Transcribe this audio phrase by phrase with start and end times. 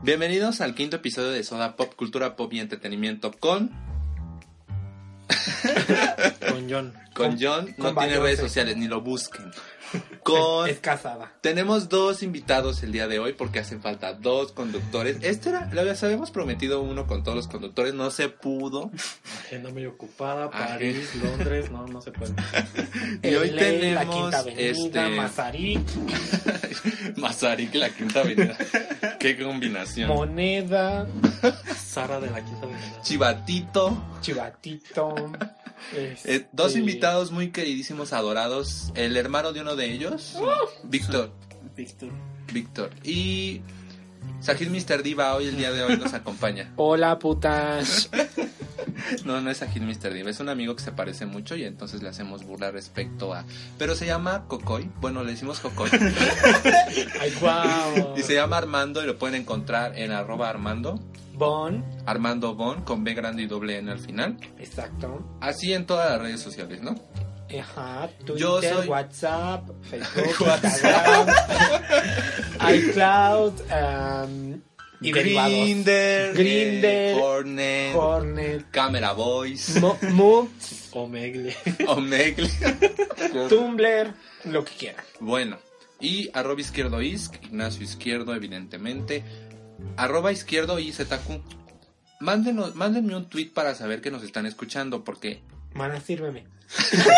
[0.00, 3.91] Bienvenidos al quinto episodio de Soda Pop, Cultura Pop y Entretenimiento con...
[6.62, 6.92] Con John.
[7.14, 9.50] Con John, no con tiene redes sociales, ni lo busquen.
[10.22, 10.70] Con...
[10.70, 11.32] Es casada.
[11.42, 15.18] Tenemos dos invitados el día de hoy porque hacen falta dos conductores.
[15.20, 18.90] Este era, lo habíamos prometido uno con todos los conductores, no se pudo.
[19.44, 20.50] Agenda muy ocupada.
[20.50, 22.32] París, Londres, no, no se puede.
[23.22, 25.80] Y hoy tenemos la Quinta Avenida, este Mazarik,
[27.16, 28.56] Mazarik, la quinta avenida.
[29.18, 30.08] Qué combinación.
[30.08, 31.06] Moneda,
[31.76, 33.02] Sara de la Quinta Avenida.
[33.02, 34.02] Chivatito.
[34.22, 35.32] Chivatito.
[35.96, 38.92] Este, Eh, dos invitados muy queridísimos, adorados.
[38.94, 40.36] El hermano de uno de ellos,
[40.84, 41.32] Víctor.
[41.76, 42.10] Víctor.
[42.52, 42.90] Víctor.
[43.04, 43.60] Y
[44.40, 45.02] Sajid Mr.
[45.02, 46.72] Diva hoy, el día de hoy, nos acompaña.
[46.76, 48.10] Hola, putas.
[49.24, 50.12] No, no es Sajid Mr.
[50.14, 53.44] Diva, es un amigo que se parece mucho y entonces le hacemos burla respecto a.
[53.76, 54.90] Pero se llama Cocoy.
[55.00, 55.90] Bueno, le decimos Cocoy.
[57.20, 58.14] Ay, guau.
[58.16, 61.00] y se llama Armando y lo pueden encontrar en arroba Armando.
[61.46, 61.84] Bon.
[62.06, 64.36] Armando Bon con B grande y doble N al final.
[64.58, 65.24] Exacto.
[65.40, 66.94] Así en todas las redes sociales, ¿no?
[67.60, 68.08] Ajá.
[68.20, 71.28] Twitter, Yo soy- WhatsApp, Facebook, WhatsApp.
[71.28, 74.60] Instagram, iCloud, um,
[75.00, 75.10] y.
[75.12, 80.48] Grinder, Grindr, eh, Hornet, Hornet, Camera Voice, Mo-
[80.92, 81.54] Omegle.
[81.88, 82.48] Omegle.
[83.48, 85.04] Tumblr, lo que quieran.
[85.20, 85.58] Bueno,
[86.00, 89.24] y arroba izquierdo isc, Ignacio Izquierdo, evidentemente.
[89.96, 91.40] Arroba izquierdo IZQ.
[92.20, 95.42] Mándenos, mándenme un tweet para saber que nos están escuchando, porque.
[95.74, 96.44] Mana, sírveme.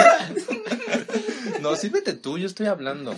[1.60, 3.14] No, sírvete tú, yo estoy hablando.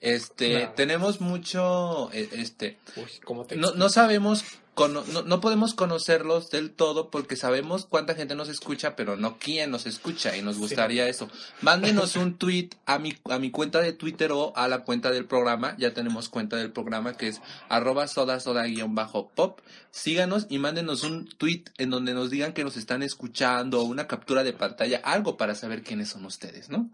[0.00, 0.70] Este, No.
[0.72, 2.10] tenemos mucho.
[2.12, 2.78] eh, Este.
[2.96, 4.44] Uy, ¿cómo te No, no sabemos.
[4.76, 9.70] No, no podemos conocerlos del todo porque sabemos cuánta gente nos escucha, pero no quién
[9.70, 11.28] nos escucha y nos gustaría eso.
[11.60, 15.26] Mándenos un tweet a mi, a mi cuenta de Twitter o a la cuenta del
[15.26, 15.76] programa.
[15.78, 19.60] Ya tenemos cuenta del programa que es arroba soda soda guion bajo pop.
[19.90, 24.06] Síganos y mándenos un tweet en donde nos digan que nos están escuchando o una
[24.06, 26.88] captura de pantalla, algo para saber quiénes son ustedes, ¿no?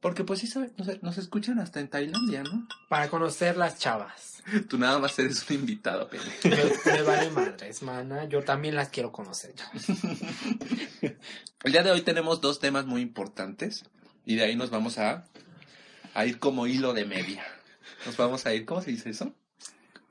[0.00, 2.68] Porque pues sí saben, nos, nos escuchan hasta en Tailandia, ¿no?
[2.88, 4.37] Para conocer las chavas.
[4.68, 6.24] Tú nada más eres un invitado, Pele.
[6.44, 8.24] Me, me vale madres, mana.
[8.26, 9.54] Yo también las quiero conocer.
[11.64, 13.84] El día de hoy tenemos dos temas muy importantes
[14.24, 15.24] y de ahí nos vamos a,
[16.14, 17.44] a ir como hilo de media.
[18.06, 19.34] Nos vamos a ir, ¿cómo se dice eso?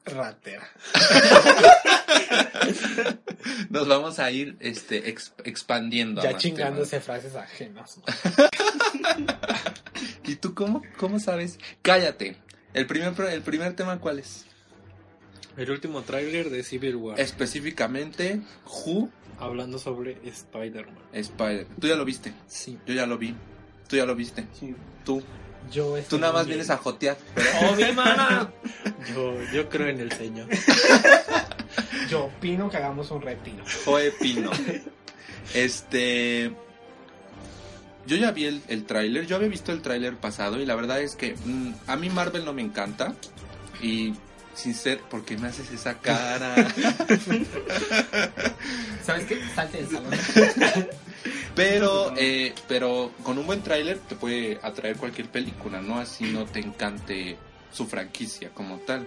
[0.05, 0.67] Ratera.
[3.69, 6.21] Nos vamos a ir este, ex- expandiendo.
[6.21, 7.99] Ya chingándose frases ajenas.
[8.03, 9.29] temas.
[10.23, 11.57] ¿Y tú cómo, cómo sabes?
[11.81, 12.37] Cállate.
[12.77, 14.45] El primer, el primer tema, ¿cuál es?
[15.57, 17.19] El último tráiler de Civil War.
[17.19, 20.97] Específicamente, Who Hablando sobre Spider-Man.
[21.13, 21.67] Spider.
[21.79, 22.33] Tú ya lo viste.
[22.47, 22.77] Sí.
[22.85, 23.35] Yo ya lo vi.
[23.87, 24.45] Tú ya lo viste.
[24.59, 24.75] Sí.
[25.05, 25.21] Tú.
[25.71, 27.17] Yo Tú estoy nada más vienes a jotear.
[27.35, 27.49] Pero...
[27.71, 28.51] ¡Oh, mi mana!
[29.13, 30.47] Yo, yo creo en el señor.
[32.09, 33.63] Yo opino que hagamos un retiro.
[33.85, 34.51] Joe Pino.
[35.53, 36.53] Este.
[38.07, 41.01] Yo ya vi el, el tráiler, yo había visto el tráiler pasado y la verdad
[41.01, 43.13] es que mm, a mí Marvel no me encanta
[43.81, 44.13] y
[44.55, 46.55] sin ser, ¿por qué me haces esa cara?
[49.05, 49.39] ¿Sabes qué?
[49.53, 50.11] Salte del salón.
[51.55, 55.99] pero, eh, pero con un buen tráiler te puede atraer cualquier película, ¿no?
[55.99, 57.37] Así no te encante
[57.71, 59.05] su franquicia como tal.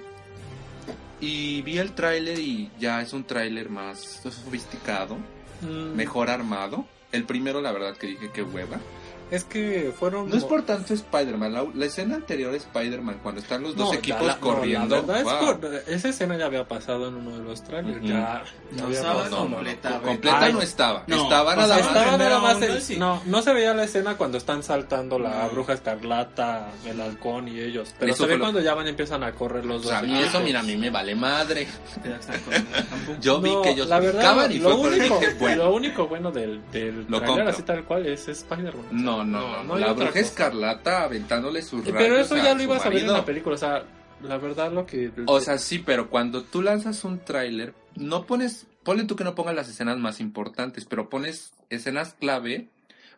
[1.21, 5.19] Y vi el tráiler y ya es un tráiler más sofisticado,
[5.63, 6.87] Mm, mejor armado.
[7.13, 8.81] El primero, la verdad que dije que hueva.
[9.31, 10.29] Es que fueron.
[10.29, 13.89] No es por tanto Spider-Man, la, la escena anterior de Spider-Man, cuando están los dos
[13.89, 14.97] No, equipos la- la- no, corriendo.
[14.97, 15.25] la verdad es
[15.57, 18.03] por- esa escena ya había pasado en uno de los trailers.
[18.03, 18.43] Ya,
[18.73, 19.37] No estaba pasado.
[19.49, 20.01] completa.
[20.01, 20.53] Completa Ay.
[20.53, 21.97] no estaba, No, estaba o nada sea, más.
[21.97, 22.97] Estaba nada más onda, el- sí.
[22.99, 25.51] no, no se veía la escena cuando están saltando la No.
[25.51, 27.95] bruja escarlata, el halcón y ellos.
[27.99, 29.89] Pero Eso se ve lo- cuando ya van y empiezan a correr los O dos.
[29.91, 30.29] sea, a mí equipos.
[30.35, 31.69] eso, mira, a mí me vale madre.
[33.21, 35.65] Yo vi No, que ellos la verdad, y lo fue único, dije, bueno.
[35.65, 37.49] lo único bueno del, del Lo trailer, compro.
[37.51, 38.87] así tal cual es Spider-Man.
[38.91, 40.21] No, no, no, No, la bruja cosa.
[40.21, 43.59] escarlata aventándole sus rayos Pero eso ya lo ibas a ver en la película, o
[43.59, 43.85] sea,
[44.23, 45.11] la verdad lo que...
[45.27, 49.35] O sea, sí, pero cuando tú lanzas un tráiler, no pones, ponle tú que no
[49.35, 52.69] pongas las escenas más importantes, pero pones escenas clave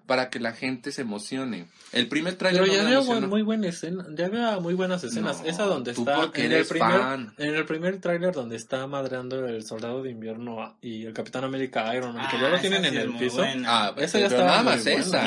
[0.06, 1.66] para que la gente se emocione.
[1.93, 3.20] El primer tráiler Pero no ya emocionó.
[3.20, 5.40] buen- muy buena escena, ya había muy buenas escenas.
[5.43, 7.34] No, Esa donde está porque en el primer fan.
[7.38, 11.94] en el primer tráiler donde está madreando el soldado de invierno y el Capitán América
[11.94, 13.37] Iron Man, que ya Ah, lo tienen esa en el piso.
[13.37, 13.62] buena.
[13.87, 15.22] Ah, Esa ya nada más esa.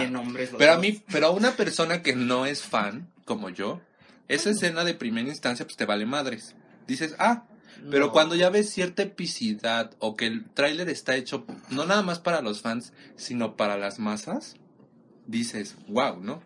[0.58, 3.82] Pero a mí, pero a una persona que no es fan, como yo,
[4.28, 6.56] esa escena de primera instancia, pues te vale madres.
[6.88, 7.44] Dices, ah,
[7.92, 8.12] pero No.
[8.12, 12.42] cuando ya ves cierta epicidad o que el tráiler está hecho no nada más para
[12.42, 14.56] los fans, sino para las masas,
[15.28, 16.42] dices, wow, ¿no?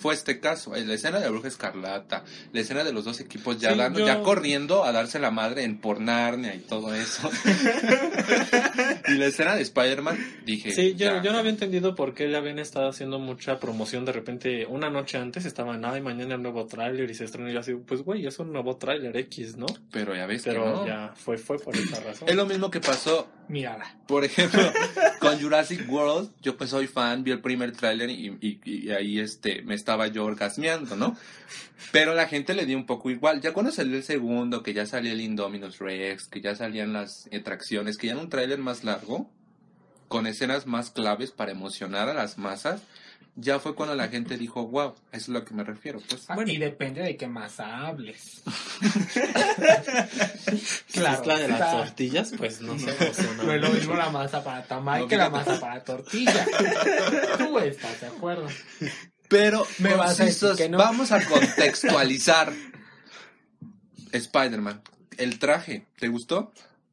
[0.00, 0.72] Fue este caso.
[0.74, 4.00] La escena de la Bruja Escarlata, la escena de los dos equipos ya Sí, dando,
[4.00, 7.30] yo- ya corriendo a darse la madre en por Narnia y todo eso.
[9.08, 10.72] y la escena de Spider-Man, dije.
[10.72, 11.22] Sí, yo, ya.
[11.22, 14.66] yo no había entendido por qué le habían estado haciendo mucha promoción de repente.
[14.66, 17.60] Una noche antes estaba nada y mañana el nuevo tráiler y se estrenó y yo
[17.60, 19.66] así, pues güey, es un nuevo tráiler X, ¿no?
[19.92, 20.86] Pero ya ves que Pero no.
[20.86, 22.28] ya fue, fue por esa razón.
[22.28, 23.96] Es lo mismo que pasó Mírala.
[24.06, 24.62] Por ejemplo,
[25.20, 29.18] con Jurassic World, yo pues soy fan, vi el primer tráiler y, y- y ahí
[29.18, 31.16] este, me estaba yo orgasmeando, ¿no?
[31.90, 33.40] Pero la gente le dio un poco igual.
[33.40, 37.28] Ya cuando salió el segundo, que ya salía el Indominus Rex, que ya salían las
[37.36, 39.28] atracciones, que ya era un tráiler más largo,
[40.06, 42.82] con escenas más claves para emocionar a las masas,
[43.34, 46.00] ya fue cuando la gente dijo, wow, eso es lo que me refiero.
[46.08, 46.52] Pues, Ah, Bueno.
[46.52, 48.42] Y depende de qué masa hables.
[50.90, 51.70] Si es la de las está.
[51.72, 52.90] tortillas, pues no sé.
[52.90, 53.44] o sea, no.
[53.44, 56.44] No es lo mismo la masa para tamal No, que la masa para tortilla.
[57.38, 58.46] Tú estás de acuerdo.
[59.30, 60.76] Pero, Me vas a decir concisos, que no.
[60.76, 62.52] vamos a contextualizar.
[64.12, 64.82] Spider-Man,
[65.18, 66.52] el traje, ¿te gustó?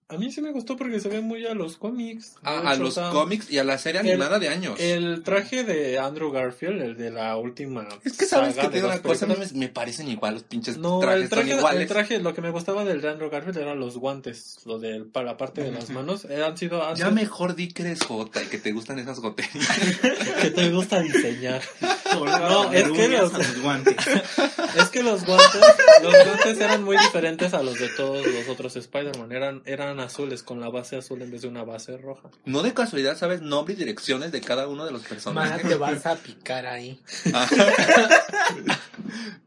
[0.09, 2.36] A mí sí me gustó porque se ve muy a los cómics.
[2.36, 4.80] De A, a los cómics y a la serie el- animada de años.
[4.80, 7.86] El traje de Andrew Garfield, el de la última.
[8.06, 10.77] es que sabes saga que dos una cosa, no me, me parecen igual los pinches
[10.77, 11.81] No, trajes, el traje, son iguales.
[11.81, 15.01] el traje, lo que me gustaba del de Andrew Garfield eran los guantes, lo de
[15.04, 17.81] para la parte de las manos, eh, han sido han Ya sido- mejor di que
[17.83, 19.68] eres jota y que te gustan esas goterías.
[20.42, 21.62] que te gusta diseñar.
[22.18, 23.95] No, es que los- los guantes.
[24.77, 25.62] Es que los guantes,
[26.01, 30.44] los guantes eran muy diferentes a los de todos los otros Spider-Man, eran eran azules
[30.44, 32.29] con la base azul en vez de una base roja.
[32.45, 35.67] no de casualidad sabes nombre y direcciones de cada uno de los personajes.
[35.67, 36.99] te vas a picar ahí.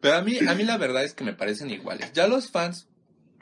[0.00, 2.12] Pero a mí, a mí la verdad es que me parecen iguales.
[2.14, 2.87] Ya los fans,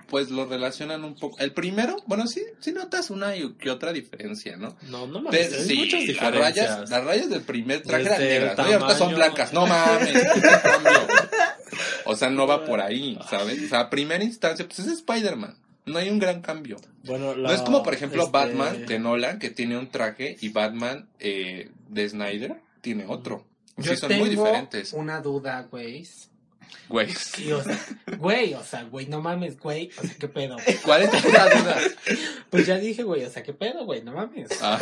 [0.08, 1.38] pues lo relacionan un poco.
[1.38, 4.76] El primero, bueno, sí, sí notas una y que otra diferencia, ¿no?
[4.88, 6.70] No, no mames, Pero hay sí, muchas las diferencias.
[6.70, 8.70] rayas, las rayas del primer traje Desde eran negras, ¿no?
[8.70, 9.52] Y ahorita son blancas.
[9.52, 10.22] No mames.
[12.06, 13.62] O sea, no va por ahí, ¿sabes?
[13.64, 15.56] O sea, a primera instancia, pues es Spider-Man.
[15.88, 16.76] No hay un gran cambio.
[17.05, 20.49] Bueno, No es como, por ejemplo, este, Batman de Nolan, que tiene un traje, y
[20.50, 23.44] Batman eh, de Snyder tiene otro.
[23.76, 24.93] Yo Sí, son tengo muy diferentes.
[24.93, 26.06] una duda, güey.
[26.88, 27.79] Güey, Sí, o sea,
[28.19, 30.56] güey, o sea, güey, no mames, güey, o sea, ¿qué pedo?
[30.85, 31.49] ¿cuál es tu duda?
[32.50, 34.02] Pues ya dije, güey, o sea, ¿qué pedo, güey?
[34.02, 34.49] No mames.
[34.62, 34.79] Ah,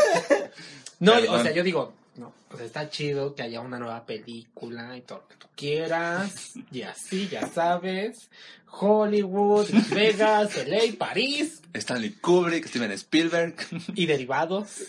[0.99, 1.41] No, Perdón.
[1.41, 5.19] o sea, yo digo, no, sea, está chido que haya una nueva película y todo
[5.19, 8.31] lo que tú quieras, y así, ya sabes,
[8.69, 13.55] Hollywood, Las Vegas, LA, París Stanley Kubrick, Steven Spielberg.
[13.95, 14.85] y derivados.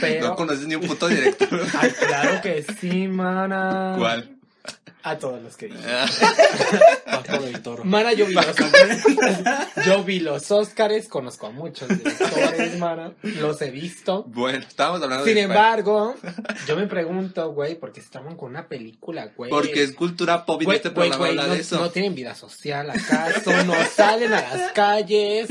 [0.00, 1.60] Pero, No conoces ni un puto director.
[1.80, 3.94] ay, claro que sí, mana.
[3.98, 4.36] ¿Cuál?
[5.02, 5.78] A todos los que dije.
[5.86, 6.06] Ah,
[7.06, 7.84] Paco del Toro.
[7.84, 8.46] Mana, yo vi los
[9.86, 13.12] Yo vi los Óscares, conozco a muchos directores, mana.
[13.22, 14.24] Los he visto.
[14.24, 16.14] Bueno, estábamos hablando Sin de embargo,
[16.68, 19.50] yo me pregunto, güey, ¿por qué estaban con una película, güey?
[19.50, 21.78] Porque es cultura pop y Güey, este güey, habla no, de eso.
[21.80, 25.48] no tienen vida social acaso, no salen a las calles,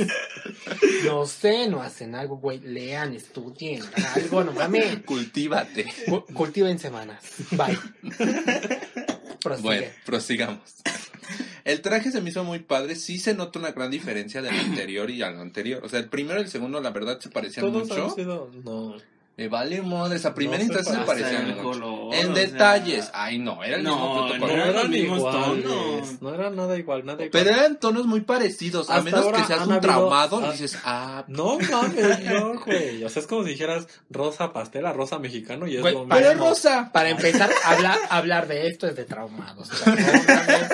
[1.06, 3.81] no sé, no hacen algo, güey, lean, estudien,
[4.16, 5.86] algo, no mames, Cultívate.
[6.07, 7.78] Cu- cultiven semanas, bye.
[9.41, 9.68] Prosigue.
[9.68, 10.62] Bueno, prosigamos.
[11.65, 12.95] El traje se me hizo muy padre.
[12.95, 15.83] Sí se nota una gran diferencia del anterior y al anterior.
[15.86, 18.06] O sea, el primero y el segundo, la verdad, se parecían Todos mucho.
[18.06, 18.51] han sido.
[18.63, 18.95] No.
[19.39, 20.25] Me vale madres.
[20.25, 21.63] A primera No instancia se parecían mucho.
[21.63, 23.06] color, en detalles.
[23.06, 25.63] sea, Ay, no, era el No, mismo puto no eran eran los mismos iguales.
[25.63, 26.21] tonos.
[26.21, 27.30] No era nada igual, nada igual.
[27.31, 28.89] Pero eran tonos muy parecidos.
[28.89, 33.04] A Hasta menos que seas un habido- traumado y dices, ah, No mames, no, güey.
[33.06, 36.06] O sea, es como si dijeras rosa pastel a rosa mexicano y es Güey, lo
[36.07, 36.49] para- pero mismo.
[36.49, 36.90] rosa.
[36.92, 39.69] Para empezar, hablar, hablar de esto es de traumados.
[39.69, 40.68] Perdóname,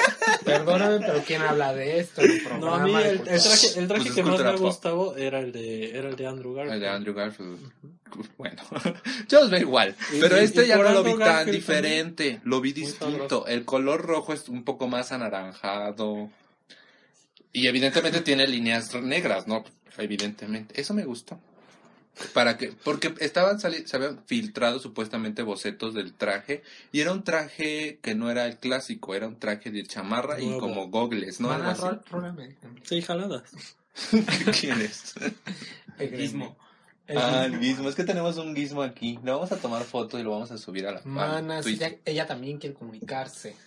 [0.44, 3.88] perdóname, pero ¿quién habla de esto en el No, a mí el, el traje, el
[3.88, 6.74] traje Pues es que más me gustaba era el de, era el de Andrew Garfield.
[6.76, 7.60] El de Andrew Garfield.
[8.38, 8.55] Bueno,
[9.30, 9.96] yo los veo igual.
[10.14, 12.42] Y- Pero y- este y ya no lo vi tan diferente.
[12.44, 13.46] Lo vi distinto.
[13.48, 16.30] El color rojo es un poco más anaranjado.
[17.54, 19.64] Y evidentemente tiene líneas negras, ¿no?
[19.98, 20.80] Evidentemente.
[20.80, 21.40] Eso me gustó.
[22.34, 27.24] Para que, porque estaban sali- se habían filtrado supuestamente bocetos del traje y era un
[27.26, 31.50] traje que no era el clásico, era un traje de chamarra y como gogles, ¿no?
[31.52, 31.82] Algo así.
[32.84, 33.44] Sí, jaladas.
[34.62, 35.14] ¿Quién es?
[36.00, 36.58] El Gizmo.
[37.08, 37.88] El Ah, el gizmo.
[37.90, 39.20] Es que tenemos un gizmo aquí.
[39.24, 41.72] Le vamos a tomar foto y lo vamos a subir a la Mana, al sí,
[41.72, 41.92] Twitter.
[41.92, 43.56] ella, ella también quiere comunicarse.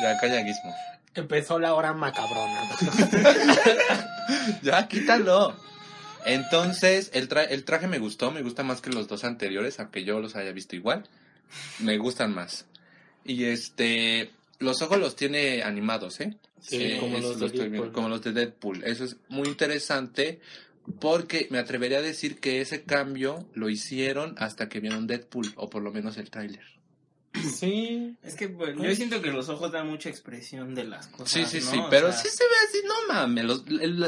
[0.00, 0.74] Ya, calla, gizmo.
[1.14, 2.68] Empezó la hora macabrona.
[4.62, 5.56] Ya, quítalo.
[6.26, 10.04] Entonces, el, tra- el traje me gustó, me gusta más que los dos anteriores, aunque
[10.04, 11.04] yo los haya visto igual.
[11.78, 12.66] Me gustan más.
[13.24, 16.36] Y este, los ojos los tiene animados, ¿eh?
[16.60, 18.82] Sí, Eh, como los estoy como los de Deadpool.
[18.84, 20.40] Eso es muy interesante
[21.00, 25.68] Porque me atrevería a decir que ese cambio lo hicieron hasta que vieron Deadpool, o
[25.68, 26.64] por lo menos el tráiler.
[27.42, 28.16] Sí.
[28.22, 31.30] Es que pues, yo siento que los ojos dan mucha expresión de las cosas.
[31.30, 31.70] Sí, sí, ¿no?
[31.70, 33.64] sí, O pero sea, sí se ve así, no mames, los-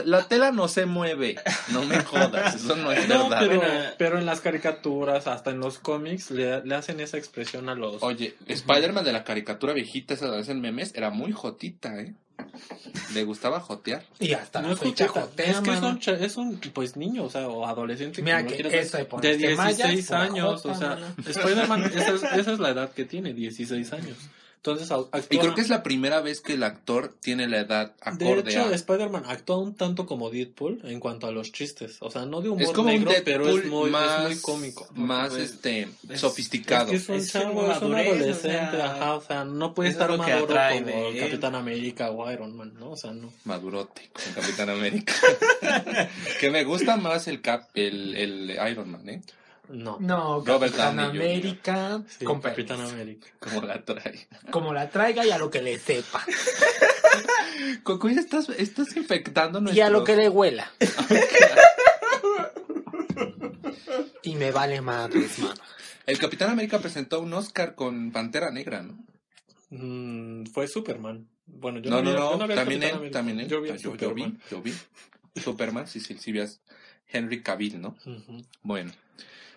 [0.07, 1.37] la tela no se mueve,
[1.73, 3.39] no me jodas, eso no es No, verdad.
[3.49, 3.81] pero, Bueno.
[3.99, 8.03] pero en las caricaturas, hasta en los cómics, le, le hacen esa expresión a los...
[8.03, 12.15] Oye, Spider-Man de la caricatura viejita esa de vez en memes era muy jotita, ¿eh?
[13.15, 14.05] Le gustaba jotear.
[14.19, 16.97] Y hasta No la es fecha jotea, es que es un, cha- es un, pues,
[16.97, 18.23] niño, o sea, o adolescente.
[18.23, 21.15] Mira que ver, eso de de ponerte 16 mallas, por la años, jota, o sea.
[21.27, 24.17] Spider-Man, esa es, esa es la edad que tiene, 16 años.
[24.63, 25.23] Entonces, actúa...
[25.31, 28.51] Y creo que es la primera vez que el actor tiene la edad De acorde
[28.51, 28.75] hecho, a...
[28.75, 31.97] Spider-Man actúa un tanto como Deadpool en cuanto a los chistes.
[32.01, 34.29] O sea, no de humor Es como un negro, pero Deadpool es muy, más, es
[34.29, 34.87] muy cómico.
[34.95, 36.85] más Pues, este, es- sofisticado.
[36.85, 39.45] Es que es un Es chavo, es un madurez, o adolescente, sea, ajá, o sea,
[39.47, 41.21] no puede estar es maduro como de el.
[41.21, 42.91] Capitán América o Iron Man, ¿no?
[42.91, 43.33] O sea, no.
[43.45, 45.15] Madurote, con Capitán América.
[46.39, 49.23] que me gusta más el Cap, el, el Iron Man, ¿eh?
[49.71, 49.99] No.
[50.01, 50.99] No, Robert Capitán.
[51.01, 52.95] América, Sí, con Capitán permiso.
[52.97, 53.29] América.
[53.39, 54.29] Como la trae.
[54.51, 56.25] como la traiga y a lo que le sepa.
[57.85, 59.85] Coco, ya estás, estás infectando Y nuestro...
[59.87, 60.71] a lo que le huela.
[64.23, 65.55] y me vale madres, mano.
[66.07, 68.99] El Capitán América presentó un Oscar con Pantera Negra, ¿no?
[69.71, 71.29] Mm, fue Superman.
[71.47, 73.19] Bueno, yo no, vi- no, yo no, también él, América.
[73.19, 73.49] también él.
[73.49, 74.41] Yo vi Yo, a yo vi, Superman.
[74.51, 74.75] yo vi.
[75.41, 76.17] Superman, sí, sí,
[77.07, 77.97] Henry Cavill, ¿no?
[78.63, 78.93] Bueno.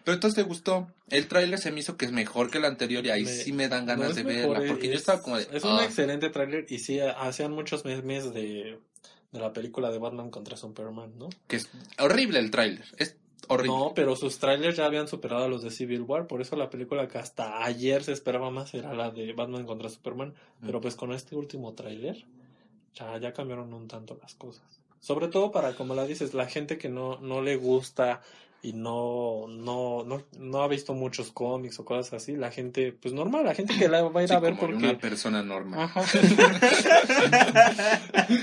[0.03, 0.87] Pero entonces te gustó.
[1.09, 3.53] El tráiler se me hizo que es mejor que el anterior y ahí Me- sí
[3.53, 4.65] me dan ganas es de mejor, verla.
[4.65, 5.47] es- Porque yo estaba como de...
[5.53, 5.85] Es un "Ah".
[5.85, 8.79] excelente tráiler y sí, hacían muchos memes de,
[9.31, 11.29] de la película de Batman contra Superman, ¿no?
[11.47, 11.69] que es
[11.99, 12.85] horrible el tráiler.
[12.97, 13.15] Es
[13.47, 13.77] horrible.
[13.77, 16.69] No, pero sus trailers ya habían superado a los de Civil War, por eso la
[16.69, 20.95] película que hasta ayer se esperaba más era la de Batman contra Superman, pero pues
[20.95, 22.25] con este último tráiler
[22.95, 24.63] ya, ya cambiaron un tanto las cosas.
[24.99, 28.21] Sobre todo para, como la dices, la gente que no, no le gusta
[28.63, 33.13] y no, no, no, no ha visto muchos cómics o cosas así, la gente, pues
[33.13, 34.85] normal, la gente que la va a ir Sí, a ver como porque...
[34.89, 35.81] una persona normal.
[35.81, 36.01] Ajá.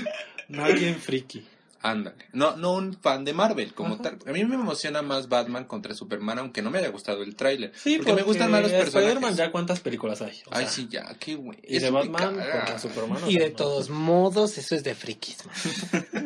[0.49, 1.45] no alguien friki.
[1.83, 2.25] Ándale.
[2.33, 4.19] No, no un fan de Marvel como tal.
[4.27, 7.71] A mí me emociona más Batman contra Superman, aunque no me haya gustado el tráiler.
[7.75, 9.37] Sí, porque, me gustan más los Spider-Man personajes.
[9.37, 10.39] ya cuántas películas hay.
[10.45, 11.57] O Ay, sea, sí, ya, qué güey.
[11.63, 13.23] Y de Batman contra Superman.
[13.23, 13.55] o Y sea, de no.
[13.55, 16.05] todos modos, eso es de frikis, mano.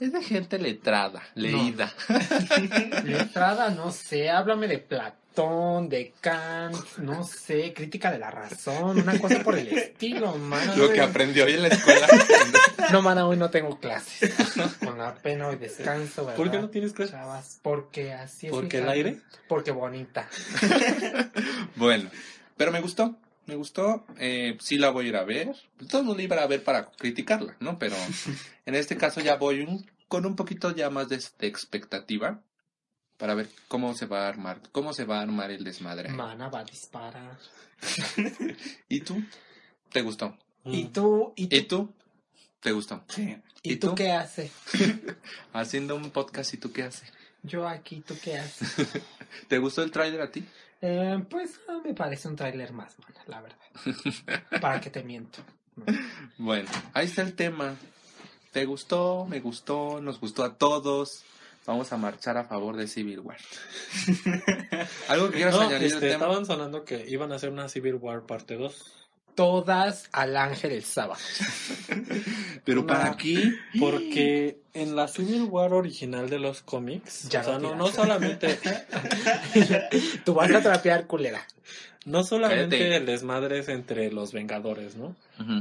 [0.00, 1.92] Es de gente letrada, leída.
[3.04, 9.18] Letrada, no sé, háblame de Platón, de Kant, no sé, crítica de la razón, una
[9.18, 10.76] cosa por el estilo, mano.
[10.76, 12.06] Lo que aprendió hoy en la escuela.
[12.92, 14.32] No, mana, hoy no tengo clases.
[14.82, 16.36] Con la pena hoy descanso, ¿verdad?
[16.36, 17.14] ¿Por qué no tienes clases?
[17.14, 18.52] Chavas, porque así es.
[18.52, 19.18] ¿Porque el aire?
[19.46, 20.26] Porque bonita.
[21.76, 22.08] bueno,
[22.56, 23.18] pero me gustó.
[23.48, 24.04] Me gustó.
[24.18, 25.56] Eh, sí la voy a ir a ver.
[25.88, 27.78] Todo el mundo iba a ver para criticarla, ¿no?
[27.78, 27.96] Pero
[28.66, 32.42] en este caso ya voy un- con un poquito ya más de, de expectativa
[33.16, 36.08] para ver cómo se va a armar, cómo se va a armar el desmadre.
[36.10, 37.38] Mana va a disparar.
[38.88, 39.22] ¿Y tú?
[39.92, 40.36] ¿Te gustó?
[40.64, 40.92] ¿Y Mm.
[40.92, 41.32] tú?
[41.36, 41.56] ¿Y tú?
[41.56, 41.94] ¿Y tú?
[42.60, 43.02] ¿Te gustó?
[43.08, 43.36] Sí.
[43.62, 43.94] ¿Y ¿y tú tú?
[43.94, 44.52] qué haces?
[45.52, 47.10] Haciendo un podcast, ¿y tú qué haces?
[47.42, 48.68] Yo aquí, ¿tú qué haces?
[49.48, 50.44] ¿Te gustó el tráiler a ti?
[50.80, 53.58] Eh, pues ah, me parece un tráiler más, mana, la verdad.
[54.60, 55.40] ¿Para qué te miento?
[56.36, 57.74] Bueno, ahí está el tema.
[58.52, 59.26] ¿Te gustó?
[59.28, 60.00] ¿Me gustó?
[60.00, 61.24] ¿Nos gustó a todos?
[61.66, 63.36] Vamos a marchar a favor de Civil War.
[65.08, 66.12] ¿Algo que quieras No, añadir este, tema?
[66.24, 68.94] estaban sonando que iban a hacer una Civil War parte 2.
[69.34, 71.20] Todas al ángel el sábado.
[72.64, 72.86] Pero No.
[72.86, 77.74] para aquí, Porque en la Civil War original de los cómics, Ya o sea, no,
[77.74, 78.58] no solamente,
[80.24, 81.46] Tú vas a trapear, culera.
[82.04, 82.96] no solamente Cállate.
[82.96, 85.14] el desmadre es entre los Vengadores, ¿no?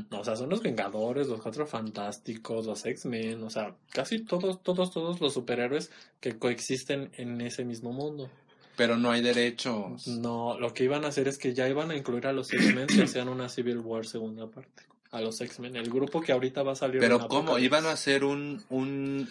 [0.09, 4.61] No, o sea, son los Vengadores, los Cuatro Fantásticos, los X-Men, o sea, casi todos,
[4.63, 8.29] todos, todos los superhéroes que coexisten en ese mismo mundo.
[8.75, 10.07] pero no hay derechos.
[10.07, 12.89] No, lo que iban a hacer es que ya iban a incluir a los X-Men
[12.89, 14.83] si hacían una Civil War segunda parte.
[15.11, 16.99] A los X-Men, el grupo que ahorita va a salir.
[16.99, 17.57] Pero ¿cómo?
[17.59, 19.29] Iban a hacer un, un,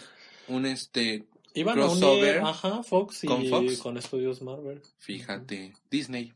[0.49, 3.79] un este, Iban a crossover unir, ajá, Fox y con Fox.
[3.79, 6.33] con estudios Marvel, fíjate, Disney.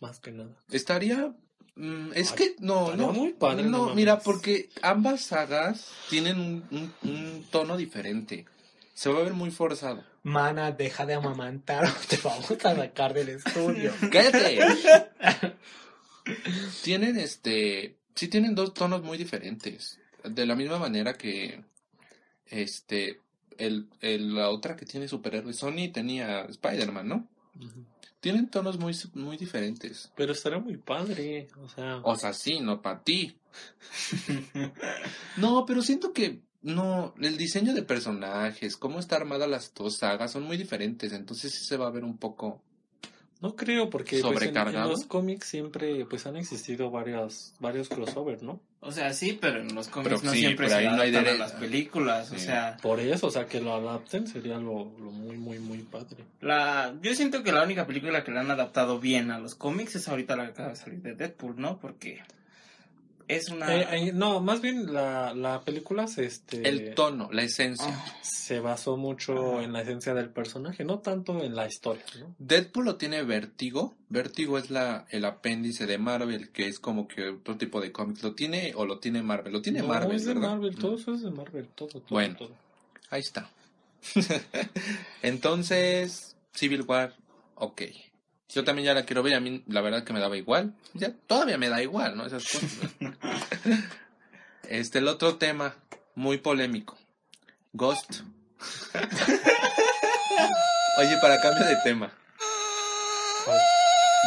[0.00, 0.56] más que nada.
[0.70, 1.34] Estaría...
[1.74, 6.38] mm, es Ay, que no, no, muy padre, no, no mira, porque ambas sagas tienen
[6.40, 8.46] un, un- un tono diferente.
[8.94, 10.04] Se va a ver muy forzado.
[10.22, 13.92] Mana, deja de amamantar o te vamos a sacar del estudio.
[14.12, 14.58] ¡Cállate!
[16.82, 17.96] tienen este.
[18.14, 19.98] Sí, tienen dos tonos muy diferentes.
[20.24, 21.64] De la misma manera que.
[22.46, 23.20] Este.
[23.58, 27.28] El, el- la otra que tiene superhéroes, Sony tenía Spider-Man, ¿no?
[28.20, 30.10] Tienen tonos muy, muy diferentes.
[30.16, 33.36] Pero estaría muy padre, o sea, O sea, sí, no para ti.
[35.36, 40.32] No, pero siento que no, el diseño de personajes, cómo está armada las dos sagas
[40.32, 42.62] son muy diferentes, entonces sí se va a ver un poco
[43.42, 44.54] No creo, porque pues, en-
[44.88, 48.60] los cómics siempre pues han existido varios, varios crossover, ¿no?
[48.80, 51.02] O sea, sí, pero en los cómics Pero no sí, siempre pero se ahí no
[51.02, 52.32] hay dere- las películas.
[52.32, 55.78] O sea, Por eso, o sea, que lo adapten sería lo, lo muy, muy, muy
[55.78, 56.24] padre.
[56.40, 59.96] la, yo siento que la única película que le han adaptado bien a los cómics
[59.96, 61.78] es ahorita la que acaba de salir de Deadpool, ¿no?
[61.78, 62.20] Porque
[63.36, 63.74] es una...
[63.74, 67.86] Eh, eh, no, más bien la, la película se, este, el tono, la esencia.
[67.88, 69.64] Ah, se basó mucho Ajá.
[69.64, 72.34] en la esencia del personaje, no tanto en la historia, ¿no?
[72.38, 73.94] Deadpool lo tiene Vértigo.
[74.08, 78.22] Vértigo es la el apéndice de Marvel, que es como que otro tipo de cómics.
[78.22, 79.52] ¿Lo tiene o lo tiene Marvel?
[79.52, 80.50] Lo tiene no, Marvel, es de ¿verdad?
[80.50, 80.80] Marvel, Mm.
[80.80, 82.36] todo eso es de Marvel, todo, todo, Bueno.
[82.36, 82.50] todo.
[83.10, 83.50] Ahí está.
[85.22, 87.14] Entonces, Civil War,
[87.54, 87.82] ok.
[88.52, 90.74] Yo también ya la quiero ver, a mí la verdad que me daba igual.
[90.94, 92.26] Ya todavía me da igual, ¿no?
[92.26, 92.70] Esas cosas.
[94.68, 95.74] Este, el otro tema,
[96.14, 96.96] muy polémico.
[97.72, 98.20] Ghost.
[100.98, 102.12] Oye, para cambio de tema.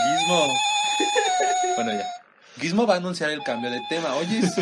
[0.03, 0.47] Gizmo.
[1.75, 2.05] Bueno, ya.
[2.59, 4.15] Gizmo va a anunciar el cambio de tema.
[4.15, 4.61] Oye, sí.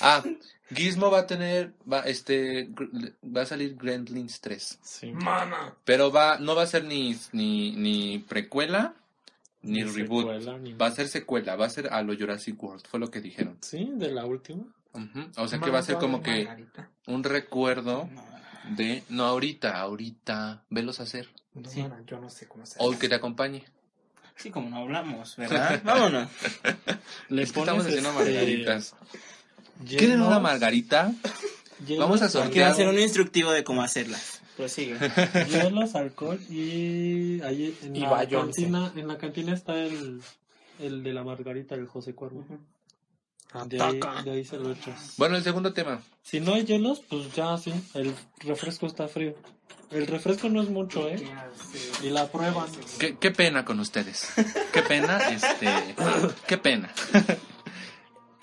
[0.00, 0.22] Ah,
[0.74, 2.68] Gizmo va a tener, va, este,
[3.24, 4.78] va a salir Gremlins 3.
[4.82, 5.12] Sí.
[5.84, 8.94] Pero va, no va a ser ni, ni, ni precuela,
[9.62, 10.24] ni, reboot.
[10.32, 13.10] secuela, ni- Va a ser secuela, va a ser a lo Jurassic World, fue lo
[13.10, 13.58] que dijeron.
[13.60, 14.64] Sí, de la última.
[15.36, 16.88] O sea que va a ser como que Margarita.
[17.08, 18.24] un recuerdo no.
[18.76, 21.28] de, no ahorita, ahorita, velos hacer.
[21.52, 21.84] No, Sí.
[22.06, 23.64] yo no sé cómo se O que te acompañe.
[24.36, 25.80] Sí, como no hablamos, ¿verdad?
[25.84, 26.28] Vámonos.
[27.28, 28.96] Le Es que estamos haciendo este, margaritas.
[29.86, 31.12] ¿Quieren una margarita?
[31.98, 32.74] Vamos a sortear.
[32.74, 34.40] ser un instructivo de cómo hacerlas.
[34.56, 34.96] Prosigue.
[35.50, 38.62] hielos, alcohol y ahí en Y la bayonce.
[38.62, 40.22] cantina, en la cantina está el,
[40.78, 42.44] el de la margarita, el José Cuervo.
[43.66, 45.14] De ahí, de ahí se lo echas.
[45.16, 46.00] Bueno, el segundo tema.
[46.22, 49.34] Si no hay hielos, pues ya sí, el refresco está frío.
[49.90, 51.22] El refresco no es mucho, ¿eh?
[52.02, 52.66] Y la prueban.
[52.98, 54.28] Qué, qué pena con ustedes.
[54.72, 55.68] Qué pena, este.
[56.48, 56.92] Qué pena.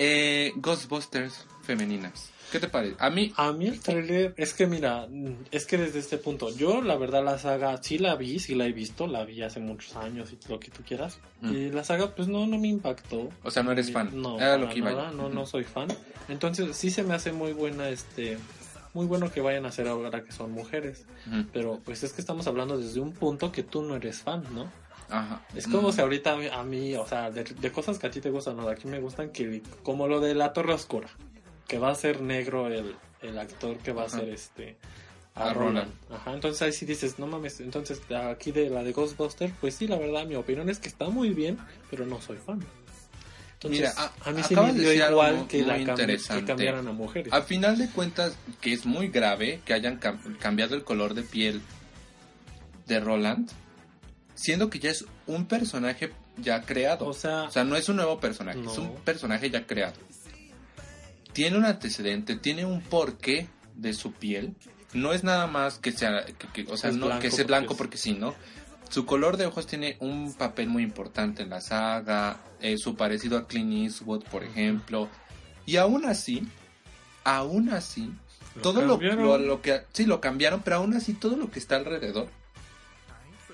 [0.03, 2.31] eh, Ghostbusters femeninas.
[2.51, 2.95] ¿Qué te parece?
[2.97, 5.07] A mí, A mí el trailer, es que mira,
[5.51, 8.65] es que desde este punto, yo la verdad la saga sí la vi, sí la
[8.65, 11.19] he visto, la vi hace muchos años y lo que tú quieras.
[11.41, 11.53] Mm.
[11.53, 13.29] Y la saga pues no, no me impactó.
[13.43, 14.09] o sea, no eres fan.
[14.13, 15.87] No, Era lo que no, no soy fan.
[16.27, 18.37] Entonces sí se me hace muy buena, este,
[18.93, 21.05] muy bueno que vayan a hacer ahora que son mujeres.
[21.53, 24.69] Pero pues es que estamos hablando desde un punto que tú no eres fan, ¿no?
[25.11, 25.41] Ajá.
[25.55, 25.93] Es como Mm.
[25.93, 28.65] si ahorita a mí- o sea, de, de cosas que a ti te gustan o
[28.65, 31.09] de aquí me gustan, que como lo de la Torre Oscura,
[31.67, 34.77] que va a ser negro el, el actor que va a ser este
[35.35, 35.75] A a Roland.
[35.77, 35.91] Roland.
[36.21, 39.75] Ajá, entonces ahí sí dices, no mames, entonces de aquí de la de Ghostbuster, pues
[39.75, 41.57] sí, la verdad, mi opinión es que está muy bien,
[41.89, 42.59] pero no soy fan.
[43.53, 45.85] Entonces, Mira, a- a, mí sí me de dio algo igual que, muy la cam-
[45.85, 46.45] que interesante.
[46.45, 47.31] cambiaran a mujeres.
[47.31, 51.21] A final de cuentas, que es muy grave que hayan cam- cambiado el color de
[51.21, 51.61] piel
[52.87, 53.49] de Roland,
[54.41, 57.05] siendo que ya es un personaje ya creado.
[57.05, 59.95] O sea, O sea, no es un nuevo personaje, es un personaje ya creado.
[61.33, 64.55] Tiene un antecedente, tiene un porqué de su piel.
[64.93, 67.43] No es nada más que sea, que, que- o sea, Es no que sea porque
[67.43, 68.35] blanco porque sí, ¿no?
[68.89, 73.37] Su color de ojos tiene un papel muy importante en la saga, eh, su parecido
[73.37, 75.07] a Clint Eastwood, por ejemplo.
[75.65, 76.45] Y aún así,
[77.23, 78.11] aún así,
[78.55, 79.83] Lo todo lo, lo, lo que...
[79.93, 82.27] Sí, lo cambiaron, pero aún así todo lo que está alrededor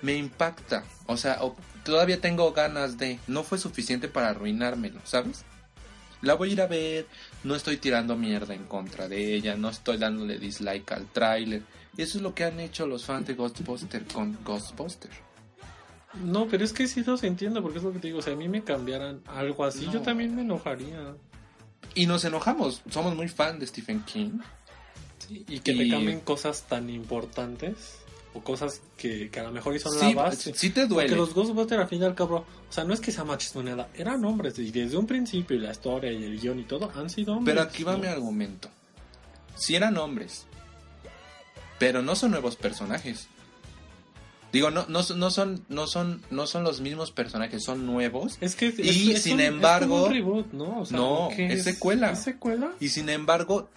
[0.01, 0.83] me impacta.
[1.05, 3.19] O sea, o- todavía tengo ganas de...
[3.27, 5.43] No fue suficiente para arruinármelo, ¿sabes?
[6.21, 7.05] La voy a ir a ver,
[7.43, 11.61] no estoy tirando mierda en contra de ella, no estoy dándole dislike al tráiler.
[11.95, 15.11] Y eso es lo que han hecho los fans de Ghostbuster con Ghostbuster.
[16.23, 18.33] No, pero es que sí los entiendo, porque es lo que te digo, o sea,
[18.33, 19.93] a mí me cambiaran algo así, No.
[19.93, 21.15] yo también me enojaría.
[21.93, 24.39] Y nos enojamos, somos muy fan de Stephen King.
[25.29, 27.97] Y que Y- te cambien cosas tan importantes,
[28.37, 30.53] o cosas que, que a lo mejor son Sí, la base.
[30.55, 31.15] sí te Porque duele.
[31.15, 32.37] los Ghostbusters al fin y al cabo,
[32.69, 35.55] o sea, no es que sea machismo ni nada, eran hombres, y desde un principio,
[35.57, 37.55] y la historia y el guion y todo, han sido hombres.
[37.55, 37.99] Pero aquí va ¿no?
[37.99, 38.69] mi argumento.
[39.55, 40.45] Si eran hombres,
[41.79, 43.27] pero no son nuevos personajes.
[44.53, 48.37] Digo, no, no, son- no son, no son, no son los mismos personajes, son nuevos.
[48.39, 50.79] Es que, es- Y es sin un- embargo- un reboot, ¿no?
[50.81, 52.11] O sea, No, ¿qué es secuela.
[52.11, 52.71] ¿Es secuela?
[52.79, 53.69] Y sin embargo,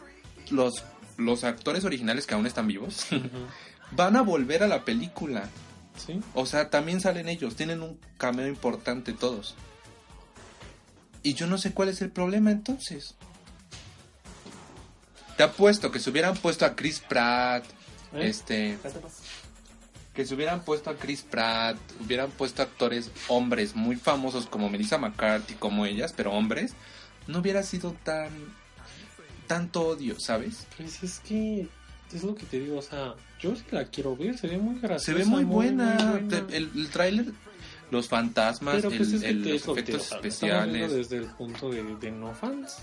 [0.51, 0.85] los,
[1.17, 3.07] los actores originales que aún están vivos.
[3.93, 5.49] van a volver a la película.
[5.97, 6.21] Sí.
[6.35, 9.55] O sea, también salen ellos, tienen un cameo importante todos.
[11.23, 13.15] Y yo no sé cuál es el problema entonces.
[15.37, 17.65] Te apuesto que se hubieran puesto a Chris Pratt,
[18.15, 18.29] ¿Eh?
[18.29, 18.79] este,
[20.15, 24.99] que se hubieran puesto a Chris Pratt, hubieran puesto actores hombres muy famosos como Melissa
[24.99, 26.75] McCarthy, como ellas, pero hombres,
[27.27, 28.31] no hubiera sido tan
[29.47, 30.67] tanto odio, ¿sabes?
[30.77, 31.69] Pues es que
[32.17, 34.81] es lo que te digo, o sea, yo sí la quiero ver, se ve muy
[34.81, 35.05] graciosa.
[35.05, 35.95] Se ve muy buena.
[35.95, 36.47] muy buena.
[36.47, 37.27] Te- El, el tráiler,
[37.91, 40.93] los fantasmas, Pero pues el- es que el- te- los que efectos especiales.
[40.93, 42.77] desde el punto de, de no fans.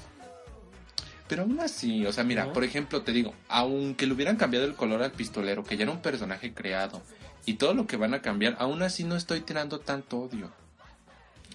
[1.28, 2.54] Pero aún así, o sea, mira, ¿No?
[2.54, 5.92] por ejemplo, te digo, aunque le hubieran cambiado el color al pistolero, que ya era
[5.92, 7.02] un personaje creado,
[7.46, 10.50] y todo lo que van a cambiar, aún así no estoy tirando tanto odio.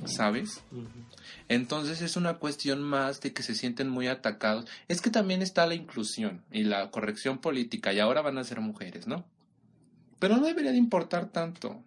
[0.04, 0.62] ¿Sabes?
[1.48, 4.66] Entonces es una cuestión más de que se sienten muy atacados.
[4.88, 8.60] Es que también está la inclusión y la corrección política, y ahora van a ser
[8.60, 9.24] mujeres, ¿no?
[10.18, 11.82] Pero no debería de importar tanto.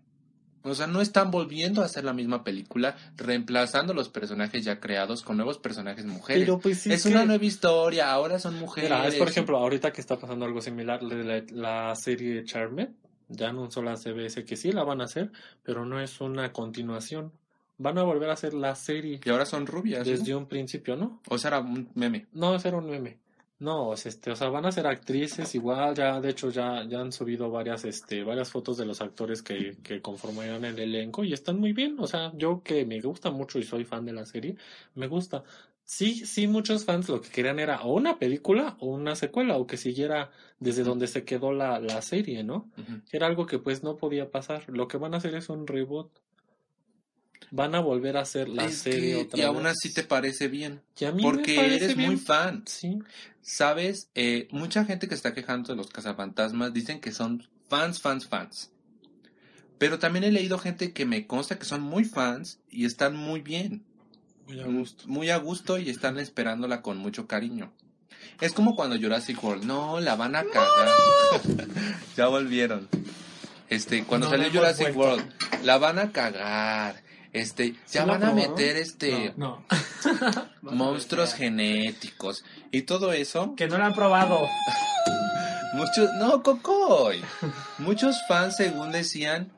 [0.64, 5.22] O sea, no están volviendo a hacer la misma película, reemplazando los personajes ya creados
[5.22, 6.44] con nuevos personajes mujeres.
[6.44, 8.90] Pero pues sí es que- una nueva historia, ahora son mujeres.
[8.90, 11.44] Mira, es por ejemplo, ahorita que está pasando algo similar, la, la-
[11.90, 12.90] la serie Charmed,
[13.30, 15.32] ya anunció la CBS que sí la van a hacer,
[15.64, 17.32] pero no es una continuación.
[17.78, 20.06] Van a volver a hacer la serie Y ahora son rubias.
[20.06, 20.12] ¿no?
[20.12, 21.22] desde un principio, ¿no?
[21.30, 22.28] O sea, era un meme.
[22.34, 23.20] No, ese era un meme.
[23.58, 27.00] No, es este, o sea, van a ser actrices igual, ya, de hecho, ya, ya
[27.00, 31.32] han subido varias, este, varias fotos de los actores que, que conformarían el elenco y
[31.32, 34.26] están muy bien, o sea, yo que me gusta mucho y soy fan de la
[34.26, 34.58] serie,
[34.94, 35.46] me gusta.
[35.86, 39.68] Sí, sí, muchos fans lo que querían era o una película o una secuela, o
[39.68, 42.72] que siguiera desde donde se quedó la, la serie, ¿no?
[42.76, 43.02] Ujú.
[43.12, 44.64] Era algo que pues no podía pasar.
[44.68, 46.10] Lo que van a hacer es un reboot.
[47.56, 50.50] Van a volver a hacer la Es serie que- otra y aún así te parece
[50.50, 50.82] bien.
[51.00, 52.10] Y a mí me Porque eres bien.
[52.12, 52.64] muy fan.
[52.68, 53.00] Sí.
[53.42, 54.10] ¿Sabes?
[54.14, 58.72] Eh, mucha gente que está quejando de los cazafantasmas dicen que son fans, fans, fans.
[59.78, 63.40] Pero también he leído gente que me consta que son muy fans y están muy
[63.42, 63.86] bien.
[64.48, 65.04] Muy a gusto.
[65.08, 67.72] Muy a gusto y están esperándola con mucho cariño.
[68.42, 70.90] Es como cuando Jurassic World, no, la van a cagar.
[72.18, 72.90] ya volvieron.
[73.70, 74.96] Este, cuando No salió Jurassic.
[74.96, 75.26] World,
[75.64, 77.05] la van a cagar.
[77.36, 79.66] Este, ya ¿Sí la van a meter este No,
[80.62, 83.56] monstruos genéticos y todo eso.
[83.58, 84.48] que no la han probado.
[85.74, 87.22] Muchos, no, Cocoy.
[87.80, 89.52] Muchos fans, según decían,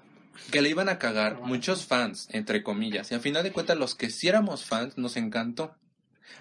[0.50, 1.42] que le iban a cagar.
[1.42, 3.12] Muchos fans, entre comillas.
[3.12, 5.76] Y al final de cuentas, los que sí éramos fans, nos encantó.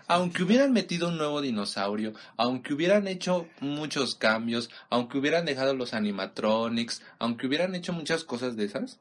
[0.08, 5.92] Aunque hubieran metido un nuevo dinosaurio, aunque hubieran hecho muchos cambios, aunque hubieran dejado los
[5.92, 8.98] animatronics, aunque hubieran hecho muchas cosas de esas,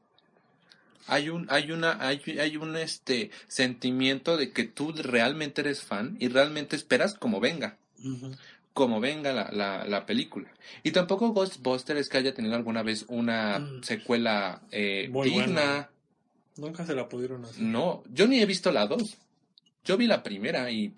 [1.07, 6.17] hay un, hay una, hay, hay un este sentimiento de que tú realmente eres fan
[6.19, 7.77] y realmente esperas como venga
[8.73, 10.49] como venga la, la, la película.
[10.83, 13.83] Y tampoco Ghostbusters que haya tenido alguna vez una Mm.
[13.83, 15.45] secuela eh, Muy digna.
[15.45, 15.89] buena.
[16.57, 17.61] Nunca se la pudieron hacer.
[17.63, 19.17] No, yo ni he visto la 2.
[19.85, 20.93] Yo vi la primera y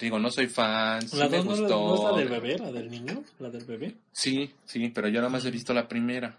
[0.00, 2.58] digo, no soy fan, sí ¿La me dos no, la- no es la del bebé,
[2.58, 3.24] la del niño?
[3.38, 3.94] ¿La del bebé?
[4.12, 6.38] Sí, sí, pero yo nada más he visto la primera.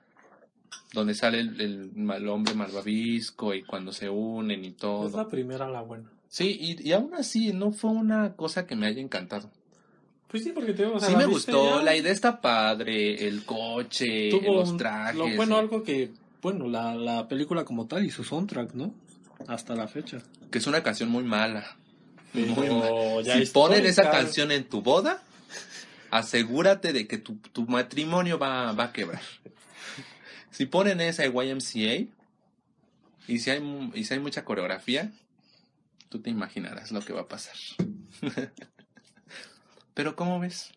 [0.94, 5.16] Donde sale el, el mal hombre malvavisco y cuando se unen y Es todo.
[5.18, 6.10] la primera la buena.
[6.30, 9.50] Sí, y, y aún así no fue una cosa que me haya encantado.
[10.30, 11.84] Pues sí, porque te o sea, sí me gustó, ya.
[11.84, 15.16] la idea está padre, el coche, Tuvo los trajes.
[15.16, 18.94] Lo, bueno, algo que, bueno, la, la película como tal y su soundtrack, ¿no?
[19.48, 20.18] Hasta la fecha.
[20.52, 21.78] que es una canción muy mala.
[22.34, 23.22] Pero Muy mala.
[23.24, 25.22] ya Si ponen esa canción en tu boda,
[26.12, 29.22] asegúrate de que tu, tu matrimonio va, va a quebrar.
[30.52, 32.08] Si ponen esa YMCA
[33.28, 35.12] y si hay, y si hay mucha coreografía,
[36.10, 37.56] tú te imaginarás lo que va a pasar.
[39.94, 40.72] Pero ¿cómo ves?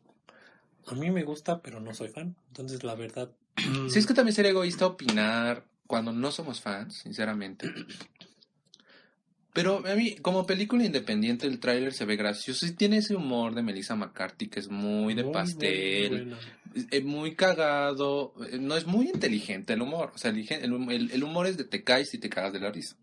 [0.86, 2.34] A mí me gusta, pero no soy fan.
[2.48, 3.30] Entonces, la verdad...
[3.90, 7.70] Si es que también sería egoísta opinar cuando no somos fans, sinceramente.
[9.52, 13.54] Pero a mí, como película independiente, el tráiler se ve gracioso y tiene ese humor
[13.54, 16.36] de Melissa McCarthy que es muy de Muy, pastel, muy
[16.74, 16.88] buena.
[16.90, 21.24] eh, muy cagado, eh, no es muy inteligente el humor, o sea, el, el, el-
[21.24, 22.96] humor es de te caes y te cagas de la risa.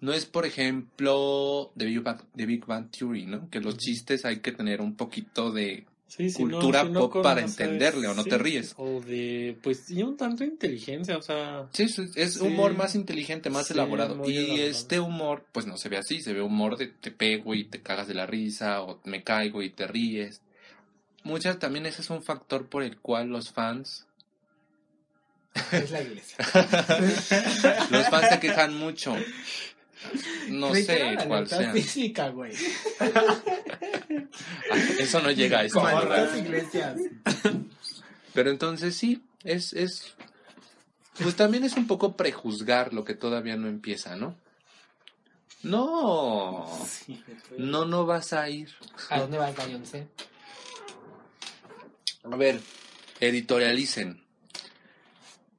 [0.00, 3.48] No es, por ejemplo, de Big Bang, de Big Bang Theory, ¿no?
[3.48, 5.86] Que los chistes hay que tener un poquito de...
[6.06, 8.74] Sí, si no- cultura si no pop para entenderle, ¿o no te ríes?
[8.76, 11.68] O de, pues, y un tanto de inteligencia, o sea...
[11.72, 12.40] Sí, es, es Sí.
[12.46, 14.20] humor más inteligente, más elaborado.
[14.28, 14.66] Y elaborado.
[14.68, 17.80] este humor, pues no se ve así, se ve humor de te pego y te
[17.80, 20.40] cagas de la risa, o me caigo y te ríes.
[21.24, 24.06] Muchas también ese es un factor por el cual los fans,
[25.72, 26.36] Es la iglesia.
[27.90, 29.16] los fans se quejan mucho.
[30.48, 31.72] No sé cuál sea.
[31.72, 32.52] física, güey.
[33.00, 37.00] Ah, Eso no llega a las iglesias.
[38.34, 40.14] Pero entonces sí, es, es,
[41.22, 44.36] pues también es un poco prejuzgar lo que todavía no empieza, ¿no?
[45.62, 46.66] No,
[47.56, 48.70] no, no vas a ir.
[49.08, 50.08] ¿A dónde va el Beyoncé?
[52.24, 52.60] A ver,
[53.20, 54.22] editorialicen.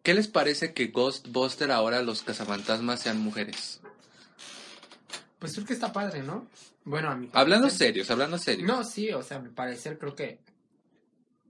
[0.01, 3.81] ¿Qué les parece que Ghostbuster ahora los cazafantasmas sean mujeres?
[5.37, 6.47] Pues creo que está padre, ¿no?
[6.83, 8.67] Bueno, a mi Hablando serios, hablando serios.
[8.67, 10.39] No, sí, o sea, a mi parecer creo que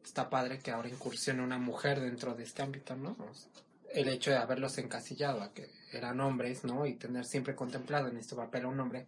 [0.03, 3.15] está padre que ahora incursione una mujer dentro de este ámbito, ¿no?
[3.19, 3.51] O sea,
[3.93, 6.85] el hecho de haberlos encasillado a que eran hombres, ¿no?
[6.85, 9.05] Y tener siempre contemplado en este papel a un hombre.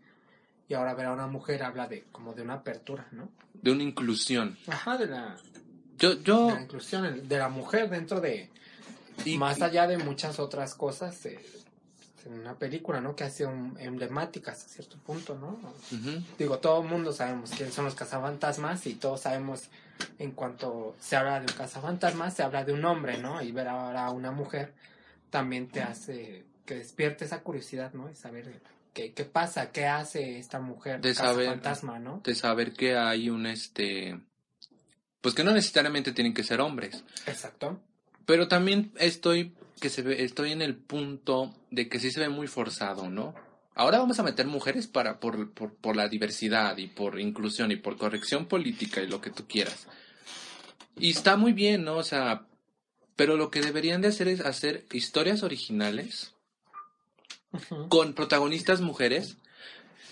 [0.69, 3.29] Y ahora ver a una mujer habla de como de una apertura, ¿no?
[3.53, 4.57] De una inclusión.
[4.67, 5.37] Ajá, de la,
[5.97, 8.49] Yo, yo, la inclusión de la mujer dentro de,
[9.25, 11.39] y- más allá de muchas otras cosas, eh,
[12.25, 13.15] en una película, ¿no?
[13.15, 15.57] Que ha sido emblemáticas a cierto punto, ¿no?
[16.37, 19.69] Digo, todo el mundo sabemos quiénes son los cazafantasmas y todos sabemos
[20.19, 23.41] en cuanto se habla de un cazafantasmas, se habla de un hombre, ¿no?
[23.41, 24.73] Y ver ahora a una mujer
[25.29, 28.07] también te hace que despierte esa curiosidad, ¿no?
[28.07, 28.59] De saber
[28.93, 32.19] qué, qué pasa, qué hace esta mujer De saber- cazafantasma, ¿no?
[32.25, 34.19] de saber que hay un este
[35.21, 37.03] pues que no necesariamente tienen que ser hombres.
[37.25, 37.79] Exacto.
[38.25, 42.29] pero también estoy que se ve, estoy en el punto de que sí se ve
[42.29, 43.35] muy forzado no
[43.75, 47.75] ahora vamos a meter mujeres para por, por, por la diversidad y por inclusión y
[47.75, 49.87] por corrección política y lo que tú quieras.
[50.95, 52.47] Y está muy bien no o sea
[53.15, 56.33] pero lo que deberían de hacer es hacer historias originales
[57.89, 59.37] con protagonistas mujeres,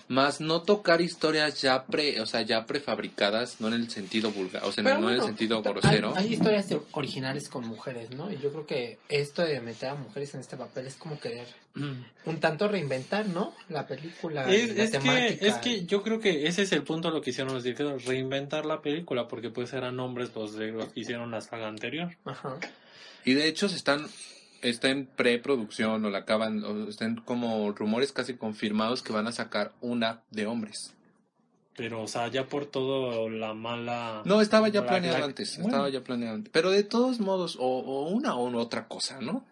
[0.08, 4.64] más no tocar historias ya pre, o sea, ya prefabricadas, no en el sentido vulgar,
[4.64, 6.14] o sea, Pero no en el sentido grosero.
[6.16, 8.32] Hay, historias originales con mujeres, ¿no?
[8.32, 11.48] Y yo creo que esto de meter a mujeres en este papel es como querer
[12.26, 13.54] un tanto reinventar, ¿no?
[13.70, 15.46] La película, Es, la es que, temática.
[15.46, 18.06] es que yo creo que ese es el punto de lo que hicieron los directores,
[18.06, 22.16] reinventar la película, porque pues eran hombres los de los que hicieron la saga anterior.
[22.26, 22.58] Ajá.
[23.26, 24.08] Y de hecho se están
[24.62, 29.32] está en preproducción o la acaban o están como rumores casi confirmados que van a
[29.32, 30.94] sacar una de hombres.
[31.78, 34.22] Pero, o sea, ya por todo la mala...
[34.26, 36.52] No, estaba ya la- planeado la- antes, bueno, estaba ya planeado antes.
[36.54, 39.44] Pero de todos modos, o, o una o otra cosa, ¿no?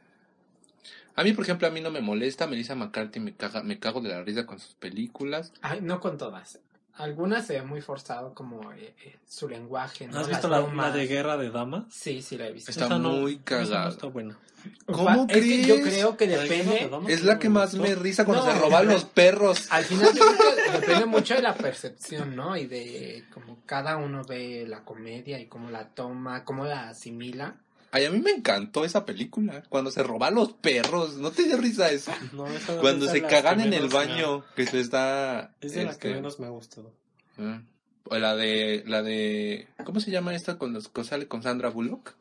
[1.15, 4.01] A mí, por ejemplo, a mí no me molesta, Melissa McCarthy me caga, me cago
[4.01, 5.51] de la risa con sus películas.
[5.61, 6.59] Ay, no con todas.
[6.95, 10.19] Algunas se ve muy forzado como eh, eh, su lenguaje, ¿no?
[10.19, 11.85] ¿Has visto la, la de Guerra de Damas?
[11.89, 12.69] Sí, sí la he visto.
[12.69, 13.89] Está Esa muy esa no cagada.
[13.89, 14.37] está buena.
[14.85, 15.93] ¿Cómo es que yo crees?
[15.95, 16.89] creo que depende...
[17.09, 19.67] Es la que más me risa cuando No, se roban los perros.
[19.71, 20.11] Al final
[20.79, 22.55] depende mucho de la percepción, ¿no?
[22.55, 27.55] Y de cómo cada uno ve la comedia y cómo la toma, cómo la asimila.
[27.95, 29.61] Ay, a mí me encantó esa película.
[29.69, 31.17] Cuando se roban los perros.
[31.17, 32.11] ¿No te dio risa eso?
[32.33, 34.43] No, esa- Cuando esa se cagan en el baño.
[34.55, 35.53] Que se está...
[35.61, 36.91] Es de la que este, menos me ha gustado.
[37.37, 37.61] ah.
[38.05, 38.83] O la de...
[38.87, 39.67] La de...
[39.85, 42.15] ¿Cómo se llama esta con los que sale con Sandra Bullock?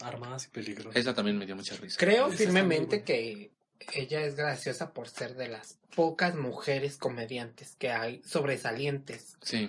[0.00, 0.94] Armadas y peligrosas.
[0.96, 1.96] Esa también me dio mucha risa.
[1.98, 3.50] Creo Esa firmemente que
[3.92, 9.36] ella es graciosa por ser de las pocas mujeres comediantes que hay sobresalientes.
[9.42, 9.68] Sí.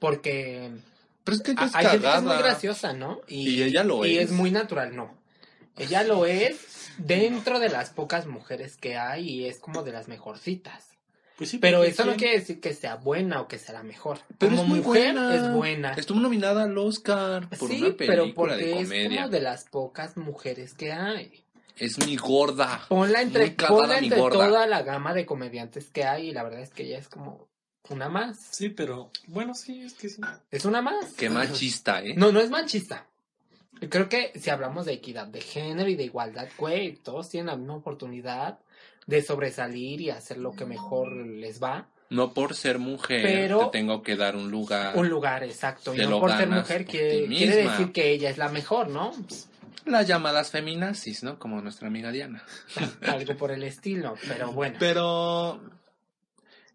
[0.00, 0.70] Porque
[1.24, 3.20] Pero es que ella es hay gente que es muy graciosa, ¿no?
[3.28, 4.24] Y ella lo y es.
[4.26, 5.16] es muy natural, no.
[5.78, 10.08] Ella lo es dentro de las pocas mujeres que hay y es como de las
[10.08, 10.88] mejorcitas.
[11.36, 13.74] Pues sí, Pero porque eso no ¿quién- quiere decir que sea buena o que sea
[13.74, 14.18] la mejor.
[14.38, 15.34] Pero como es muy mujer buena.
[15.34, 15.92] es buena.
[15.94, 19.64] Estuvo nominada al Oscar por sí, una pero película porque de es como de las
[19.64, 21.42] pocas mujeres que hay.
[21.78, 22.84] Es mi gorda.
[22.88, 24.46] Ponla entre, ponla mi entre gorda.
[24.46, 27.48] toda la gama de comediantes que hay y la verdad es que ella es como
[27.90, 28.38] una más.
[28.50, 30.20] Sí, pero bueno, sí, es que sí.
[30.50, 31.12] Es una más.
[31.14, 32.14] Qué machista, ¿eh?
[32.16, 33.06] No, no es machista.
[33.88, 37.56] Creo que si hablamos de equidad de género y de igualdad, güey, todos tienen la
[37.56, 38.58] misma oportunidad
[39.06, 41.88] de sobresalir y hacer lo que mejor les va.
[42.08, 44.96] No por ser mujer Pero- te tengo que dar un lugar.
[44.96, 45.94] Un lugar exacto.
[45.94, 49.12] Y no por ser mujer por quiere, decir que ella es la mejor, ¿no?
[49.86, 51.38] Las llamadas feminazis, ¿no?
[51.40, 52.44] Como nuestra amiga Diana.
[53.02, 54.14] algo por el estilo.
[54.28, 54.76] Pero bueno.
[54.78, 55.60] Pero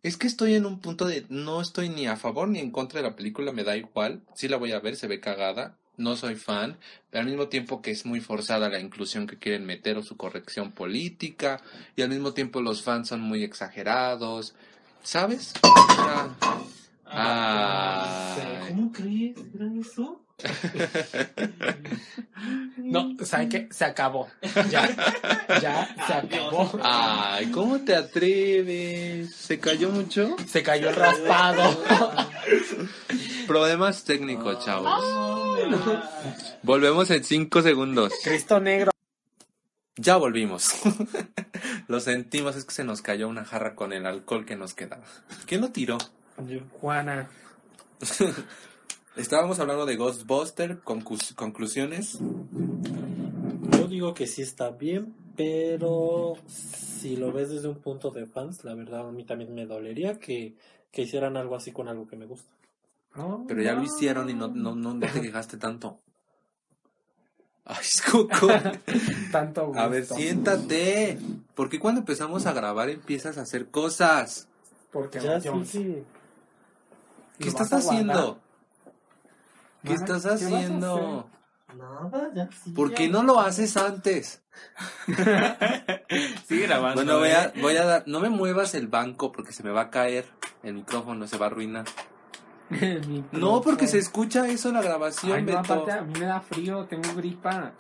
[0.08, 3.02] es que estoy en un punto de no estoy ni a favor ni en contra
[3.02, 4.22] de la película, me da igual.
[4.36, 5.78] Sí la voy a ver, se ve cagada.
[5.98, 6.78] No soy fan,
[7.10, 10.16] pero al mismo tiempo que es muy forzada la inclusión que quieren meter o su
[10.16, 11.60] corrección política,
[11.96, 14.54] y al mismo tiempo los fans son muy exagerados,
[15.02, 15.54] ¿sabes?
[15.64, 16.36] O sea,
[17.10, 18.36] Ah.
[18.68, 19.38] ¿Cómo crees?
[19.56, 20.22] ¿Era eso?
[22.78, 23.68] No, ¿saben qué?
[23.72, 24.30] Se acabó.
[24.70, 24.88] Ya.
[25.62, 26.80] Ya se acabó.
[26.82, 29.36] Ay, ¿cómo te atreves?
[29.36, 30.36] ¿Se cayó mucho?
[30.48, 31.84] Se cayó el raspado.
[33.48, 35.04] Problemas técnicos, chavos.
[36.64, 38.14] Volvemos en cinco segundos.
[38.24, 38.92] Cristo negro.
[39.98, 40.74] Ya volvimos.
[41.88, 45.04] Lo sentimos, es que se nos cayó una jarra con el alcohol que nos quedaba.
[45.46, 45.98] ¿Quién lo tiró?
[46.46, 47.30] Yo, Juana.
[49.18, 52.20] Estábamos hablando de Ghostbuster, conclusiones.
[53.72, 58.64] yo digo que sí está bien, pero si lo ves desde un punto de fans,
[58.64, 60.56] la verdad a mí también me dolería que,
[60.92, 62.50] que hicieran algo así con algo que me gusta.
[63.48, 66.00] Pero ya lo hicieron y no, no, no, no te quejaste tanto.
[67.66, 68.48] Ay, Coco.
[69.32, 69.82] Tanto gusto.
[69.82, 71.18] A ver, siéntate.
[71.56, 74.48] ¿Por qué cuando empezamos a grabar empiezas a hacer cosas?
[74.92, 76.04] Porque Ya, sí, sí.
[77.40, 78.40] ¿Qué ¿Lo estás haciendo?
[79.88, 81.30] ¿Qué estás ¿qué vas a haciendo?
[81.76, 82.72] Nada, ya sí.
[82.72, 84.42] ¿Por qué no lo haces antes?
[86.48, 87.04] Sigue grabando.
[87.04, 87.54] Bueno, voy a, ¿eh?
[87.62, 90.26] voy a dar, no me muevas el banco porque se me va a caer
[90.64, 91.86] el micrófono, se va a arruinar.
[93.32, 95.74] No, porque se escucha eso en la grabación, Ay, no, Beto.
[95.74, 97.72] aparte a mí me da frío, tengo gripa.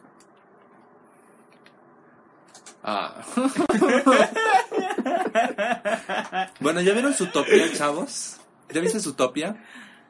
[2.84, 3.22] Ah.
[6.62, 8.38] bueno, ¿ya vieron Zootopia, chavos?
[8.70, 9.58] ¿Ya viste Zootopia?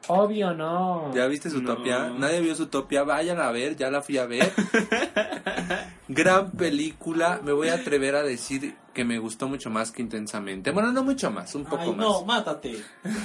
[0.08, 1.14] Obvio, no.
[1.14, 1.54] ¿Ya viste No.
[1.54, 2.08] Zootopia?
[2.10, 4.50] Nadie vio Zootopia, vayan a ver, ya la fui a ver.
[6.08, 10.70] Gran película, me voy a atrever a decir que me gustó mucho más que intensamente.
[10.70, 11.98] Bueno, no mucho más, un poco Ay, más.
[11.98, 12.76] no, mátate.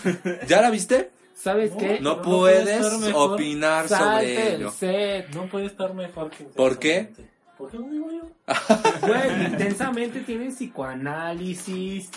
[0.48, 1.12] ¿Ya la viste?
[1.36, 2.00] ¿Sabes No, qué?
[2.00, 4.72] No no puedes opinar Salte sobre ello.
[4.72, 5.30] set.
[5.34, 7.12] No puede estar mejor que ¿Por qué?
[7.58, 8.22] ¿Por qué no digo yo?
[9.08, 12.10] Güey, intensamente tiene psicoanálisis.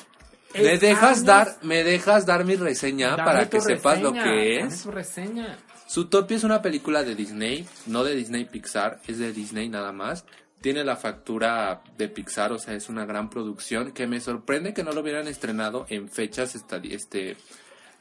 [0.55, 4.13] ¿Me Es dejas años- dar, me dejas dar mi reseña Dame para que sepas lo
[4.13, 4.83] que es?
[4.83, 5.59] tu reseña.
[5.89, 10.25] Zootopia es una película de Disney, no de Disney Pixar, es de Disney nada más.
[10.61, 14.83] Tiene la factura de Pixar, o sea, es una gran producción que me sorprende que
[14.83, 17.37] no lo hubieran estrenado en fechas este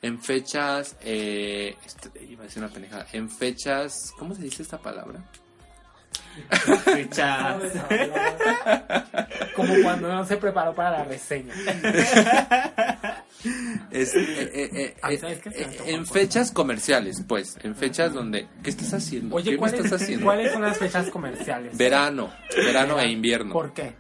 [0.02, 4.78] en fechas eh, este, iba a decir una pendejada, en fechas, ¿cómo se dice esta
[4.78, 5.24] palabra?
[9.56, 11.54] Como cuando no se preparó para la reseña.
[13.92, 15.28] Es, eh, eh, eh, antojó,
[15.86, 19.36] en fechas comerciales, pues, en fechas donde ¿qué estás haciendo?
[19.36, 20.26] Oye, ¿Qué me ¿cuáles, estás haciendo?
[20.26, 21.78] ¿cuáles son las fechas comerciales?
[21.78, 23.54] Verano, verano e invierno.
[23.54, 23.94] ¿Por qué?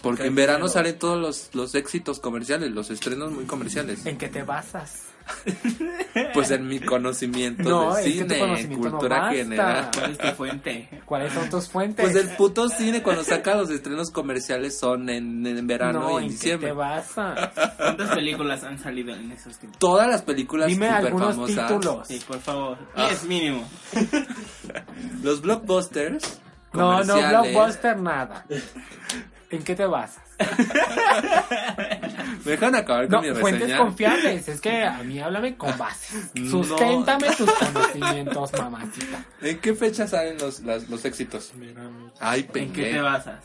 [0.00, 4.06] Porque en verano salen todos los, los éxitos comerciales, los estrenos muy comerciales.
[4.06, 5.11] ¿En qué te basas?
[6.34, 9.90] Pues en mi conocimiento No, de cine, en conocimiento no cultura general.
[9.94, 10.88] ¿Cuál es tu fuente?
[11.04, 12.04] ¿Cuáles son tus fuentes?
[12.04, 16.16] Pues el puto cine cuando saca los estrenos comerciales son en, en verano no, y
[16.16, 16.68] en ¿en qué diciembre.
[16.68, 17.50] te basas?
[17.76, 19.78] ¿Cuántas películas han salido en esos tiempos?
[19.78, 21.68] Todas las películas Dime super algunos famosas.
[21.68, 22.08] títulos.
[22.08, 22.78] Sí, por favor.
[22.94, 23.08] Ah.
[23.10, 23.68] Es mínimo.
[25.22, 26.40] Los blockbusters.
[26.72, 28.44] No, no, blockbuster nada.
[29.50, 30.21] ¿En qué te basas?
[32.44, 33.78] ¿Me dejan acabar con No, mi fuentes reseña?
[33.78, 34.48] confiables.
[34.48, 36.30] Es que a mí háblame con bases.
[36.42, 36.50] No.
[36.64, 39.24] Susténtame tus conocimientos, mamacita.
[39.42, 41.52] ¿En qué fecha salen los, las- los éxitos?
[42.20, 43.40] Ay, ¿En qué te basas?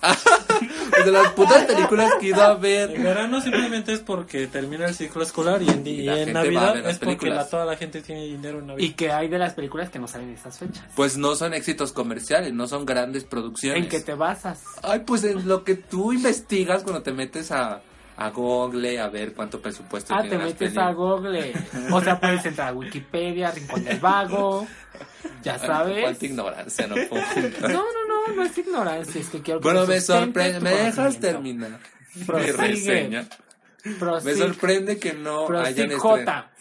[0.90, 3.00] Pues de las putas películas que ido a En ver.
[3.00, 6.98] verano simplemente es porque termina el ciclo escolar y en, Y y en Navidad es
[7.00, 8.96] porque la, toda la gente tiene dinero en ¿Y Navidad.
[8.98, 10.84] qué hay de las películas que no salen en esas fechas?
[10.96, 13.84] Pues no son éxitos comerciales, no son grandes producciones.
[13.84, 14.62] ¿En qué te basas?
[14.84, 17.82] Ay, pues en lo que tú investigas cuando te metes a,
[18.18, 20.96] a Google a ver cuánto presupuesto Ah, tienen te las metes a películas.
[20.96, 21.54] Google.
[21.92, 24.68] O sea, puedes entrar a Wikipedia, Rincón del Vago.
[25.44, 26.02] Ya Ay, sabes.
[26.02, 27.22] Cuánta ignorancia, no puedo
[27.62, 30.60] No, no, no, no es ignorancia, es que quiero que Bueno, me sorprende.
[30.60, 31.80] ¿Me dejas terminar?
[32.16, 32.52] Mi Prosigue.
[32.54, 33.26] reseña.
[34.24, 36.52] Me sorprende que no hayan, Prosigue, estren- J.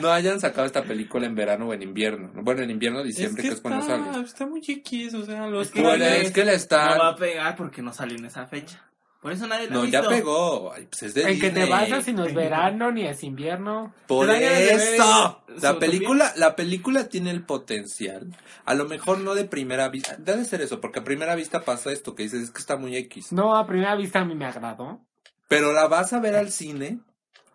[0.00, 2.30] no hayan sacado esta película en verano o en invierno.
[2.42, 4.24] Bueno, en invierno, diciembre, que, es cuando está, sale.
[4.26, 6.98] está muy X, o sea, los Es que Bueno, Igual es que la No están...
[7.00, 8.84] va a pegar porque no salió en esa fecha.
[9.20, 10.72] Por eso nadie la No, ha ya pegó.
[10.72, 11.68] Ay, pues es de En que te Disney.
[11.68, 13.92] basas si no es verano ni es invierno.
[14.06, 15.44] Por eso.
[15.60, 18.34] La película, la película tiene el potencial.
[18.64, 20.16] A lo mejor no de primera vista.
[20.18, 22.96] Debe ser eso, porque a primera vista pasa esto que dices, es que está muy
[22.96, 23.30] X.
[23.32, 25.04] No, a primera vista a mí me agradó.
[25.48, 27.00] Pero la vas a ver al cine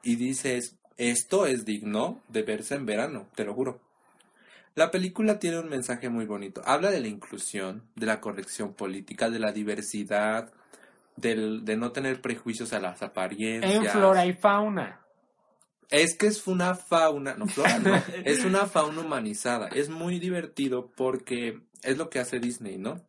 [0.03, 3.81] y dices, esto es digno de verse en verano, te lo juro.
[4.75, 6.61] La película tiene un mensaje muy bonito.
[6.65, 10.51] Habla de la inclusión, de la corrección política, de la diversidad,
[11.15, 13.73] del, de no tener prejuicios a las apariencias.
[13.73, 14.99] En flora y fauna.
[15.89, 19.67] Es que es una fauna, no flora, no, es una fauna humanizada.
[19.69, 23.01] Es muy divertido porque es lo que hace Disney, ¿no?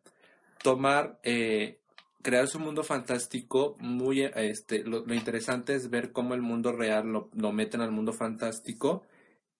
[0.63, 1.79] Tomar, eh,
[2.27, 7.07] crear su mundo fantástico, muy, este, lo, lo interesante es ver cómo el mundo real
[7.07, 9.03] lo, lo meten al mundo fantástico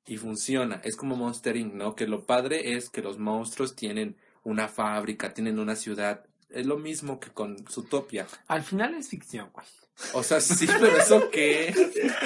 [0.06, 0.82] y funciona.
[0.84, 1.96] Es como Monster Inc., ¿no?
[1.96, 6.26] Que lo padre es que los monstruos tienen una fábrica, tienen una ciudad.
[6.50, 8.28] Es lo mismo que con Zootopia.
[8.50, 9.66] Al final es ficción, güey.
[10.14, 11.74] O sea, sí, pero ¿eso qué?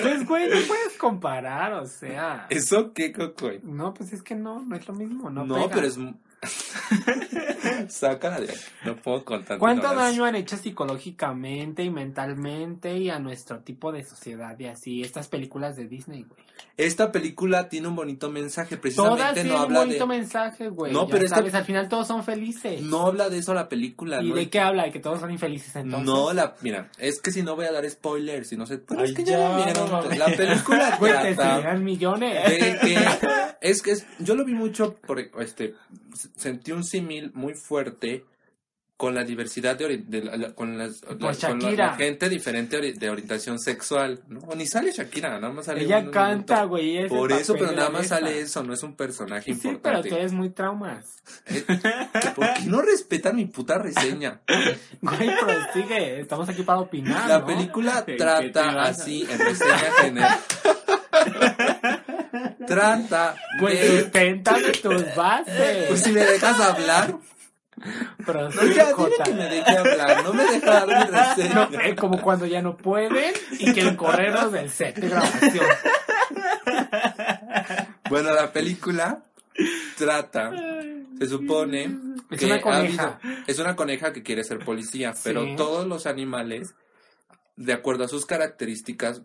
[0.01, 2.47] Pues, güey, no puedes comparar, o sea.
[2.49, 3.59] ¿Eso qué, Cocoy?
[3.61, 5.29] No, pues es que no, no es lo mismo.
[5.29, 5.75] No, No, pega.
[5.75, 5.99] pero es.
[7.89, 8.53] Sácala de.
[8.85, 9.57] No puedo contar.
[9.57, 15.01] ¿Cuánto daño han hecho psicológicamente y mentalmente y a nuestro tipo de sociedad y así
[15.03, 16.41] estas películas de Disney, güey?
[16.77, 18.77] Esta película tiene un bonito mensaje.
[18.77, 20.17] Precisamente no un habla bonito de.
[20.17, 20.93] mensaje, güey.
[20.93, 22.81] No, ya pero esta- sabes, al final todos son felices.
[22.81, 24.21] No habla de eso la película.
[24.21, 24.35] ¿Y ¿no?
[24.35, 24.83] de qué habla?
[24.83, 26.05] ¿De que todos son infelices entonces?
[26.05, 26.55] No, la.
[26.61, 28.77] Mira, es que si no voy a dar spoilers, si no sé.
[28.79, 29.89] Pero es Ay, que ya, ya, vieron.
[29.91, 30.01] no.
[30.15, 32.49] La película Güey, te millones.
[32.49, 32.97] de que.
[33.61, 34.95] Es que es- yo lo vi mucho.
[34.95, 35.75] Por, este,
[36.35, 38.25] sentí un símil muy fuerte
[38.97, 43.57] con la diversidad de, de la- con, las, la- con la- gente diferente de orientación
[43.57, 44.21] sexual.
[44.27, 47.07] No, ni sale Shakira, nada más sale Ella un- canta, güey.
[47.07, 50.09] Por eso, pero nada más sale eso, no es un personaje Sí, pero importante.
[50.09, 51.23] tú eres muy traumas.
[51.47, 51.63] Eh,
[52.35, 54.39] ¿Por qué no respetan mi puta reseña?
[55.01, 56.19] Güey, pero sigue.
[56.21, 57.47] Estamos aquí para opinar, La ¿no?
[57.47, 60.39] película ¿Qué- qué te trata así, en reseña general.
[62.75, 64.01] trata Güey, de...
[64.01, 65.87] susténtame tus bases.
[65.87, 67.15] Pues si me dejas hablar.
[68.25, 69.23] Pero No, sí, ya, dile Jota.
[69.23, 70.23] que me deje hablar.
[70.23, 71.53] No me deja dar mi reseña.
[71.71, 75.65] No, eh, como cuando ya no pueden y quieren corrernos del set de grabación.
[78.09, 79.23] Bueno, la película
[79.97, 80.51] trata,
[81.17, 81.97] se supone
[82.29, 83.19] Es que una coneja.
[83.23, 85.55] habido- es una coneja que quiere ser policía, pero Sí.
[85.55, 86.75] todos los animales,
[87.55, 89.21] de acuerdo a sus características,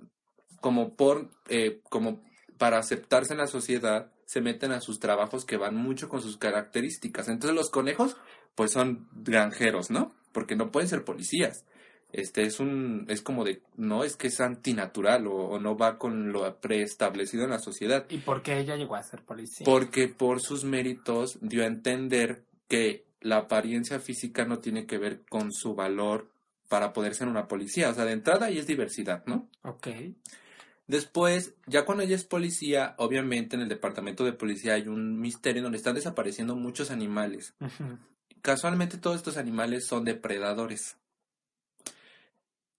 [0.61, 2.23] como por, eh, como
[2.59, 6.37] para aceptarse en la sociedad, se meten a sus trabajos que van mucho con sus
[6.37, 7.29] características.
[7.29, 8.17] Entonces los conejos,
[8.55, 10.13] pues son granjeros, ¿no?
[10.33, 11.65] Porque no pueden ser policías.
[12.13, 15.99] Este es un, es como de, no es que es antinatural o, o no va
[15.99, 18.07] con lo preestablecido en la sociedad.
[18.09, 19.65] ¿Y por qué ella llegó a ser policía?
[19.65, 25.23] Porque por sus méritos dio a entender que la apariencia física no tiene que ver
[25.29, 26.31] con su valor
[26.69, 27.91] para poder ser una policía.
[27.91, 29.49] O sea, de entrada ahí es diversidad, ¿no?
[29.63, 29.89] Ok.
[30.87, 35.63] Después, ya cuando ella es policía, obviamente en el departamento de policía hay un misterio
[35.63, 37.55] donde están desapareciendo muchos animales.
[38.41, 40.97] Casualmente todos estos animales son depredadores.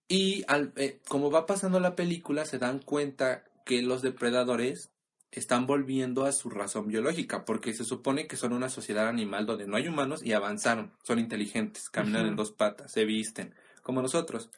[0.07, 4.89] Y al, eh, como va pasando la película, se dan cuenta que los depredadores
[5.31, 9.67] están volviendo a su razón biológica, porque se supone que son una sociedad animal donde
[9.67, 13.53] no hay humanos y avanzaron, son inteligentes, caminan en dos patas, se visten,
[13.83, 14.49] como nosotros,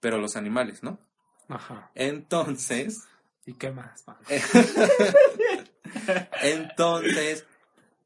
[0.00, 1.00] pero los animales, ¿no?
[1.48, 1.90] Ajá.
[1.94, 3.06] Entonces,
[3.46, 4.04] ¿Y qué más?
[6.42, 7.46] entonces,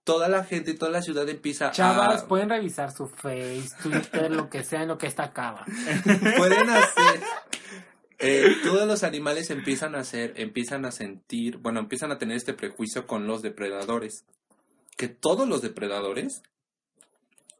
[0.05, 2.28] toda la gente y toda la ciudad empieza Chavas, a...
[2.28, 5.64] pueden revisar su Face, Twitter, lo que sea en lo que está acaba.
[6.36, 7.20] pueden hacer
[8.18, 12.53] eh, todos los animales empiezan a hacer empiezan a sentir bueno empiezan a tener este
[12.53, 14.26] prejuicio con los depredadores
[14.99, 16.43] que todos los depredadores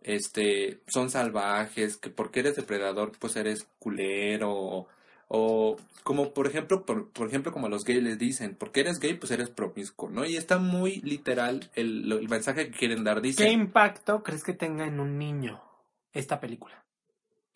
[0.03, 4.89] este son salvajes que porque eres depredador pues eres culero o,
[5.33, 8.99] o como por ejemplo por, por ejemplo como a los gays les dicen porque eres
[8.99, 13.18] gay pues eres promiscuo no y está muy literal el, el mensaje que quieren dar
[13.18, 15.62] ¿Qué dicen impacto crees que tenga en un niño
[16.12, 16.85] esta película?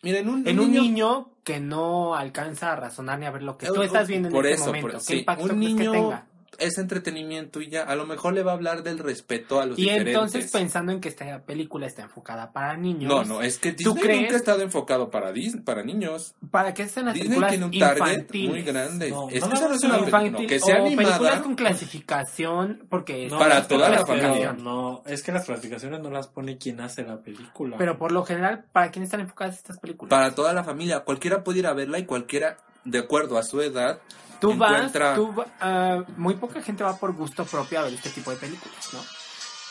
[0.03, 3.67] miren un, En un niño que no alcanza a razonar ni a ver lo que
[3.67, 4.87] tú estás viendo en por este eso, momento.
[4.87, 6.27] por- ¿Qué sí, impacto un que niño tenga?
[6.59, 7.83] Es entretenimiento y ya.
[7.83, 10.13] A lo mejor le va a hablar del respeto a los Y diferentes.
[10.13, 13.09] entonces pensando en que esta película está enfocada para niños.
[13.09, 14.21] no, no, es que ¿Tú Disney crees?
[14.21, 16.35] nunca ha estado enfocado para Dis- para niños.
[16.51, 19.09] ¿Para qué sean las Disney películas tiene un target muy grande.
[19.09, 21.41] No, es no que no es una Infantil, no, que sea o películas animada.
[21.43, 24.53] con clasificación porque No, Para las toda la familia.
[24.53, 27.77] No, es que las clasificaciones no las pone quien hace la película.
[27.77, 31.01] pero por lo general para quién están enfocadas estas películas Para toda la familia.
[31.01, 33.99] Cualquiera puede ir a verla y cualquiera, de acuerdo a su edad,
[34.39, 37.93] tú vas encuentra- tú va- ah, muy poca gente va por gusto propio a ver
[37.93, 38.99] este tipo de películas no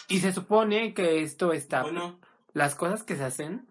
[0.09, 2.19] y se supone que esto está Bueno,
[2.53, 3.67] las cosas que se hacen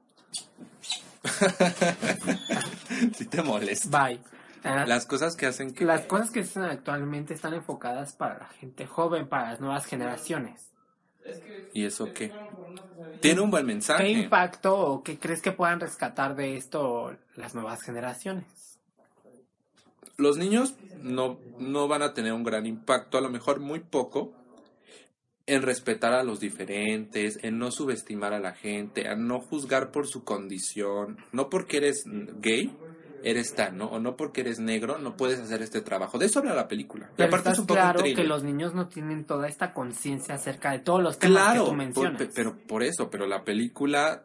[3.15, 4.05] si te molesta.
[4.07, 4.19] bye
[4.65, 5.83] Ah, Las cosas que hacen que...
[5.83, 9.85] las cosas que se hacen actualmente están enfocadas para la gente joven para las nuevas
[9.85, 10.69] generaciones
[11.73, 12.33] ¿Y eso qué?
[13.19, 14.09] Tiene un buen ¿Qué mensaje.
[14.11, 18.72] impacto o qué crees que puedan rescatar de esto las nuevas generaciones?
[20.24, 24.32] Los niños no, no van a tener un gran impacto, a lo mejor muy poco,
[25.45, 30.07] en respetar a los diferentes, en no subestimar a la gente, en no juzgar por
[30.07, 32.03] su condición, no porque eres
[32.39, 32.74] gay,
[33.21, 33.88] eres tan, ¿no?
[33.88, 36.17] O no porque eres negro, no puedes hacer este trabajo.
[36.17, 37.09] De eso habla la película.
[37.17, 40.36] Y aparte estás es un poco claro que los niños no tienen toda esta conciencia
[40.36, 42.21] acerca de todos los temas Claro, que tú mencionas.
[42.21, 44.24] pe- pero por eso, pero la película,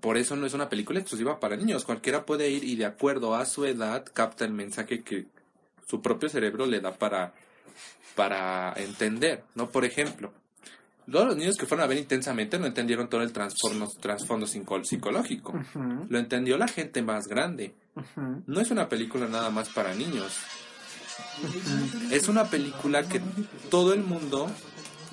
[0.00, 1.84] por eso no es una película exclusiva para niños.
[1.86, 5.26] Cualquiera puede ir y de acuerdo a su edad capta el mensaje que
[5.88, 7.32] su propio cerebro le da para,
[8.14, 9.70] para entender, ¿no?
[9.70, 10.32] Por ejemplo,
[11.10, 15.52] todos los niños que fueron a ver intensamente no entendieron todo el trasfondo psico- psicológico.
[15.52, 17.74] Ujú, Lo entendió la gente más grande.
[18.46, 20.36] No es una película nada más para niños.
[22.10, 23.20] Es una película que
[23.70, 24.50] todo el mundo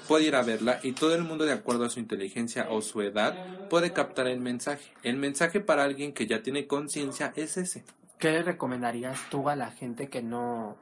[0.07, 3.01] puede ir a verla y todo el mundo de acuerdo a su inteligencia o su
[3.01, 3.37] edad
[3.69, 4.91] puede captar el mensaje.
[5.03, 7.83] El mensaje para alguien que ya tiene conciencia es ese.
[8.17, 10.75] ¿Qué le recomendarías tú a la gente que no...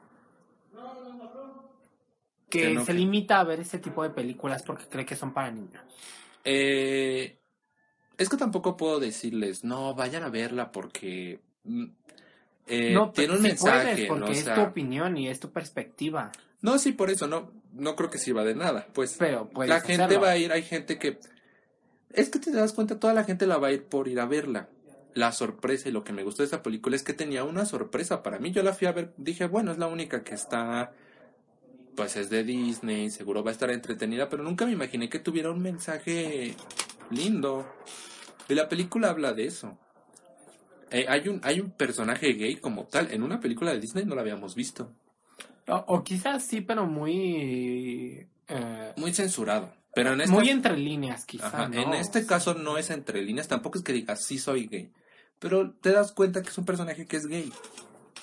[2.50, 5.34] que Que no- se limita a ver ese tipo de películas porque cree que son
[5.34, 5.82] para niños?
[6.46, 7.38] Eh,
[8.18, 11.86] es que tampoco puedo decirles, no, vayan a verla porque mm,
[12.68, 13.80] eh, no, tiene un mensaje.
[13.80, 14.28] puedes, porque ¿no?
[14.28, 16.32] O es sea, tu opinión y es tu perspectiva.
[16.62, 18.88] no, sí, por eso no, no creo que sirva de nada.
[18.94, 20.22] Pues Pero la gente hacerlo.
[20.22, 21.18] va a ir, hay gente que
[22.12, 24.26] Es que te das cuenta, toda la gente la va a ir por ir a
[24.26, 24.70] verla.
[25.14, 28.24] La sorpresa y lo que me gustó de esa película es que tenía una sorpresa
[28.24, 28.52] para mí.
[28.52, 30.92] Yo la fui a ver, dije, bueno, es la única que está,
[31.96, 35.52] pues es de Disney, seguro va a estar entretenida, pero nunca me imaginé que tuviera
[35.52, 36.56] un mensaje
[37.12, 37.68] lindo.
[38.50, 39.78] Y la película habla de eso.
[40.90, 43.12] Eh, hay, un, hay un personaje gay como tal.
[43.12, 44.92] En una película de Disney no lo habíamos visto.
[45.68, 48.28] O, o quizás sí, pero muy...
[48.48, 49.74] eh, Muy censurado.
[49.96, 51.72] Pero en esta, muy entre líneas, quizás.
[51.72, 54.92] En este caso no es entre líneas, tampoco es que digas sí soy gay,
[55.44, 57.52] pero te das cuenta que es un personaje que es gay,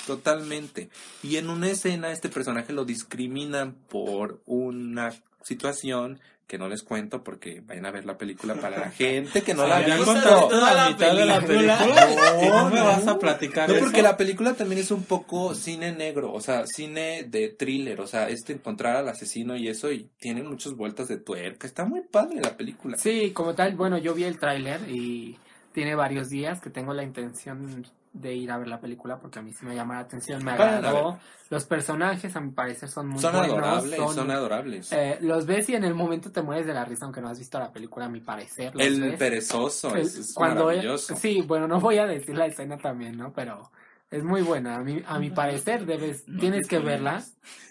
[0.07, 0.89] totalmente.
[1.23, 5.13] Y en una escena este personaje lo discriminan por una
[5.43, 9.55] situación que no les cuento porque vayan a ver la película para la gente que
[9.55, 10.13] no la ha Ya visto.
[10.13, 11.79] contaste Toda la la mitad de la película.
[11.79, 13.85] película y no me No, vas a platicar No, eso.
[13.85, 18.09] porque la película también es un poco cine negro, o sea, cine de thriller, o
[18.09, 21.69] sea, este encontrar al asesino y eso, y tiene muchas vueltas de tuerca.
[21.69, 22.99] Está muy padre la película.
[22.99, 25.39] Sí, como tal, bueno, yo vi el tráiler y
[25.73, 29.43] tiene varios días que tengo la intención de ir a ver la película porque a
[29.43, 31.19] mí sí me llama la atención, me Vayan a agradó.
[31.49, 33.53] Los personajes a mi parecer son muy son buenos.
[33.57, 34.93] adorables, son, son- adorables.
[34.93, 37.39] eh, los ves y en el momento te mueres de la risa aunque no has
[37.39, 38.75] visto la película, a mi parecer.
[38.75, 39.19] los El ves.
[39.19, 41.15] perezoso El- es, es cuando él- maravilloso.
[41.17, 43.33] sí, bueno, no voy a decir la escena también, ¿no?
[43.33, 43.71] Pero
[44.11, 44.77] es muy buena.
[44.77, 47.23] A mi, a mi parecer debes, tienes que verla,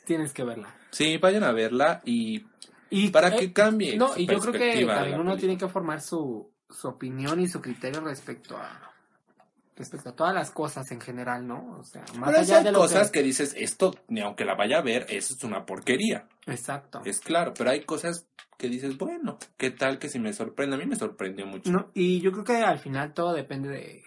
[0.05, 0.73] tienes que verla.
[0.91, 2.45] Sí, vayan a verla y
[2.89, 3.97] Y para eh, que cambie.
[3.97, 5.37] No, su y yo creo que también uno película.
[5.37, 8.93] tiene que formar su, su opinión y su criterio respecto a
[9.75, 11.77] respecto a todas las cosas en general, ¿no?
[11.79, 13.19] O sea, más Pero allá de lo cosas que...
[13.19, 13.25] que...
[13.25, 16.27] dices, esto, ni aunque la vaya a ver, eso es una porquería.
[16.47, 17.01] Exacto.
[17.05, 20.75] Es claro, pero hay cosas que dices, bueno, ¿qué tal que si me sorprende?
[20.75, 21.71] A mí me sorprendió mucho.
[21.71, 24.03] No, y yo creo que al final todo depende de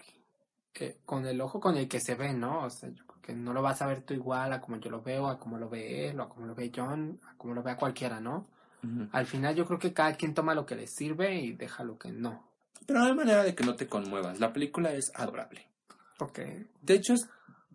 [0.71, 2.65] que con el ojo con el que se ve, ¿no?
[2.65, 4.91] O sea, yo creo que no lo vas a ver tú igual a como yo
[4.91, 7.55] lo veo, a como lo ve él, o a como lo ve John, a como
[7.55, 8.47] lo vea cualquiera, ¿no?
[9.13, 11.97] Al final yo creo que cada quien toma lo que le sirve y deja lo
[11.97, 12.52] que no.
[12.85, 14.39] Pero no hay manera de que no te conmuevas.
[14.39, 15.67] La película es adorable.
[16.19, 16.39] Ok.
[16.81, 17.27] De hecho, es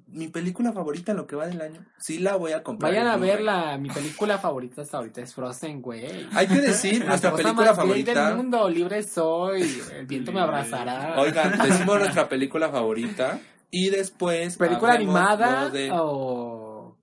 [0.06, 1.84] mi película favorita en lo que va del año.
[1.98, 2.90] Sí la voy a comprar.
[2.92, 6.26] Vayan a verla, mi película favorita hasta ahorita es Frozen, güey.
[6.32, 8.34] Hay que decir, nuestra película más gay del favorita.
[8.36, 11.20] mundo, libre soy, el viento me abrazará.
[11.20, 13.38] Oigan, decimos nuestra película favorita.
[13.70, 14.56] Y después.
[14.56, 16.96] ¿Película animada lo de- o...?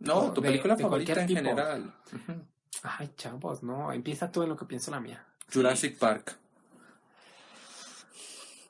[0.00, 1.40] No, tu de- película de favorita en tipo?
[1.40, 1.94] general.
[2.82, 5.24] Ay, chavos, no, empieza tú en lo que pienso la mía.
[5.52, 6.36] Jurassic Park,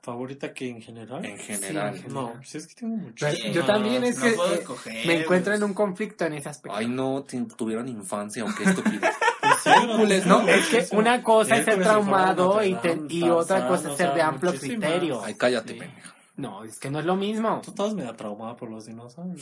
[0.03, 1.25] ¿Favorita que en general?
[1.27, 1.95] en general.
[1.99, 3.27] Sí, No, si es que tengo mucho.
[3.27, 6.33] Pero yo también es no que puedo eh, escoger, me encuentro en un conflicto en
[6.35, 6.75] ese aspecto.
[6.77, 7.25] Ay, no,
[7.57, 9.03] tuvieron infancia, aunque estúpido.
[9.67, 13.97] Hércules, No, es que una cosa es ser traumado y, te- y otra cosa es
[13.99, 15.23] ser de amplio criterio.
[15.23, 15.79] Ay, cállate, Sí.
[15.81, 16.15] pendeja.
[16.41, 17.61] No, es que no es lo mismo.
[17.65, 19.41] Tú estabas medio traumada por los dinosaurios.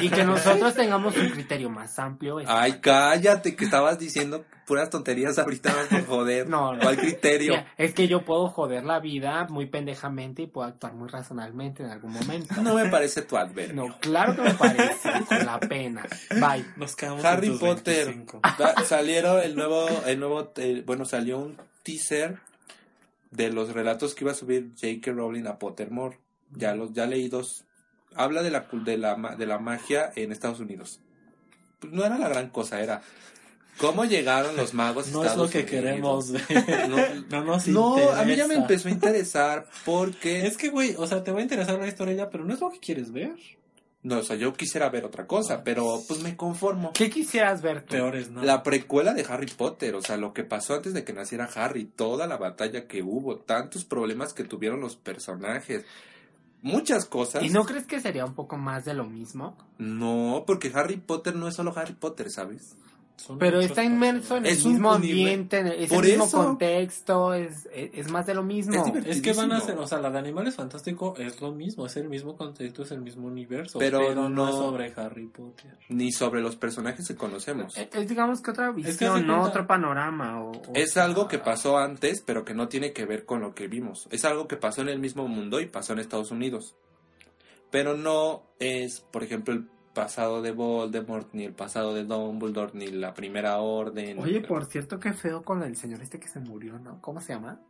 [0.00, 2.40] Y que nosotros tengamos un criterio más amplio.
[2.40, 6.48] es- Ay, cállate, que estabas diciendo puras tonterías ahorita, no por joder.
[6.48, 6.80] No, no.
[6.80, 7.52] ¿Cuál criterio?
[7.52, 11.82] Mira, es que yo puedo joder la vida muy pendejamente y puedo actuar muy razonalmente
[11.82, 12.60] en algún momento.
[12.62, 13.74] No me parece tu adverbio.
[13.86, 16.06] No, claro que me parece, con la pena.
[16.30, 16.64] Bye.
[16.76, 18.06] Nos quedamos Harry en tus Potter.
[18.06, 18.40] 25.
[18.58, 22.38] Da- salieron el nuevo, el nuevo, eh, bueno, salió un teaser
[23.32, 25.12] de los relatos que iba a subir J.K.
[25.12, 26.18] Rowling a Pottermore.
[26.54, 27.64] Ya los, ya leí dos.
[28.14, 31.00] Habla de la, cul- de la, ma- de la magia en Estados Unidos.
[31.78, 33.02] Pues no era la gran cosa, era
[33.78, 35.70] cómo llegaron los magos No es lo que Unidos.
[35.70, 36.88] queremos ver.
[36.90, 36.96] No,
[37.30, 40.46] No nos no, a mí ya me empezó a interesar porque...
[40.46, 42.60] Es que, güey, o sea, te va a interesar la historia ya, pero no es
[42.60, 43.32] lo que quieres ver.
[44.02, 46.92] No, o sea, yo quisiera ver otra cosa, pero pues me conformo.
[46.94, 47.92] ¿Qué quisieras ver tú?
[47.92, 48.42] Peores, ¿no?
[48.42, 51.84] La precuela de Harry Potter, o sea, lo que pasó antes de que naciera Harry,
[51.84, 55.84] toda la batalla que hubo, tantos problemas que tuvieron los personajes,
[56.62, 57.42] muchas cosas.
[57.42, 59.56] ¿Y no crees que sería un poco más de lo mismo?
[59.78, 62.76] No, porque Harry Potter no es solo Harry Potter, ¿sabes?
[63.20, 66.24] Son Pero está inmerso en el Es mismo ambiente, en el- es Por el mismo
[66.24, 66.36] eso.
[66.44, 68.82] contexto, es, es, es más de lo mismo.
[69.04, 71.96] Es que van a ser, o sea, la de Animales Fantástico es lo mismo, es
[71.98, 75.76] el mismo contexto, es el mismo universo, Pero pero, no, sobre Harry Potter.
[75.90, 77.76] Ni sobre los personajes que conocemos.
[77.76, 79.34] Es, es, digamos que otra visión, ¿no?
[79.34, 80.42] cuenta- Otro panorama.
[80.42, 83.54] O, o- Es algo que pasó antes, pero que no tiene que ver con lo
[83.54, 84.08] que vimos.
[84.10, 86.74] Es algo que pasó en el mismo mundo y pasó en Estados Unidos.
[87.70, 92.88] Pero no es, por ejemplo, el pasado de Voldemort, ni el pasado de Dumbledore, ni
[92.88, 94.18] la primera orden.
[94.18, 97.00] Oye, por cierto, qué feo con el señor este que se murió, ¿no?
[97.00, 97.60] ¿Cómo se llama?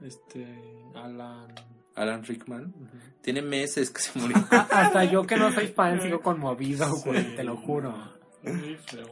[0.00, 0.46] Este,
[0.94, 1.54] Alan.
[1.94, 2.72] Alan Rickman.
[3.20, 4.36] Tiene meses que se murió.
[4.50, 7.94] Hasta yo que no soy fan sigo conmovido, güey, te lo juro.
[8.42, 9.08] Muy feo.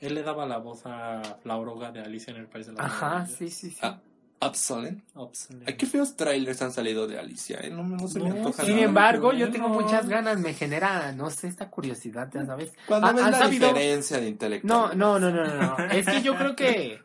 [0.00, 2.84] Él le daba la voz a la oruga de Alicia en el País de las
[2.84, 3.78] Ajá, sí, sí, sí.
[3.80, 4.02] Ah,
[4.44, 5.02] Absolen.
[5.14, 5.64] Obsolete.
[5.70, 7.70] Ay, qué feos trailers han salido de Alicia, ¿eh?
[7.70, 8.84] No, no se me antoja Sin nada.
[8.86, 12.72] embargo, yo tengo muchas ganas, me genera, no sé, esta curiosidad, ya sabes.
[12.86, 13.68] Cuando Ah, ves ¿han la sabido?
[13.68, 14.98] diferencia de No, intelectual.
[14.98, 15.84] no, no, no, no, no.
[15.90, 17.00] Es que yo creo que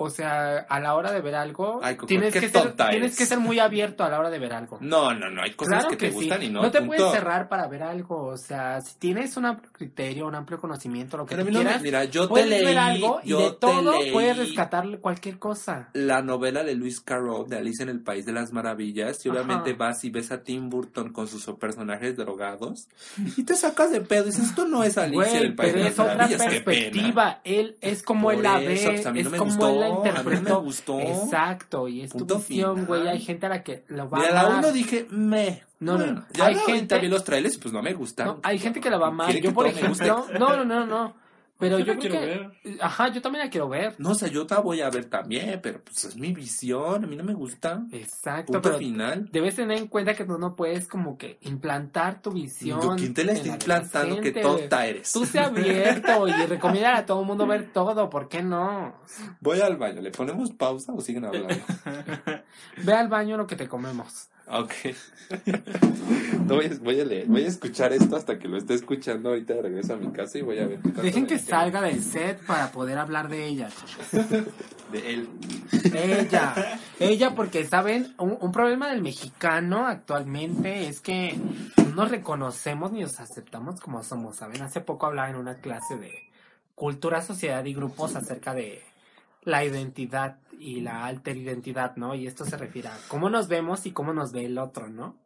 [0.00, 3.26] o sea, a la hora de ver algo, Ay, Coco, tienes, que ser, tienes que
[3.26, 4.78] ser muy abierto a la hora de ver algo.
[4.80, 6.14] No, no, no, hay cosas Claro que, te sí.
[6.14, 6.62] gustan y no.
[6.70, 6.86] te punto.
[6.96, 8.26] puedes cerrar para ver algo.
[8.26, 11.64] O sea, si tienes un amplio criterio, un amplio conocimiento, lo que Pero tú no
[11.64, 15.38] me- mira, yo te puedes leí, ver algo y de te todo puedes rescatar cualquier
[15.38, 15.88] cosa.
[15.94, 19.70] la novela de Lewis Carroll de Alice en el País de las Maravillas y obviamente
[19.70, 19.78] Ajá.
[19.78, 22.88] vas y ves a Tim Burton con sus personajes drogados
[23.36, 25.82] y te sacas de pedo y dices, esto no es Alicia en el País pero
[25.84, 26.64] de es las otra Maravillas, qué pena.
[26.64, 27.40] perspectiva.
[27.44, 29.50] Él es como él la Por ve, eso, pues, a mí es no me como
[29.50, 30.98] gustó, él la a mí me gustó.
[31.00, 32.86] Exacto, y es tu Punto visión, final.
[32.86, 33.08] güey.
[33.08, 34.58] Hay gente a la que lo va Mira, a la amar.
[34.58, 35.62] uno dije, me.
[35.80, 36.26] No, no, Bueno, no.
[36.32, 38.26] Ya Hay gente- vi los trailers pues no me gustan.
[38.26, 39.32] No, hay gente que la va a amar.
[39.36, 41.14] Yo, por ejemplo, no, no, no, no.
[41.58, 43.96] Pero Yo yo la creo quiero que, ajá, yo también la quiero ver.
[43.98, 47.06] No, o sea, yo la voy a ver también, pero pues es mi visión, a
[47.08, 47.82] mí no me gusta.
[47.90, 49.28] Exacto, Punto pero final.
[49.32, 52.80] debes tener en cuenta que tú no puedes como que implantar tu visión.
[52.80, 54.20] Yo, ¿Quién te la en está la implantando?
[54.20, 55.12] Que tonta eres.
[55.12, 58.94] Tú sé abierto y recomienda a todo el mundo ver todo, ¿por qué no?
[59.40, 61.54] Voy al baño, ¿le ponemos pausa o siguen hablando?
[62.84, 64.28] Ve al baño lo que te comemos.
[64.50, 64.72] Ok.
[66.46, 69.28] No, voy, a, voy a leer, voy a escuchar esto hasta que lo esté escuchando.
[69.28, 70.78] Ahorita regreso a mi casa y voy a ver.
[70.80, 73.68] qué Dejen que salga del set para poder hablar de ella.
[74.90, 75.28] De él.
[75.94, 81.38] Ella, ella porque saben, un, un problema del mexicano actualmente es que
[81.76, 84.62] no nos reconocemos ni nos aceptamos como somos, ¿saben?
[84.62, 86.30] Hace poco hablaba en una clase de
[86.74, 88.82] cultura, sociedad y grupos acerca de
[89.42, 92.14] la identidad y la alter identidad, ¿no?
[92.14, 95.16] Y esto se refiere a cómo nos vemos y cómo nos ve el otro, ¿no?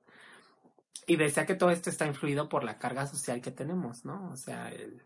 [1.06, 4.30] Y decía que todo esto está influido por la carga social que tenemos, ¿no?
[4.30, 5.02] O sea, el-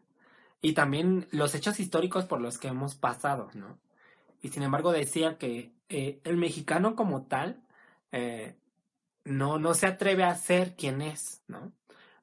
[0.61, 3.79] y también los hechos históricos por los que hemos pasado, ¿no?
[4.43, 7.63] Y sin embargo decía que eh, el mexicano como tal
[8.13, 8.57] eh,
[9.25, 11.73] no, no se atreve a ser quien es, ¿no?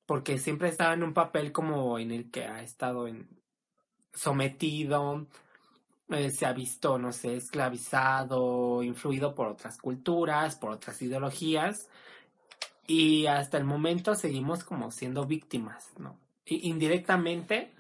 [0.06, 3.30] Porque siempre estaba en un papel como en el que ha estado en,
[4.14, 5.28] sometido,
[6.14, 11.90] eh, se ha visto, no sé, esclavizado, influido por otras culturas, por otras ideologías,
[12.88, 16.18] y hasta el momento seguimos como siendo víctimas, ¿no?
[16.46, 17.72] Y indirectamente,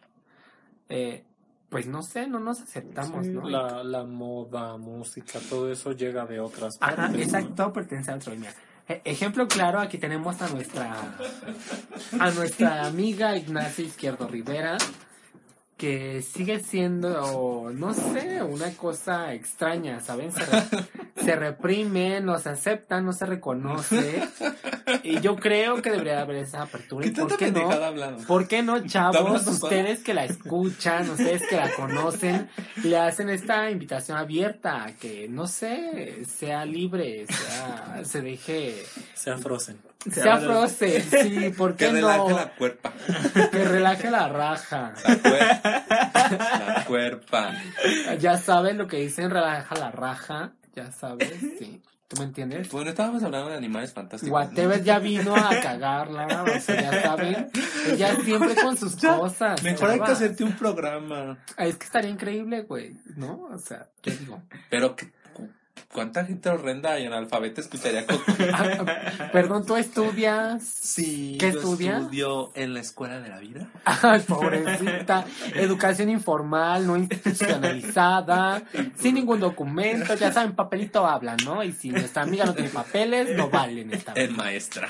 [0.89, 1.23] eh,
[1.69, 3.49] pues no sé, no nos aceptamos, Sí, ¿no?
[3.49, 7.17] la, la moda, música, todo eso llega de otras Ajá, partes.
[7.17, 7.23] ¿no?
[7.23, 8.35] exacto, pertenece a otro.
[8.35, 8.53] Mira,
[8.87, 10.95] e- ejemplo claro, aquí tenemos a nuestra
[12.19, 14.77] a nuestra amiga Ignacia Izquierdo Rivera,
[15.83, 20.31] que sigue siendo, no sé, una cosa extraña, ¿saben?
[20.31, 20.63] Se, re-
[21.25, 24.23] se reprime, no se acepta, no se reconoce.
[25.03, 27.05] Y yo creo que debería haber esa apertura.
[27.05, 27.71] ¿Y por qué no?
[27.71, 28.23] hablando?
[28.27, 29.45] ¿Por qué no, chavos?
[29.47, 32.49] Ustedes que la escuchan, ustedes que la conocen,
[32.83, 38.75] le hacen esta invitación abierta a que, no sé, sea libre, sea, se deje,
[39.13, 39.77] Sea Frozen.
[40.11, 42.35] sea frozen, sí, ¿por Que qué relaje no?
[42.35, 42.93] la cuerpa.
[43.51, 44.93] Que relaje la raja.
[45.07, 45.85] La cuerpa.
[46.65, 47.53] la cuerpa.
[48.19, 51.81] Ya saben lo que dicen, relaja la raja, ya sabes, sí.
[52.13, 52.69] ¿Tú me entiendes?
[52.71, 54.29] Bueno, estábamos hablando de animales fantásticos.
[54.29, 54.35] ¿no?
[54.47, 57.49] Whatever ya vino a cagarla, o sea, ya saben,
[57.89, 59.63] ella siempre con sus cosas.
[59.63, 61.37] Mejor hay que hacerte un programa.
[61.57, 63.47] Es que estaría increíble, güey, ¿no?
[63.53, 64.41] O sea, yo digo.
[64.69, 65.11] Pero, ¿qué- cu-
[65.91, 68.23] ¿cuánta gente horrenda y analfabeta escucharía Coco?
[68.53, 70.63] Ah, Perdón, ¿tú estudias?
[70.63, 72.01] Sí, ¿Qué yo estudias?
[72.01, 73.67] estudio en la escuela de la vida.
[73.85, 75.25] Ay, pobrecita.
[75.55, 78.63] Educación informal, no institucionalizada,
[78.97, 80.15] sin ningún documento.
[80.15, 81.63] Ya saben, papelito habla, ¿no?
[81.63, 84.89] Y si nuestra amiga no tiene papeles, no valen esta Es maestra.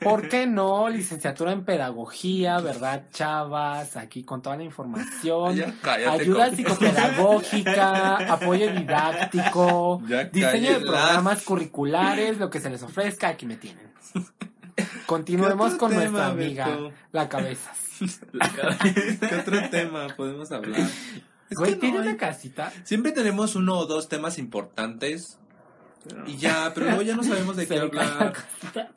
[0.00, 0.88] ¿Por qué no?
[0.88, 3.96] Licenciatura en pedagogía, ¿verdad, chavas?
[3.96, 5.54] Aquí con toda la información.
[5.56, 12.82] Ya cállate, Ayuda psicopedagógica, apoyo didáctico, Ya diseño de programas curriculares, lo que se les
[12.82, 13.92] ofrezca, aquí me tienen.
[15.06, 16.92] Continuemos ¿Qué otro con tema, nuestra amiga, Beto?
[17.12, 17.72] la cabeza.
[19.28, 20.80] ¿Qué otro tema podemos hablar?
[21.50, 22.72] Es Güey, tiene no una casita.
[22.84, 25.38] Siempre tenemos uno o dos temas importantes
[26.26, 28.34] y ya, pero luego ya no sabemos de qué la hablar.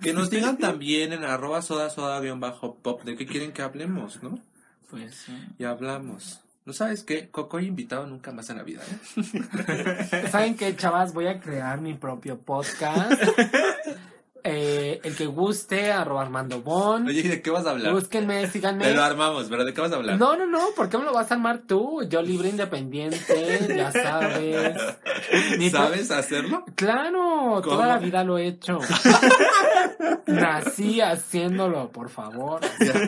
[0.02, 3.62] Que nos digan también en arroba soda soda guion bajo pop de qué quieren que
[3.62, 4.40] hablemos, ¿no?
[4.90, 5.34] Pues sí.
[5.58, 6.42] Y hablamos.
[6.68, 7.30] ¿No sabes qué?
[7.30, 10.28] Coco he invitado nunca más en la vida, ¿eh?
[10.32, 11.14] ¿Saben qué, chavas?
[11.14, 13.14] Voy a crear mi propio podcast.
[14.44, 17.08] Eh, el que guste, arroba Armando Bon.
[17.08, 17.94] Oye, ¿y de qué vas a hablar?
[17.94, 18.84] Búsquenme, síganme.
[18.84, 20.20] Te lo armamos, ¿pero de qué vas a hablar?
[20.20, 22.04] No, no, no, ¿por qué me lo vas a armar tú?
[22.10, 24.78] Yo libre, independiente, ya sabes.
[25.72, 26.66] ¿Sabes hacerlo?
[26.76, 27.62] Claro, ¿Cómo?
[27.62, 28.80] toda la vida lo he hecho.
[30.28, 32.60] Nací haciéndolo, por favor.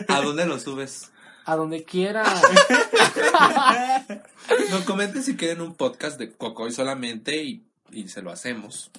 [0.08, 1.12] ¿A dónde lo subes?
[1.44, 2.22] A donde quiera.
[4.70, 8.90] No comenten si quieren un podcast de Coco y solamente y, y se lo hacemos.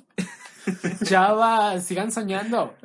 [1.06, 2.76] Chavas, sigan soñando.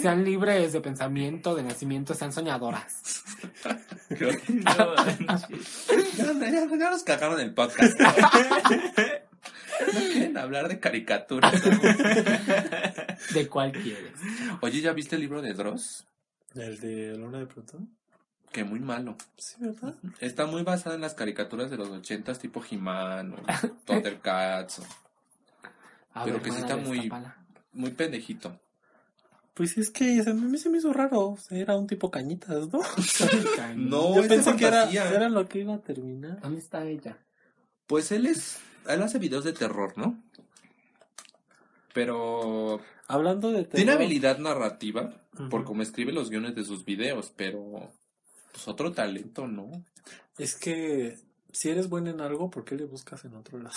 [0.00, 3.22] Sean libres de pensamiento, de nacimiento, sean soñadoras.
[4.10, 4.94] No
[5.26, 5.86] manches.
[6.16, 7.98] Ya, ya- ya nos cagaron el podcast.
[8.00, 8.12] No
[10.12, 11.52] quieren hablar de caricaturas.
[13.32, 14.12] ¿De cuál quieres?
[14.60, 16.06] Oye, ¿ya viste el libro de Dross?
[16.54, 17.96] ¿El de Luna de Plutón?
[18.52, 19.16] Que muy malo.
[19.36, 19.94] Sí, ¿verdad?
[20.20, 23.36] Está muy basada en las caricaturas de los ochentas, tipo He-Man o
[23.84, 24.78] Thundercats.
[24.78, 24.84] o-
[26.14, 27.10] A Pero que sí está muy-.
[27.72, 28.60] Muy pendejito.
[29.54, 31.36] Pues es que a mí se me hizo raro.
[31.50, 32.80] Era un tipo cañitas, ¿no?
[33.76, 36.40] No, Yo pensé que era, era lo que iba a terminar.
[36.40, 37.18] ¿Dónde está ella?
[37.86, 38.58] Pues él es.
[38.88, 40.22] Él hace videos de terror, ¿no?
[41.92, 42.80] Pero.
[43.08, 45.12] Hablando de Tiene terror, habilidad narrativa
[45.50, 47.92] por cómo escribe los guiones de sus videos, pero.
[48.52, 49.84] Pues otro talento, ¿no?
[50.38, 51.18] Es que
[51.52, 53.74] si eres bueno en algo, ¿por qué le buscas en otro lado?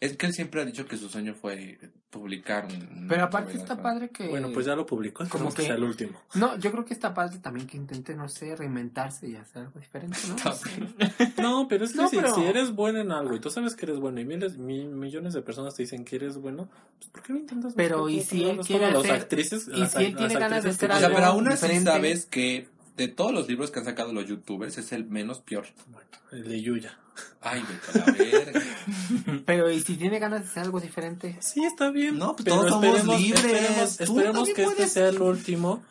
[0.00, 1.78] Es que él siempre ha dicho que su sueño fue
[2.10, 3.06] publicar un.
[3.08, 4.28] Pero aparte está padre que...
[4.28, 6.18] Bueno, pues ya lo publicó, como como que que- sea el último.
[6.34, 9.78] No, yo creo que está padre también que intente, no sé, reinventarse y hacer algo
[9.78, 10.36] diferente, ¿no?
[11.42, 13.74] No, pero es que No, si, pero- si eres bueno en algo y tú sabes
[13.76, 16.68] que eres bueno y miles, mi- millones de personas te dicen que eres bueno,
[16.98, 17.74] pues ¿por qué no intentas?
[17.76, 18.60] Pero, ¿y si él?
[18.60, 21.24] Es quiere hacer- actrices, y las- si él tiene ganas de hacer O sea, pero
[21.26, 25.04] aún así sabes que de todos los libros que han sacado los youtubers es el
[25.04, 25.66] menos peor.
[25.88, 26.98] Bueno, el de Yuya.
[27.40, 28.60] Ay, vete a la verga.
[29.46, 31.36] Pero ¿y si tiene ganas de hacer algo diferente?
[31.40, 32.18] Sí, está bien.
[32.18, 33.44] No, pues pero todos somos esperemos, libres.
[33.44, 34.92] Esperemos, esperemos que este puedes.
[34.92, 35.82] sea el último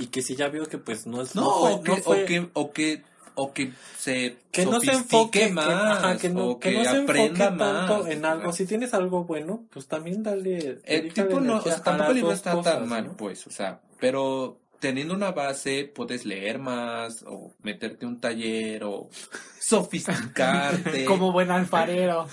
[0.00, 2.22] y que si ya vio que pues no es No, fue- o, que, no fue-
[2.22, 3.02] o que o que
[3.36, 6.78] o que se que no se enfoque que- más ajá, que no, o que que,
[6.78, 8.12] no se aprenda enfoque tanto más.
[8.12, 8.52] en algo.
[8.52, 10.80] Si tienes algo bueno, pues también dale.
[10.84, 13.16] el tipo no, o sea, a tampoco libro dos está cosas, tan mal, ¿no?
[13.16, 18.84] pues, o sea, pero teniendo una base puedes leer más o meterte a un taller
[18.84, 19.08] o
[19.58, 22.28] sofisticarte Como buen alfarero.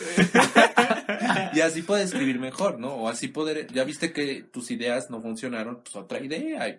[1.53, 2.93] y así puedes escribir mejor, ¿no?
[2.95, 6.77] O así poder, ya viste que tus ideas no funcionaron, pues otra idea y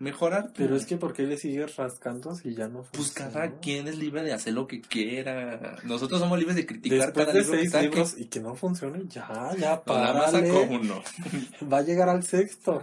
[0.00, 0.50] mejorar.
[0.56, 3.30] Pero es que ¿por qué le sigues rascando si ya no Pues funciona?
[3.30, 5.76] cada quien es libre de hacer lo que quiera.
[5.84, 7.84] Nosotros somos libres de criticar Después cada de libro que seis saque.
[7.90, 11.00] libros y que no funcione, ya, ya, No, nada más sacó uno.
[11.72, 12.82] Va a llegar al sexto.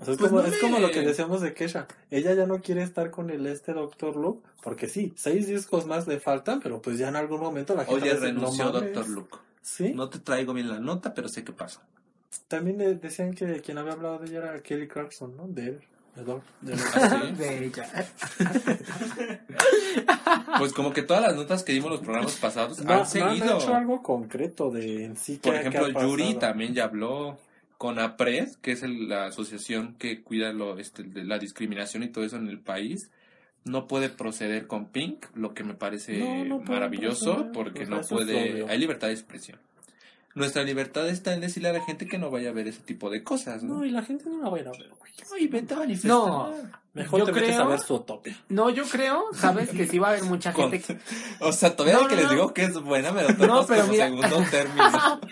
[0.00, 1.86] O sea, es, Pues como, no es como lo que decíamos de Kesha.
[2.10, 6.06] Ella ya no quiere estar con el este Doctor Luke, porque sí, seis discos más
[6.06, 8.40] le faltan, pero pues ya en algún momento la gente Oye, va a decir, "No
[8.40, 8.82] renunció mames".
[8.94, 9.36] Doctor Luke.
[9.62, 11.82] Sí, No te traigo bien la nota, pero sé qué pasa.
[12.48, 15.46] también le decían que quien había hablado de ella era Kelly Clarkson, ¿no?
[15.48, 15.80] De él.
[16.62, 16.74] de.
[16.94, 17.30] ¿Ah?
[17.38, 18.08] De ella.
[20.58, 23.06] Pues como que todas las notas que dimos los programas pasados No, han no han
[23.06, 23.58] seguido.
[23.58, 27.38] hecho algo concreto de en sí Por ejemplo, Yuri también ya habló
[27.80, 32.08] con APRED, que es el- la asociación que cuida lo, este, de la discriminación y
[32.08, 33.10] todo eso en el país.
[33.64, 38.02] No puede proceder con Pink, lo que me parece No, no maravilloso, proceder, porque no
[38.02, 38.66] puede...
[38.68, 39.58] Hay libertad de expresión.
[40.34, 43.08] Nuestra libertad está en decirle a la gente que no vaya a ver ese tipo
[43.08, 43.76] de cosas, ¿no?
[43.78, 45.12] No, y la gente no la va a ir a ver, güey.
[45.34, 46.10] Ay, vete a manifestar.
[46.10, 46.54] No.
[46.92, 48.36] Mejor Yo te metes creo- a ver su utopia.
[48.48, 50.98] No, yo creo, sabes, que sí va a haber mucha Con- gente que...
[51.40, 53.82] O sea, todavía No, que no, les digo que es buena, me lo No, pero
[53.82, 54.06] como mira.
[54.06, 55.20] segundo término.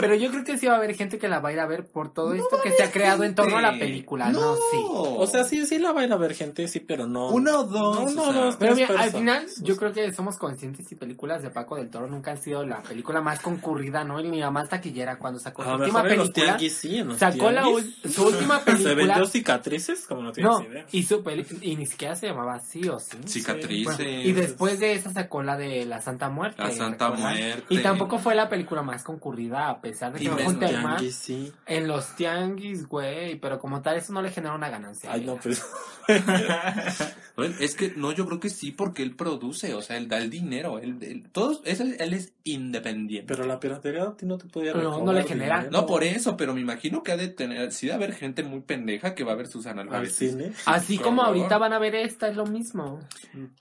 [0.00, 1.66] Pero yo creo que sí va a haber gente que la va a ir a
[1.66, 4.54] ver por todo esto que se ha creado en torno a la película, ¿no?
[4.54, 4.84] Sí.
[4.90, 7.28] O sea, sí, sí la va a ir a ver gente, sí, pero no.
[7.30, 8.14] Uno o dos.
[8.14, 8.56] No, o sea, dos.
[8.58, 12.06] Pero mira, al final yo creo que somos conscientes y películas de Paco del Toro
[12.06, 14.20] nunca han sido la película más concurrida, ¿no?
[14.20, 16.32] Ni la más taquillera cuando sacó su última película.
[16.32, 19.26] tianguis sí, Sacó la su última ¿Se vendió película.
[19.26, 20.06] cicatrices?
[20.06, 20.86] Como no tienes No, idea.
[20.92, 23.16] Y su peli- y ni siquiera se llamaba así o sí.
[23.26, 23.96] Cicatrices.
[23.96, 26.62] Bueno, y después de esa sacó la de La Santa Muerte.
[26.62, 27.36] La Santa ¿recuerdan?
[27.38, 27.64] Muerte.
[27.68, 30.98] Y tampoco fue la película más concurrida, a pesar de que fue un tema.
[31.10, 31.52] Sí.
[31.66, 35.12] En los tianguis, güey, pero como tal eso no le genera una ganancia.
[35.12, 35.64] Ay, no, pues.
[37.36, 40.18] Bueno, es que no, yo creo que sí, porque él produce, o sea, él da
[40.18, 40.80] el dinero.
[40.80, 43.32] Él, él- todos, es- él es independiente.
[43.32, 45.70] Pero la piratería a ti no te podía Pero no le genera- dinero.
[45.70, 48.58] no por eso, pero me imagino que ha de tener, sí de haber gente muy
[48.62, 50.16] pendeja que va a ver Susana Al Álvarez.
[50.16, 50.50] cine.
[50.66, 51.36] Así Por como favor.
[51.36, 52.98] ahorita van a ver esta, es lo mismo.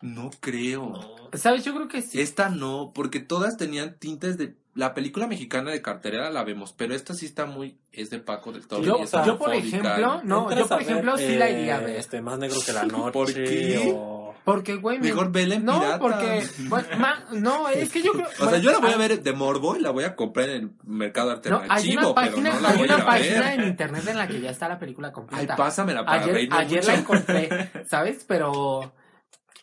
[0.01, 1.15] No creo.
[1.33, 1.63] ¿Sabes?
[1.63, 2.19] Yo creo que sí.
[2.19, 4.55] Esta no, porque todas tenían tintes de...
[4.77, 7.79] La película mexicana de cartelera la vemos, pero esta sí está muy...
[7.91, 8.83] Es de Paco del Toro.
[8.83, 11.95] Yo, yo, por ejemplo, no, yo por ver, ejemplo sí la iría a eh, ver.
[11.95, 13.11] Este, más negro que la noche.
[13.11, 13.91] ¿Por qué?
[13.95, 15.99] o- Porque, güey, me- Mejor vela en No, pirata.
[15.99, 18.27] porque, bueno, ma- no, es que yo creo.
[18.39, 20.55] O sea, yo la voy a ver de morbo y la voy a comprar en
[20.61, 23.59] el mercado No, alternativo, hay una pero página, no la hay una a página ver.
[23.59, 25.55] en internet en la que ya está la película Ay, completa.
[25.55, 26.91] pásamela para ayer ayer mucho.
[26.91, 27.49] la encontré,
[27.89, 28.23] ¿sabes?
[28.27, 28.93] Pero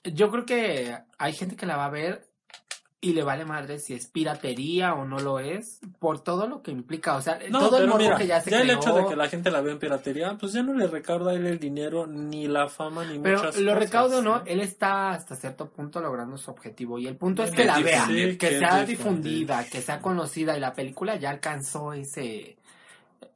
[0.03, 2.27] yo creo que hay gente que la va a ver
[3.05, 6.71] y le vale madre si es piratería o no lo es, por todo lo que
[6.71, 7.17] implica.
[7.17, 8.79] O sea, No, todo el morbo mira, que ya se el creó.
[8.79, 11.35] hecho de que la gente la vea en piratería, pues ya no le recauda a
[11.35, 15.37] él el dinero, ni la fama, ni Pero muchas lo recaudo no, él está hasta
[15.37, 18.85] cierto punto logrando su objetivo y el punto es que la vea, difundir, que sea
[18.85, 22.57] difundida, que sea conocida y la película ya alcanzó ese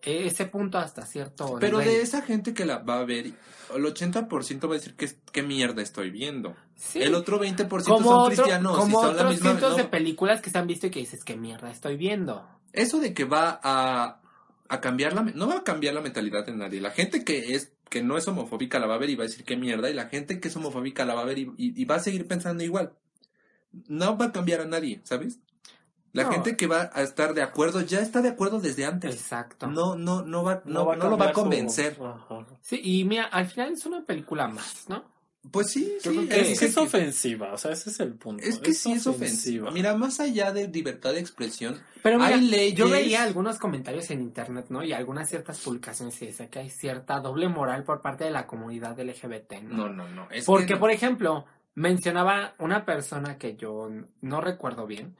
[0.02, 1.94] ese punto hasta cierto Pero nivel.
[1.94, 5.42] de esa gente que la va a ver, el 80% va a decir que qué
[5.42, 6.54] mierda estoy viendo.
[6.76, 7.02] Sí.
[7.02, 8.88] El otro 20% como son otro- cristianos.
[8.88, 11.00] y son la otros misma- cientos no, de películas que se han visto y que
[11.00, 12.46] dices, qué mierda estoy viendo.
[12.72, 14.20] Eso de que va a,
[14.68, 15.22] a cambiar la...
[15.22, 16.80] No va a cambiar la mentalidad de nadie.
[16.80, 19.26] La gente que es que no es homofóbica la va a ver y va a
[19.26, 19.88] decir qué mierda.
[19.90, 22.00] Y la gente que es homofóbica la va a ver y, y- y va a
[22.00, 22.92] seguir pensando igual.
[23.88, 25.38] No va a cambiar a nadie, ¿sabes?
[26.12, 26.32] La No.
[26.32, 29.14] gente que va a estar de acuerdo ya está de acuerdo desde antes.
[29.14, 29.66] Exacto.
[29.66, 31.98] No, no, no va, no, no lo va a convencer.
[32.62, 35.04] Sí, y mira, al final es una película más, ¿no?
[35.52, 36.08] Pues sí, sí.
[36.10, 38.42] creo que- Es que es ofensiva, o sea, ese es el punto.
[38.44, 39.70] Es que sí es ofensiva.
[39.70, 44.10] Mira, más allá de libertad de expresión, Pero mira, Hay leyes- yo veía algunos comentarios
[44.10, 44.82] en internet, ¿no?
[44.84, 48.46] Y algunas ciertas publicaciones y decía que hay cierta doble moral por parte de la
[48.46, 49.88] comunidad LGBT, ¿no?
[49.88, 50.28] no, no, no.
[50.30, 51.44] Es Porque, que- por ejemplo,
[51.74, 53.88] mencionaba una persona que yo
[54.20, 55.16] no recuerdo bien,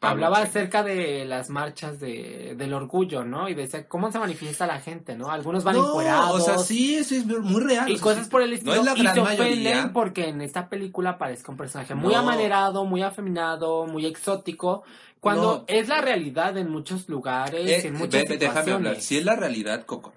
[0.00, 3.48] Pablo hablaba acerca de las marchas de, del orgullo, ¿no?
[3.50, 5.30] Y decía, ¿cómo se manifiesta la gente, no?
[5.30, 6.40] Algunos van no, encuerados.
[6.40, 7.88] o sea, sí, eso es muy real.
[7.90, 8.74] Y cosas por el estilo.
[8.76, 9.44] No es la y se mayoría.
[9.44, 14.84] ofenden porque en esta película aparezca un personaje muy amanerado, muy afeminado, muy exótico.
[15.20, 19.00] Cuando es la realidad en muchos lugares, Eh, en muchas ve- déjame hablar.
[19.02, 20.14] Sí es la realidad, Coco.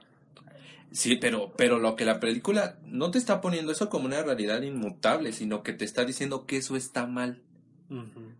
[0.94, 4.62] Sí, pero, pero lo que la película no te está poniendo eso como una realidad
[4.62, 7.42] inmutable, sino que te está diciendo que eso está mal.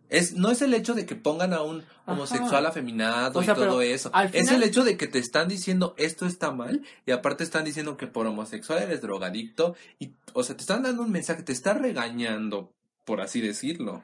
[0.10, 3.58] Es, no es el hecho de que pongan a un homosexual afeminado O sea, y
[3.58, 4.12] todo eso.
[4.32, 7.98] Es el hecho de que te están diciendo esto está mal y aparte están diciendo
[7.98, 11.74] que por homosexual eres drogadicto y, o sea, te están dando un mensaje, te está
[11.74, 12.72] regañando,
[13.06, 14.04] por así decirlo.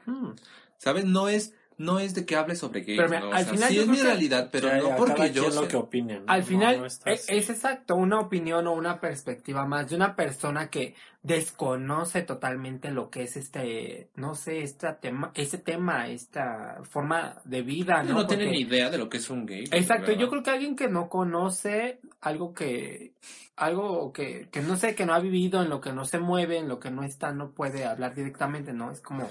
[0.78, 1.04] ¿Sabes?
[1.04, 3.30] No es, no es de que hable sobre gays, Pero mira, ¿no?
[3.30, 5.44] O al sea, final sí yo es mi que- realidad, pero Ya, no porque yo
[5.44, 6.24] quien lo que opinen.
[6.26, 9.96] Al No, final no está es, es exacto una opinión o una perspectiva más de
[9.96, 16.08] una persona que desconoce totalmente lo que es este, no sé, esta tema, ese tema,
[16.08, 18.26] esta forma de vida, no, ¿no?
[18.26, 19.64] tiene ni idea de lo que es un gay.
[19.72, 20.20] Exacto, ¿verdad?
[20.20, 23.12] yo creo que alguien que no conoce algo que,
[23.56, 26.58] algo que, que no sé, que no ha vivido, en lo que no se mueve,
[26.58, 28.90] en lo que no está, no puede hablar directamente, ¿no?
[28.90, 29.30] Es como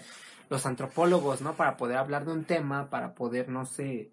[0.49, 1.55] los antropólogos, ¿no?
[1.55, 4.09] Para poder hablar de un tema, para poder, no sé,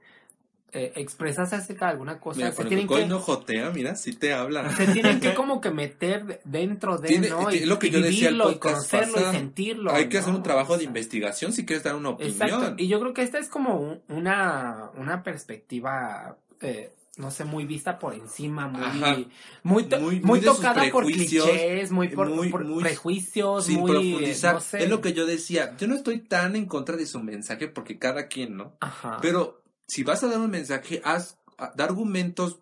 [0.72, 4.34] eh, expresarse acerca de alguna cosa, Mira, se tienen que, no jotea, mira, sí te
[4.34, 4.68] habla.
[4.70, 7.48] se tienen que como que meter de- dentro de, Tiene- ¿no?
[7.48, 9.92] es lo que y yo decía vivirlo, y conocerlo, y sentirlo.
[9.92, 12.34] Hay que hacer un trabajo O de sea, investigación si quieres dar una opinión.
[12.42, 12.74] Exacto.
[12.76, 17.64] Y yo creo que esta es como un- una, una perspectiva, eh, no sé, muy
[17.64, 19.16] vista por encima, muy, Ajá.
[19.62, 22.82] muy, to- Muy- muy, muy de sus tocada por clichés, muy por, muy- por muy
[22.82, 24.54] prejuicios, sin muy, profundizar.
[24.54, 24.84] no sé.
[24.84, 25.74] Es lo que yo decía.
[25.78, 28.76] Yo no estoy tan en contra de su mensaje porque cada quien, ¿no?
[28.80, 29.18] Ajá.
[29.22, 31.38] Pero si vas a dar un mensaje, haz,
[31.74, 32.58] da argumentos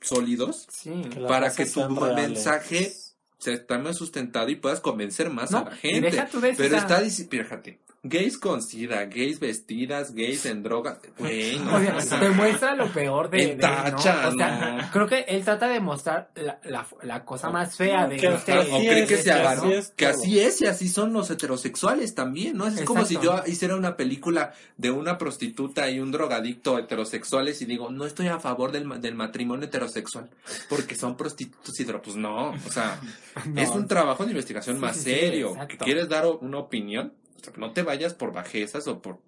[0.00, 0.92] sólidos sí.
[1.26, 2.92] Para que tu mensaje
[3.38, 6.10] se esté más sustentado y puedas convencer más No, a la y gente.
[6.10, 10.98] deja Pero o sea- está diciendo, fíjate, gays con sida, gays vestidas, gays en droga,
[11.18, 13.60] güey, no, O sea, o sea, te muestra lo peor de, de, ¿no?
[13.60, 14.90] tacha, O sea, no.
[14.92, 18.58] creo que él trata de mostrar la, la, la cosa más fea de que este...
[18.58, 19.72] o cree es, que se haga, así ¿no?
[19.72, 22.66] es Que así es y así son los heterosexuales también, ¿no?
[22.66, 27.64] Es como si yo hiciera una película de una prostituta y un drogadicto heterosexuales y
[27.64, 30.28] digo, no estoy a favor del, ma- del matrimonio heterosexual
[30.68, 33.00] porque son prostitutos y Pues no, o sea,
[33.46, 33.60] No.
[33.60, 35.56] es un trabajo de investigación Sí, más sí, sí, serio.
[35.68, 37.12] que quieres dar una opinión,
[37.56, 39.20] no te vayas por bajezas o por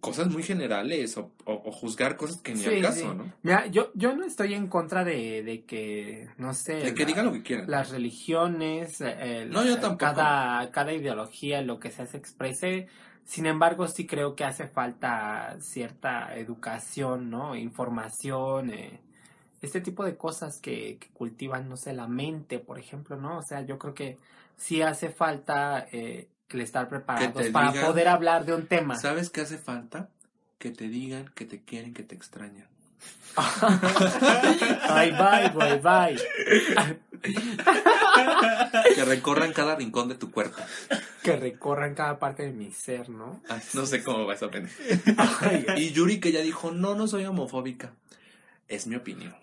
[0.00, 3.18] cosas muy generales o, o- o juzgar cosas que ni Sí, al caso, sí.
[3.18, 3.32] ¿no?
[3.42, 6.74] Mira, yo, yo no estoy en contra de, de que, no sé...
[6.80, 7.70] De que la- digan lo que quieran.
[7.70, 10.14] las religiones, eh, No, yo tampoco.
[10.14, 12.86] Cada, cada ideología, lo que sea, se exprese.
[13.24, 17.56] Sin embargo, sí creo que hace falta cierta educación, ¿no?
[17.56, 19.00] Información, eh,
[19.62, 23.38] este tipo de cosas que, que cultivan, no sé, la mente, por ejemplo, ¿no?
[23.38, 24.18] O sea, yo creo que
[24.56, 28.96] sí hace falta eh, el estar preparados para digan- poder hablar de un tema.
[28.98, 30.08] ¿Sabes qué hace falta?
[30.58, 32.66] Que te digan que te quieren, que te extrañan.
[34.94, 36.16] bye, bye, bye, bye.
[38.94, 40.62] Que recorran cada rincón de tu cuerpo.
[41.22, 43.40] que recorran cada parte de mi ser, ¿no?
[43.48, 44.72] Ay, no sé cómo vas a aprender.
[45.40, 47.92] Ay, Y Yuri que ya dijo, no, no soy homofóbica.
[48.66, 49.34] Es mi opinión.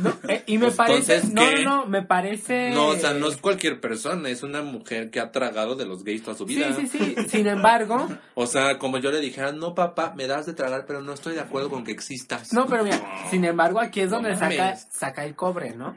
[0.00, 1.64] No, eh, y me Pues, parece, entonces, no, ¿qué?
[1.64, 2.70] no, no, me parece.
[2.70, 6.04] No, o sea, no es cualquier persona, es una mujer que ha tragado de los
[6.04, 6.74] gays toda su vida.
[6.76, 7.28] Sí, sí, sí.
[7.28, 11.00] Sin embargo, O sea, como yo le dijera, no, papá, me das de tragar, pero
[11.00, 12.52] no estoy de acuerdo con que existas.
[12.52, 13.00] no, pero mira,
[13.30, 15.96] sin embargo, aquí es No donde saca, saca el cobre, ¿no?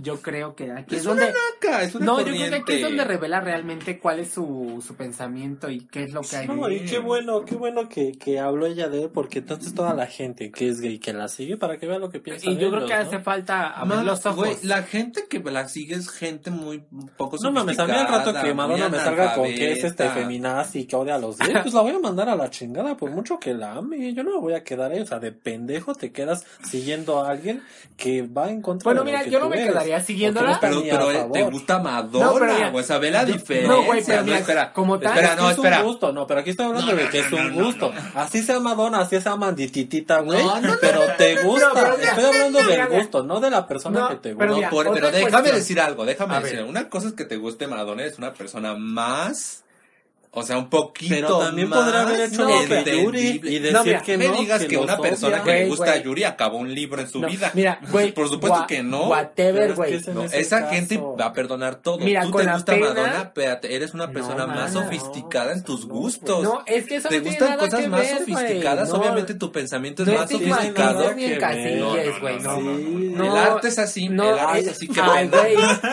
[0.00, 1.24] Yo creo que aquí es, Es donde...
[1.24, 4.30] una naca, es una No, yo creo que aquí es donde revela realmente cuál es
[4.30, 6.48] su, su pensamiento y qué es lo que hay.
[6.48, 9.94] No, y qué bueno, qué bueno que, que habló ella de él, porque entonces toda
[9.94, 12.48] la gente que es gay que la sigue para que vea lo que piensa.
[12.48, 13.00] Y yo creo que ¿no?
[13.00, 14.36] hace falta abrir los ojos.
[14.36, 16.84] güey, la gente que la sigue es gente muy
[17.16, 20.08] poco No mames, a mí al rato que Madonna me salga con que es este
[20.10, 22.96] feminazi y que odia a los gays, pues la voy a mandar a la chingada,
[22.96, 24.12] por mucho que la ame.
[24.14, 27.30] Yo no me voy a quedar ahí, o sea, de pendejo te quedas siguiendo a
[27.30, 27.62] alguien
[27.96, 29.85] que va en contra Bueno, de lo mira, que yo tú no me eres.
[30.02, 30.58] Siguiéndola.
[30.60, 33.32] Pero, no pero eh, te gusta Madonna, No, pero güey, o sea, ve la yo-
[33.34, 33.68] diferencia.
[33.68, 34.72] no, güey, pero mira, espera.
[34.72, 35.80] como tal, espera, no, es espera.
[35.80, 37.54] un gusto, no, pero aquí estoy hablando No, de no, que es no, un no,
[37.60, 37.92] no, gusto.
[37.92, 38.20] no.
[38.20, 40.42] Así sea Madonna, así sea Mandititita, güey.
[40.44, 41.94] No, no, no, pero te gusta.
[42.02, 44.70] estoy hablando del gusto, no de la persona No, que te pero gusta.
[44.70, 45.54] No, pero déjame cuestión.
[45.56, 46.58] decir algo, déjame A decir.
[46.58, 46.66] ver.
[46.66, 49.62] Una cosa es que te guste Madonna, es una persona más.
[50.30, 53.02] O sea, un poquito Pero también más podría haber hecho lo que.
[53.02, 55.44] Yuri y decir No, mira, que me no, digas que, los una persona odia.
[55.44, 56.02] que le gusta a güey.
[56.04, 57.50] Yuri acabó un libro en su No, vida.
[57.54, 58.12] Mira, güey.
[58.12, 58.98] Por supuesto que no.
[58.98, 60.02] Pero Whatever, es güey.
[60.02, 60.72] que No, ese esa caso.
[60.74, 61.98] gente va a perdonar todo.
[61.98, 65.58] Mira, Tú con te la gusta pena- Madonna, espérate, eres una persona más sofisticada en
[65.60, 66.42] no, tus no, gustos.
[66.42, 70.02] No, es que eso te no gustan cosas que más sofisticadas, No, obviamente tu pensamiento
[70.02, 71.02] es no más sofisticado.
[71.02, 72.60] No, no, no, no.
[72.60, 73.16] no, no.
[73.16, 75.00] No, el arte es así, no, el arte es- es así, que.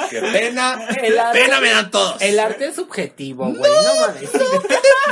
[0.09, 0.79] Qué pena.
[1.33, 2.21] Pena me dan todos.
[2.21, 3.71] El arte es subjetivo, güey.
[3.71, 4.29] No, mames.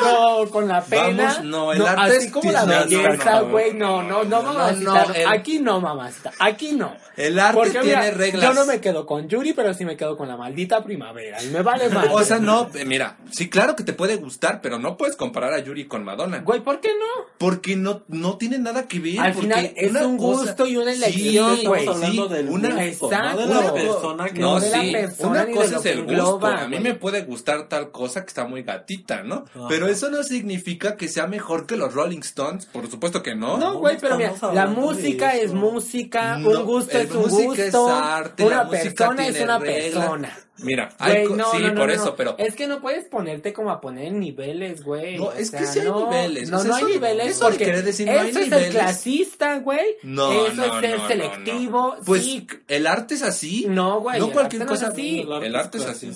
[0.02, 1.26] No, con la pena.
[1.26, 3.74] Vamos, no, el arte así es como la belleza, no, güey.
[3.74, 4.84] No, no, no, no, mamacita.
[4.92, 5.14] no, no.
[5.14, 6.32] el- Aquí no, mamacita.
[6.40, 6.96] Aquí no.
[7.18, 8.44] El arte Porque tiene mira, reglas.
[8.44, 11.44] yo no me quedo con Yuri, pero sí me quedo con la maldita primavera.
[11.44, 12.08] Y me vale más.
[12.12, 15.54] O sea, no, eh, mira, sí, claro que te puede gustar, pero no puedes comparar
[15.54, 16.40] a Yuri con Madonna.
[16.40, 17.26] Güey, ¿por qué no?
[17.38, 19.20] Porque no, no tiene nada que ver.
[19.20, 21.82] Al final es un cosa- gusto y una elección, güey.
[21.88, 25.78] sí, del una- gusto, no de la persona que No, No sí, persona una cosa
[25.78, 26.48] es el gusto.
[26.48, 29.46] a mí me puede gustar tal cosa que está muy gatita, ¿no?
[29.56, 29.66] Ajá.
[29.70, 33.58] Pero eso no significa que sea mejor que los Rolling Stones, por supuesto que no.
[33.58, 37.66] No, güey, pero mira, la música es música, No, un gusto el es un música
[37.66, 40.38] es gusto, arte, una persona es una persona.
[40.64, 42.16] Mira, hay Güey, no, sí, no, no, por no, eso, no.
[42.16, 45.18] pero Es que no puedes ponerte como a poner niveles, güey.
[45.18, 47.28] No, es que sea, sí hay no, niveles, No, o sea, no hay eso- niveles
[47.32, 48.70] eso de porque querer decir no eso hay es ser niveles.
[48.70, 49.96] clasista, güey.
[50.04, 51.96] no, eso es ser selectivo.
[51.98, 52.04] no.
[52.06, 52.48] Pues sí.
[52.68, 53.66] el arte es así.
[53.70, 54.92] No, güey, No el cualquier arte no es cosa.
[54.92, 55.26] así.
[55.42, 56.12] El arte es así.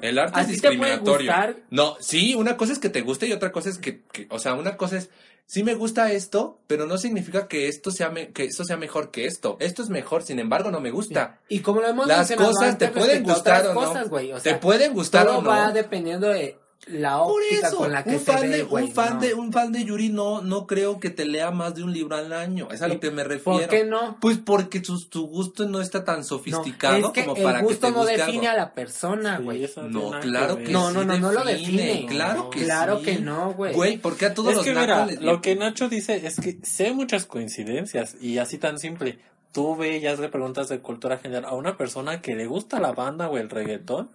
[0.00, 1.32] El arte ¿A es ti te puede discriminatorio.
[1.32, 1.56] gustar?
[1.70, 4.38] No, sí, una cosa es que te guste y otra cosa es que, que- o
[4.38, 5.10] sea, una cosa es,
[5.46, 9.10] sí me gusta esto, pero no significa que esto sea me- que esto sea mejor
[9.10, 9.56] que esto.
[9.60, 11.40] Esto es mejor, sin embargo, no me gusta.
[11.48, 13.80] Y como lo hemos Las cosas te pueden gustar o no.
[13.80, 15.48] cosas, te pueden gustar todo o no.
[15.50, 18.84] va dependiendo de la óptica eso, con la que un se fan, ve, de, güey.
[18.84, 19.20] un, fan no.
[19.20, 22.16] de, un fan de Yuri no, no creo que te lea más de un libro
[22.16, 22.68] al año.
[22.70, 23.58] Es a lo que me refiero.
[23.58, 24.16] ¿Por qué no?
[24.20, 27.60] Pues porque tu, tu gusto no está tan No, sofisticado es que como el para
[27.60, 28.62] gusto que te no guste define algo.
[28.62, 29.68] a la persona, güey.
[29.90, 30.64] no claro ver.
[30.64, 32.06] que No, sí no, no, no lo define.
[32.08, 33.04] Claro No, que claro sí.
[33.04, 33.74] que no, güey.
[33.74, 36.40] Güey, ¿por qué a todos Es los que mira, les- lo que Nacho dice es
[36.40, 39.18] que sé muchas coincidencias y así tan simple.
[39.52, 42.92] Tú ve y hazle preguntas de cultura general a una persona que le gusta la
[42.92, 44.10] banda o el reggaetón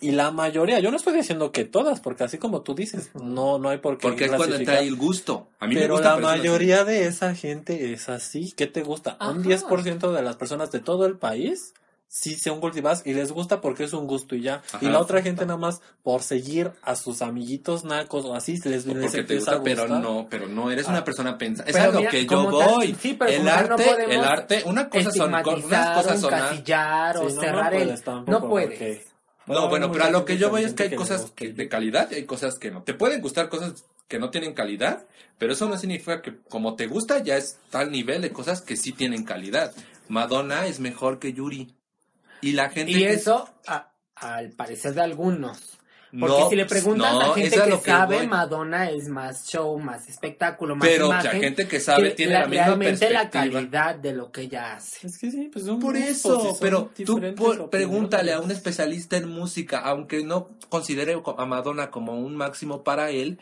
[0.00, 3.58] y la mayoría, yo no estoy diciendo que todas, porque así como tú dices, no
[3.58, 5.48] no hay por qué Porque es cuando entra ahí el gusto.
[5.60, 6.38] A mí me Pero gusta la personas así.
[6.48, 8.52] mayoría de esa gente es así.
[8.56, 9.16] ¿Qué te gusta?
[9.20, 9.66] Un Ajá.
[9.68, 11.72] 10% de las personas de todo el país
[12.06, 14.62] sí son cultivadas y les gusta porque es un gusto y ya.
[14.74, 14.90] Y Ajá.
[14.90, 18.94] la otra gente nada más por seguir a sus amiguitos nacos o así les, O
[18.94, 20.90] les porque te gusta, a pero no, pero no eres Ah.
[20.90, 21.68] una persona pensada.
[21.68, 22.96] Es Pero a lo mira, que yo como tal- voy.
[23.00, 25.34] sí, pero el no arte, podemos el arte, una cosa son
[25.64, 26.32] unas cosas son
[27.16, 27.84] o Sí, no, cerrar no el...
[27.84, 28.68] puedes tampoco, no puedes.
[28.68, 29.13] porque-
[29.46, 32.10] No, bueno, pero a lo que yo voy es que hay cosas que de calidad
[32.10, 32.82] y hay cosas que no.
[32.82, 35.04] Te pueden gustar cosas que no tienen calidad,
[35.38, 38.76] pero eso no significa que como te gusta ya es tal nivel de cosas que
[38.76, 39.72] sí tienen calidad.
[40.08, 41.74] Madonna es mejor que Yuri.
[42.40, 45.73] Y la gente Y que- eso, a- al parecer de algunos.
[46.20, 48.26] Porque No, si le preguntas no, a gente que, lo que sabe, voy.
[48.28, 51.32] Madonna es más show, más espectáculo, más pero imagen.
[51.32, 54.42] la gente que sabe que tiene la- la, misma realmente la calidad de lo que
[54.42, 55.06] ella hace.
[55.06, 59.28] Es que sí, pues son Por eso, pero tú por- pregúntale a un especialista en
[59.28, 63.38] música, aunque no considere a Madonna como un máximo para él,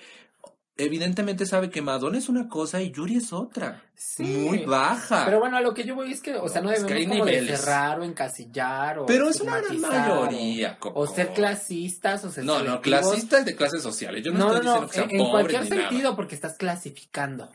[0.76, 4.22] evidentemente sabe que Madonna es una cosa y Yuri es otra, Sí.
[4.24, 5.24] muy baja.
[5.24, 7.02] Pero bueno, a lo que yo voy es que, o sea, no No, es debemos
[7.02, 7.60] que como de niveles.
[7.60, 10.98] cerrar o encasillar o Pero es una gran mayoría, Coco.
[11.00, 14.24] O, ser clasistas o ser No, no, clasistas de clases sociales.
[14.24, 15.82] Yo no, No, estoy no, diciendo que sean en, en cualquier ni nada.
[15.88, 17.48] sentido porque estás clasificando.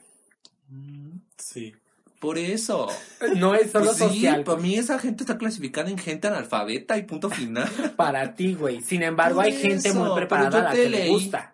[0.70, 1.74] Mm, Sí.
[2.20, 2.88] Por eso.
[3.36, 4.44] No es solo Pues sí, social.
[4.44, 7.70] para mí esa gente está clasificada en gente analfabeta y punto final.
[7.96, 8.82] Para ti, güey.
[8.82, 11.54] Sin embargo, Por hay gente muy preparada a la que le gusta.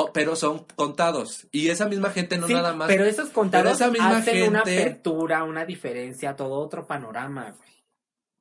[0.00, 1.46] Oh, pero son contados.
[1.50, 2.86] Y esa misma gente no Sí, nada más.
[2.88, 7.68] Pero esos contados esa misma hacen una gente- apertura, una diferencia, todo otro panorama, güey.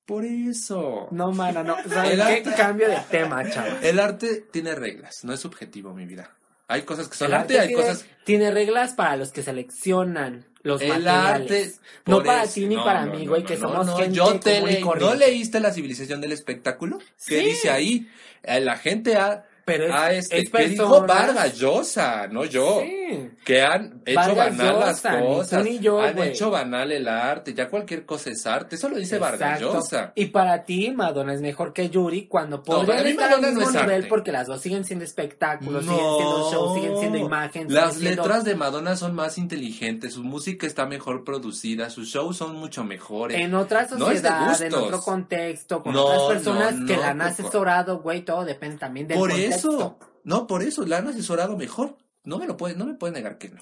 [0.06, 1.08] Por eso.
[1.12, 1.76] No, mano, no.
[1.90, 2.24] ¿Sabes El qué?
[2.50, 3.80] arte- Cambio de tema, chaval.
[3.84, 6.32] El arte tiene reglas, no es subjetivo, mi vida.
[6.70, 8.06] Hay cosas que son El arte, arte hay tiene, cosas.
[8.26, 11.42] tiene reglas para los que seleccionan los el materiales.
[11.42, 11.72] arte.
[12.06, 14.16] No para eso- ti ni no, para no, mí, güey, no, que somos no, gente
[14.16, 17.00] yo te leí- ¿No leíste la civilización del espectáculo?
[17.26, 17.46] ¿Qué Sí.
[17.46, 18.10] dice ahí?
[18.44, 22.28] Eh, La gente ha, Pero es, ha, este, es ¿qué dijo Vargas Llosa?
[22.28, 22.80] No yo.
[22.82, 23.30] Sí.
[23.44, 25.64] Que han hecho Vargas banal las Llosa, ni cosas.
[25.66, 26.30] ni yo, han güey.
[26.30, 27.54] hecho banal el arte.
[27.54, 28.78] Ya cualquier cosa es arte.
[28.78, 29.74] Eso lo dice Vargas Exacto.
[29.80, 30.12] Llosa.
[30.16, 33.60] Y para ti, Madonna es mejor que Yuri cuando podrían mí estar al Madonna no
[33.60, 34.08] mismo es nivel arte.
[34.08, 35.92] porque las dos siguen siendo espectáculos, No.
[35.92, 37.74] siguen siendo shows, siguen siendo imagen.
[37.74, 42.38] Las siendo- letras de Madonna son más inteligentes, su música está mejor producida, sus shows
[42.38, 43.38] son mucho mejores.
[43.38, 47.10] En otra No sociedad, en otro contexto, con No, otras personas no, que no, la
[47.10, 49.57] han asesorado, güey, todo depende también del por contexto.
[49.58, 51.98] Eso, no, por eso, la han asesorado mejor.
[52.24, 53.62] No me lo puede, no me puede negar que no.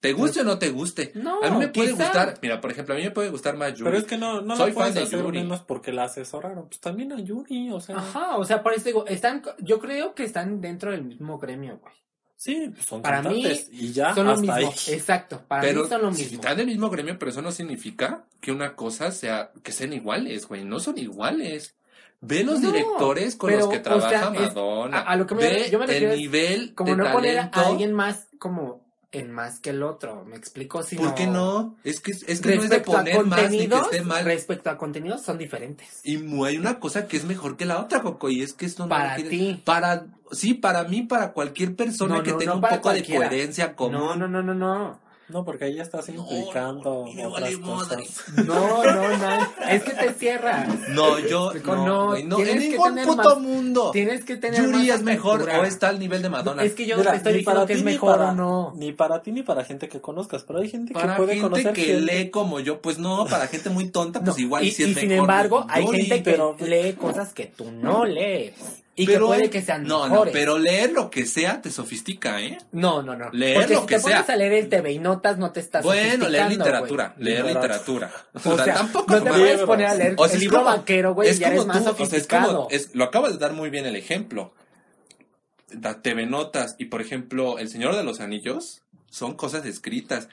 [0.00, 1.10] Te guste o no te guste.
[1.16, 2.04] No, a mí me puede quizá.
[2.04, 3.84] gustar, mira, por ejemplo, a mí me puede gustar más Yuri.
[3.90, 5.38] Pero es que no, no Soy la puedes fan de hacer Yuri.
[5.40, 6.68] menos porque la asesoraron.
[6.68, 7.96] Pues también a Yuri, o sea.
[7.96, 11.78] Ajá, o sea, por eso digo, están, yo creo que están dentro del mismo gremio,
[11.82, 11.94] güey.
[12.36, 13.68] Sí, pues son Para mí, cantantes.
[13.72, 14.94] y ya, son lo hasta mismo, ahí.
[14.94, 16.34] exacto, para pero mí son lo si mismo.
[16.36, 20.46] están del mismo gremio, pero eso no significa que una cosa sea, que sean iguales,
[20.46, 21.74] güey, no son iguales.
[22.20, 24.98] Ve los No, directores con pero, los que o trabaja es- Madonna.
[24.98, 27.12] a- a lo que me- Ve yo me refiero el es nivel Como de no
[27.12, 31.26] poner a alguien más como en más que el otro, me explico si ¿Por qué
[31.26, 31.76] no?
[31.82, 34.22] Es que, es que no es de poner más ni que esté mal.
[34.24, 36.00] respecto a contenidos son diferentes.
[36.04, 38.82] Y hay una cosa que es mejor que la otra, Coco, y es que esto
[38.82, 39.62] no Para quiere- ti.
[39.64, 43.74] Para, sí, para mí, para cualquier persona No, que no, tenga un poco de coherencia
[43.74, 43.92] común.
[43.92, 45.00] No, no, no, no, no.
[45.28, 48.04] No, porque ahí ya estás implicando no, otras vale madre.
[48.06, 48.24] cosas.
[48.46, 49.68] No, no, no.
[49.68, 50.88] Es que te cierras.
[50.88, 51.84] No, yo Explico, no,
[52.16, 53.90] no, no, tienes en que ningún puto más- mundo.
[53.90, 56.62] Tienes que tener Yuri más es mejor o está al nivel de Madonna.
[56.64, 58.34] Es que yo Mira, no te estoy diciendo que es ti, ni mejor para- o
[58.34, 58.72] no.
[58.76, 61.42] Ni para ti ni para gente que conozcas, pero hay gente para que puede gente
[61.50, 64.64] conocer que gente- lee como yo, pues no, para gente muy tonta, pues No, igual
[64.64, 67.70] y, sí es y sin embargo, hay Yuri, gente que pero- lee cosas que tú
[67.70, 68.54] no lees.
[68.98, 70.32] Y pero- que puede que sean No, mejores.
[70.34, 72.58] no, pero leer lo que sea te sofistica, ¿eh?
[72.72, 73.30] No, no, no.
[73.30, 74.34] Leer Porque lo si que te pones sea.
[74.34, 78.08] a leer el TV y notas, no te estás Bueno, leer literatura, leer Literatura.
[78.08, 78.12] literatura.
[78.60, 81.14] O sea, tampoco no te puedes poner a leer O sea, el libro como- vaquero,
[81.14, 82.56] güey, y ya eres como más tú, o sea, es sofisticado.
[82.56, 84.52] como- es- lo acabas de dar muy bien el ejemplo.
[85.70, 90.28] Da TV Notas y, por ejemplo, El Señor de los Anillos son cosas escritas.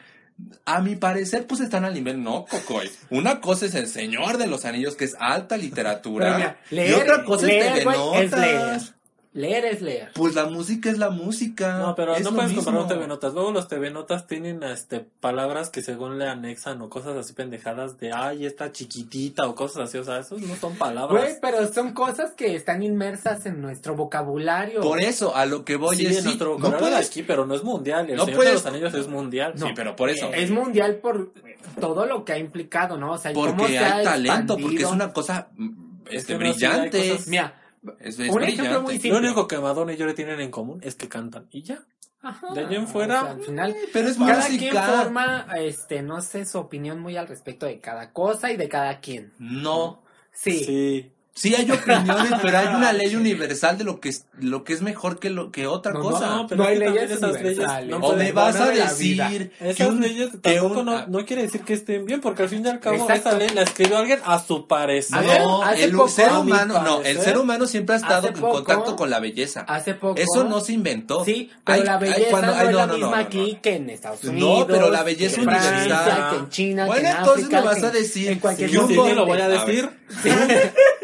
[0.66, 2.92] A mi parecer, pues están al nivel no, Cocoy.
[3.10, 6.26] Una cosa es El Señor de los Anillos, que es alta literatura.
[6.26, 8.22] Pero mira, leer, y otra cosa leer, es TV Notas.
[8.22, 8.82] es leer.
[9.36, 10.12] Leer es leer.
[10.16, 11.78] Pues la música es la música.
[11.80, 12.88] No, pero es no puedes comparar un.
[12.88, 13.34] TV Notas.
[13.34, 17.98] Luego los TV Notas tienen este, palabras que según le anexan o cosas así pendejadas
[18.00, 19.98] de, ay, esta chiquitita o cosas así.
[19.98, 21.22] O sea, esos no son palabras.
[21.22, 24.80] Güey, pero son cosas que están inmersas en nuestro vocabulario.
[24.80, 27.10] Por eso, a lo que voy sí, es en sí, nuestro no vocabulario de puedes
[27.10, 28.10] aquí, pero no es mundial.
[28.10, 29.54] El no Señor puedes- de los Anillos es mundial.
[29.58, 30.32] Sí, pero por eso.
[30.34, 31.34] Es mundial por
[31.82, 33.12] todo lo que ha implicado, ¿no?
[33.12, 34.88] O sea, y cómo Porque se ha hay talento, porque expandido.
[34.90, 35.70] es una cosa mm,
[36.10, 37.10] Es este, que no, sí, brillante.
[37.10, 37.62] cosas- Mira,
[38.00, 39.20] Es, es Un ejemplo muy Lo simple.
[39.20, 41.86] único que Madonna y yo le tienen en común es que cantan y ya.
[42.22, 44.84] ajá, De ahí en o fuera, sea, al final, Pero es cada quien música.
[45.04, 49.00] forma, este, no sé, su opinión muy al respecto de cada cosa y de cada
[49.00, 49.34] quien.
[49.40, 50.04] No.
[50.32, 50.64] Sí.
[50.64, 51.12] Sí.
[51.38, 54.82] Sí hay opiniones, pero hay una ley universal de lo que es, lo que es
[54.82, 56.30] mejor que lo que otra No, cosa.
[56.30, 57.90] No, pero No hay leyes esas leyes universales.
[57.90, 59.18] no o me vas a decir
[59.60, 62.44] que Esas un- leyes que tampoco un- no, no quiere decir que estén bien, porque
[62.44, 63.30] al fin y al cabo Exacto.
[63.32, 65.22] esa ley la escribió alguien a su parecer.
[65.42, 68.96] No, hace el poco, ser humano, no, el ser humano siempre ha estado en contacto
[68.96, 69.66] con la belleza.
[69.68, 70.16] Hace poco.
[70.18, 71.26] Eso no se inventó.
[71.26, 73.18] Sí, pero Hay- la hay belleza cuando- no es no, la no, no, misma no,
[73.18, 73.28] no.
[73.28, 74.68] aquí que en Estados No, Unidos.
[74.70, 76.30] pero la belleza universal.
[76.30, 79.90] que en China, Bueno, entonces me vas a decir en cualquier lo voy a decir.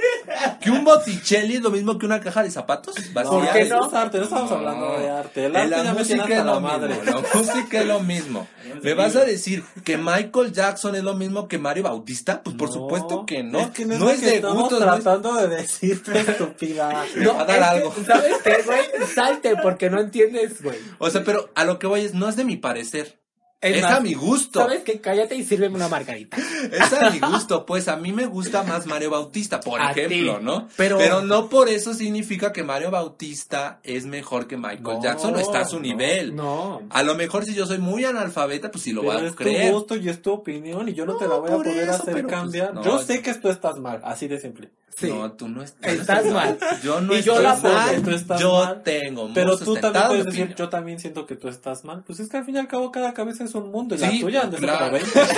[0.62, 2.96] Que un Botticelli es lo mismo que una caja de zapatos.
[3.14, 3.88] ¿Por qué no?
[3.88, 5.46] es arte, no estamos hablando de arte.
[5.46, 6.96] El arte la ya música es la lo madre.
[6.96, 7.04] mismo.
[7.22, 8.48] La música es lo mismo.
[8.84, 12.42] ¿Me vas a decir que Michael Jackson es lo mismo que Mario Bautista?
[12.44, 13.60] Pues por No, supuesto que no.
[13.60, 14.80] Es que no, no es, es lo que de estamos gustos.
[14.80, 16.88] no es- tratando de decirte, estúpida.
[16.88, 17.96] Va a dar es que, algo.
[18.06, 19.08] ¿Sabes qué, güey?
[19.14, 20.78] Salte porque no entiendes, güey.
[21.00, 23.20] O sea, pero a lo que voy es, no es de mi parecer.
[23.62, 24.60] Es Es, más, a mi gusto.
[24.60, 25.00] ¿Sabes qué?
[25.00, 26.36] Cállate y sírveme una margarita.
[26.72, 27.64] Es a mi gusto.
[27.64, 30.44] Pues a mí me gusta más Mario Bautista, por A ejemplo, ti.
[30.44, 30.68] ¿no?
[30.76, 35.40] Pero- no por eso significa que Mario Bautista es mejor que Michael No, Jackson o
[35.40, 36.36] está a su no, nivel.
[36.36, 36.82] No.
[36.90, 39.36] A lo mejor si yo soy muy analfabeta, pues sí lo Pero voy a es
[39.36, 39.68] creer.
[39.72, 41.92] tu gusto y es tu opinión y yo no, te la voy a poder eso,
[42.02, 42.74] hacer pues, cambiar.
[42.74, 44.72] no, yo yo- sé que tú estás mal, así de simple.
[44.96, 45.08] Sí.
[45.10, 46.58] No, tú no estás, Estás mal.
[46.84, 48.02] Yo no Y yo estoy la mal.
[48.04, 48.84] tú estás yo mal.
[48.84, 50.58] tengo Pero tú también puedes decir, opinión.
[50.58, 52.04] yo también siento que tú estás mal.
[52.06, 54.10] Pues es que al fin y al cabo cada cabeza es un mundo y la
[54.12, 54.80] Sí, tuya ser claro.
[54.80, 55.20] como 20.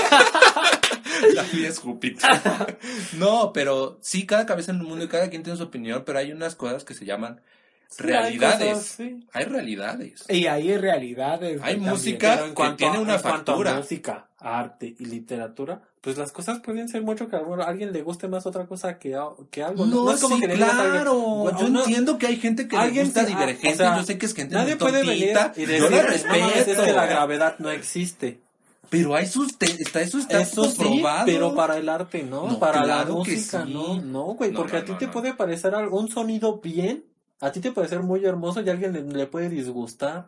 [1.35, 2.29] La mía es Júpiter.
[3.17, 6.19] no, pero sí, cada cabeza en el mundo y cada quien tiene su opinión, pero
[6.19, 7.39] hay unas cosas que se llaman
[7.89, 8.61] Sí, realidades.
[8.61, 9.19] hay cosas, sí.
[9.33, 10.25] Hay realidades.
[10.27, 11.61] Y hay realidades.
[11.63, 12.51] Hay música.
[12.55, 13.75] cuanto, tiene una en cuanto a factura.
[13.75, 18.27] música, arte y literatura, pues las cosas pueden ser mucho que a alguien le guste
[18.27, 19.17] más otra cosa que,
[19.49, 19.85] que algo.
[19.85, 21.13] No, es como sí, que le claro.
[21.15, 23.73] "Güey, yo no, entiendo que hay gente que le gusta ah, divergente.
[23.73, 26.01] o sea, yo sé que es gente Nadie muy puede venir y decir, yo la
[26.01, 26.49] "No respeto.
[26.71, 28.41] es que la gravedad no existe.
[28.89, 31.25] Pero hay sustento, está eso está Eso sí, comprobado.
[31.25, 33.73] pero para el arte no, No, para la claro música sí.
[33.73, 35.11] no, no, güey, No, porque no, a ti no, te no.
[35.13, 37.05] puede parecer algún sonido bien,
[37.39, 40.27] a ti te puede ser muy hermoso y a alguien le, le puede disgustar.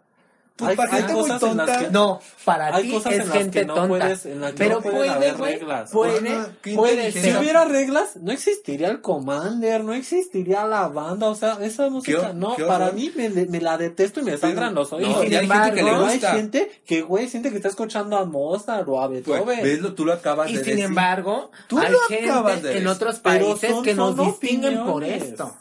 [0.58, 1.80] Pues hay, para hay gente muy cosas en las tonta.
[1.86, 3.88] que No, para hay ti cosas es en las gente que no tonta.
[3.90, 5.92] puedes, en las que pero no puede, haber güey, reglas.
[5.92, 7.12] puede.
[7.12, 12.32] Si hubiera reglas, no existiría el Commander, no existiría la banda, o sea, esa música,
[12.34, 15.12] no, para mí me, me la detesto y me sangran los oídos.
[15.18, 18.18] No, sin hay gente que le embargo, Hay gente que, güey, siente que está escuchando
[18.18, 19.62] a Mozart o a Pues, Beethoven.
[19.64, 20.86] ¿Ves lo- tú lo acabas Y de sin decir.
[20.86, 21.98] embargo, Tú hay lo
[22.30, 25.54] acabas gente de en otros países son- que nos distinguen por esto.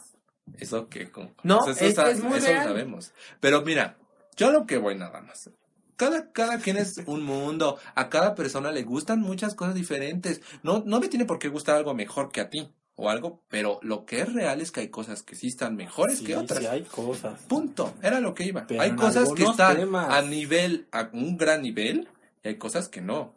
[0.57, 1.09] Eso que
[1.43, 2.67] No, pues eso es- muy real.
[2.67, 3.11] sabemos.
[3.41, 3.97] Pero mira,
[4.37, 5.49] yo lo que voy nada más.
[5.95, 10.41] Cada, cada quien es un mundo, a cada persona le gustan muchas cosas diferentes.
[10.61, 13.79] No, no me tiene por qué gustar algo mejor que a ti o algo, pero
[13.81, 16.59] lo que es real es que hay cosas que sí están mejores Sí, que otras.
[16.59, 17.39] sí hay cosas.
[17.47, 18.65] Punto, era lo que iba.
[18.67, 20.09] Pero hay cosas que están temas.
[20.09, 22.09] a nivel, a un gran nivel,
[22.43, 23.33] y hay cosas que no.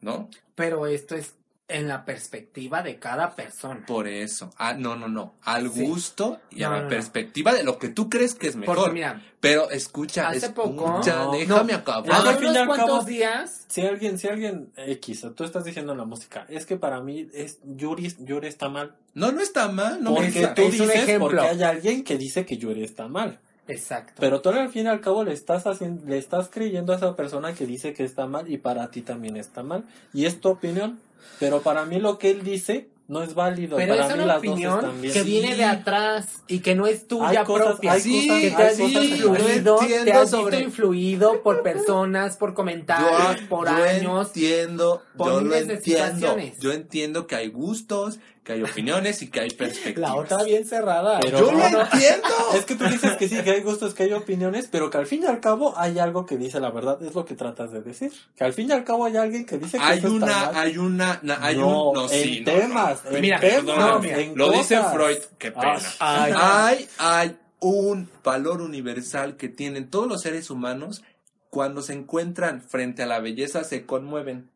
[0.00, 0.28] ¿No?
[0.54, 1.34] Pero esto es
[1.68, 3.84] en la perspectiva de cada persona.
[3.86, 4.50] Por eso.
[4.58, 5.34] Ah, no, no, no.
[5.42, 5.84] Al Sí.
[5.86, 6.88] gusto y No, a la no, no.
[6.90, 8.76] perspectiva de lo que tú crees que es mejor.
[8.76, 11.78] Porque mira, Pero escucha, Hace poco- escucha, No, déjame no.
[11.78, 12.12] acabar.
[12.12, 16.04] al hace unos cuantos días, Si alguien, si alguien X, tú estás diciendo en la
[16.04, 18.94] música, es que para mí es Yuri, Yuri está mal.
[19.14, 21.28] No, no está mal, no porque tú Es un dices, ejemplo.
[21.28, 23.40] porque hay alguien que dice que Yuri está mal.
[23.66, 24.14] exacto.
[24.20, 27.16] Pero tú al fin y al cabo le estás haciendo, le estás creyendo a esa
[27.16, 29.84] persona que dice que está mal y para ti también está mal.
[30.12, 31.00] Y es tu opinión.
[31.38, 33.76] Pero para mí lo que él dice no es válido.
[33.76, 35.22] Pero para es mí una opinión que Sí.
[35.22, 37.92] viene de atrás y que no es tuya Hay cosas- propia.
[37.92, 42.36] hay Sí, cosas- que te has visto influido, te has sobre- visto influido por personas,
[42.36, 44.28] por comentarios, Yo, por yo años.
[44.28, 46.36] entiendo, por yo lo entiendo.
[46.60, 50.10] Yo entiendo que hay gustos, que hay opiniones y que hay perspectivas.
[50.10, 51.20] La otra bien cerrada.
[51.20, 51.80] Pero Yo no, lo no.
[51.82, 52.28] entiendo.
[52.54, 55.06] Es que tú dices que sí, que hay gustos, que hay opiniones, pero que al
[55.06, 57.82] fin y al cabo hay algo que dice la verdad, es lo que tratas de
[57.82, 58.12] decir.
[58.36, 60.36] Que al fin y al cabo hay alguien que dice que Hay esto está una,
[60.46, 60.56] mal.
[60.56, 63.16] hay una, na- hay no, un, no, sí, en no, temas, no, no.
[63.16, 64.92] en Mira, temas, no, mira, en Lo dice cosas.
[64.92, 65.78] Freud, qué pena.
[66.00, 71.02] Ay, Hay, hay un valor universal que tienen todos los seres humanos
[71.48, 74.50] cuando se encuentran frente a la belleza se conmueven.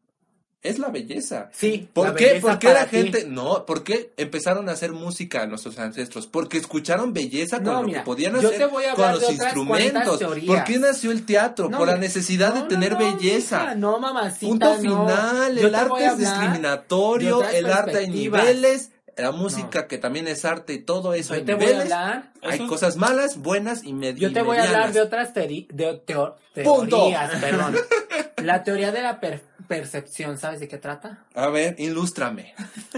[0.62, 1.49] Es la belleza.
[1.53, 2.24] Sí, ¿Por la qué?
[2.27, 2.97] belleza ¿Por qué la ti.
[2.97, 3.65] gente no?
[3.66, 6.27] ¿Por qué empezaron a hacer música nuestros ancestros?
[6.27, 9.12] Porque escucharon belleza con No, lo mira, que podían yo hacer te voy a con
[9.12, 10.20] los instrumentos.
[10.47, 11.69] ¿Por qué nació el teatro?
[11.69, 13.74] No, Por la necesidad de tener no, no, belleza.
[13.77, 19.99] no, mamacita, Punto final, el arte es discriminatorio, el arte hay niveles, la música que
[19.99, 21.93] también es arte y todo eso Yo hay te voy a niveles.
[21.93, 22.33] hablar.
[22.43, 24.95] Hay Eso- cosas malas, buenas y med- Yo te voy a hablar medianas.
[24.95, 26.97] de otras teori- de teo- Punto.
[26.97, 27.77] teorías, perdón.
[28.43, 31.25] La teoría de la per- percepción, ¿sabes de qué trata?
[31.35, 32.55] A ver, ilústrame.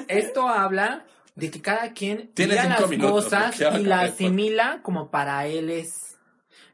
[0.09, 1.05] Esto habla
[1.35, 5.71] de que cada quien cinco las minutos, cosas y la acabé, asimila como para él
[5.71, 6.17] es.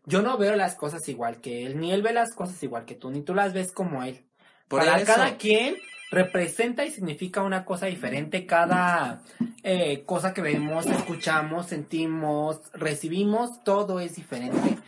[0.07, 2.95] Yo no veo las cosas igual que él, ni él ve las cosas igual que
[2.95, 4.25] tú, ni tú las ves como él.
[4.69, 5.07] Por para eso.
[5.07, 5.77] cada quien
[6.11, 9.23] representa y significa una cosa diferente cada
[9.63, 14.79] eh, cosa que vemos, escuchamos, sentimos, recibimos, todo es diferente.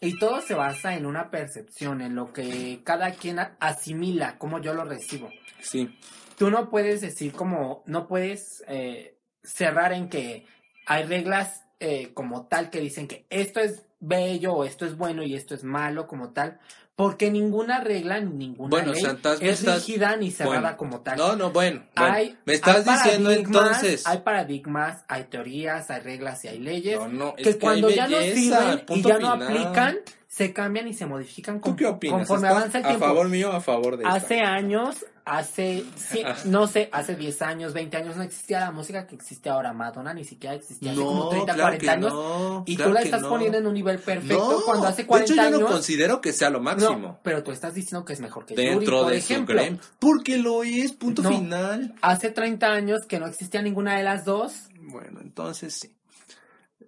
[0.00, 4.74] Y todo se basa en una percepción, en lo que cada quien asimila, como yo
[4.74, 5.30] lo recibo.
[5.60, 5.98] Sí.
[6.36, 10.46] Tú no puedes decir como, no puedes eh, cerrar en que
[10.86, 15.22] hay reglas eh, como tal que dicen que esto es bello o esto es bueno
[15.22, 16.58] y esto es malo como tal,
[16.96, 20.60] porque ninguna regla ni ninguna Bueno, ley o sea, estás- es estás- rígida ni cerrada
[20.60, 21.18] Bueno, como tal.
[21.18, 21.82] No, no, bueno.
[21.96, 22.12] bueno.
[22.14, 24.06] Hay, Me estás hay diciendo entonces.
[24.06, 27.90] Hay paradigmas, hay teorías, hay reglas y hay leyes No, no, es que que cuando
[27.90, 29.96] ya no sirven y ya no aplican,
[30.28, 32.16] se cambian y se modifican ¿Tú con- qué opinas?
[32.18, 33.06] conforme ¿Estás avanza el ¿A tiempo.
[33.06, 34.52] favor mío a favor de Hace esta?
[34.52, 39.14] años, hace, sí, no sé, hace 10 años, 20 años no existía la música que
[39.14, 39.72] existe ahora.
[39.72, 42.12] Madonna ni siquiera existía hace como 30, claro 40 que años.
[42.12, 43.28] no, y claro tú la estás no.
[43.30, 45.70] poniendo en un nivel perfecto No, cuando hace de 40 hecho, yo no años.
[45.70, 46.98] considero que sea lo máximo.
[46.98, 49.54] no, pero tú estás diciendo que es mejor que Yuri, dentro por de su ejemplo.
[49.56, 49.80] gremio.
[49.98, 51.30] Porque lo es, punto No.
[51.30, 51.94] final.
[52.02, 54.54] Hace 30 años que no existía ninguna de las dos.
[54.80, 55.94] Bueno, entonces sí.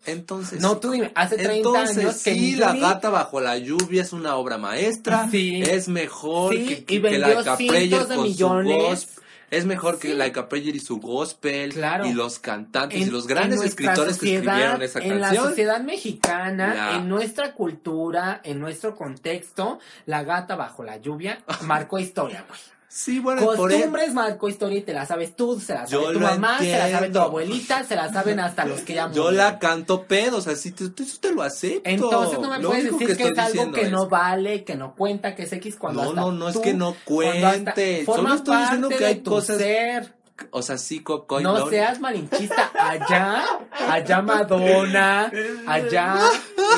[0.07, 3.59] Entonces No, tú dime, hace 30 Entonces años que sí, Yuri- La gata bajo la
[3.59, 5.28] lluvia es una obra maestra.
[5.31, 5.62] Sí.
[5.62, 8.77] Es mejor Sí, que, y que, que vendió Laika cientos Preyer de con millones.
[8.77, 9.23] su gospel.
[9.49, 10.15] Es mejor que Sí.
[10.15, 11.73] Laika Preyer y su gospel.
[11.73, 12.07] Claro.
[12.07, 15.49] Y los cantantes en- y los grandes escritores que escribieron esa En la canción.
[15.51, 21.99] sociedad mexicana, La- en nuestra cultura, en nuestro contexto, la gata bajo la lluvia marcó
[22.01, 22.59] historia, güey.
[22.97, 26.59] Sí, bueno, Costumbres marcó historia te la sabes tú, se la Yo sabe tu mamá,
[26.60, 29.36] se la sabe tu abuelita, se la saben hasta los que ya Yo murieron.
[29.36, 31.86] la canto pedos, así te, te- eso te lo acepto.
[31.90, 34.94] Entonces no me Lo puedes decir que, es algo que no es- vale, que no
[34.94, 38.06] cuenta, que es X cuando No, hasta no, no es tú- que no cuente.
[38.06, 39.59] Solo estoy diciendo que hay cosas.
[39.59, 40.14] ser.
[40.51, 41.39] O sea, sí, Coco.
[41.40, 42.70] No seas malinchista.
[42.78, 43.44] Allá,
[43.90, 45.31] allá Madonna,
[45.66, 46.18] allá.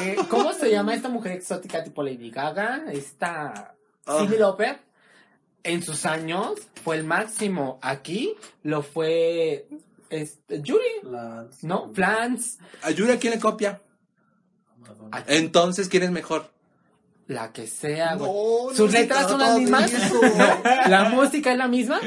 [0.02, 2.82] eh, ¿Cómo se llama esta mujer exótica tipo Lady Gaga?
[2.92, 3.74] Esta.
[4.06, 4.18] Ah.
[4.20, 4.87] Cyndi Lauper.
[5.68, 6.54] En sus años
[6.84, 7.78] fue el máximo.
[7.82, 9.66] Aquí lo fue
[10.10, 11.66] este, Yuri, Lance.
[11.66, 11.90] ¿no?
[11.94, 13.80] Flans, ¿A Yuri a quién le copia?
[15.12, 16.50] a- Entonces, ¿quién es mejor?
[17.26, 18.30] la que sea, güey.
[18.30, 19.92] No, no ¿Sus letras son las mismas?
[20.12, 20.62] No.
[20.88, 22.00] ¿La música es la misma?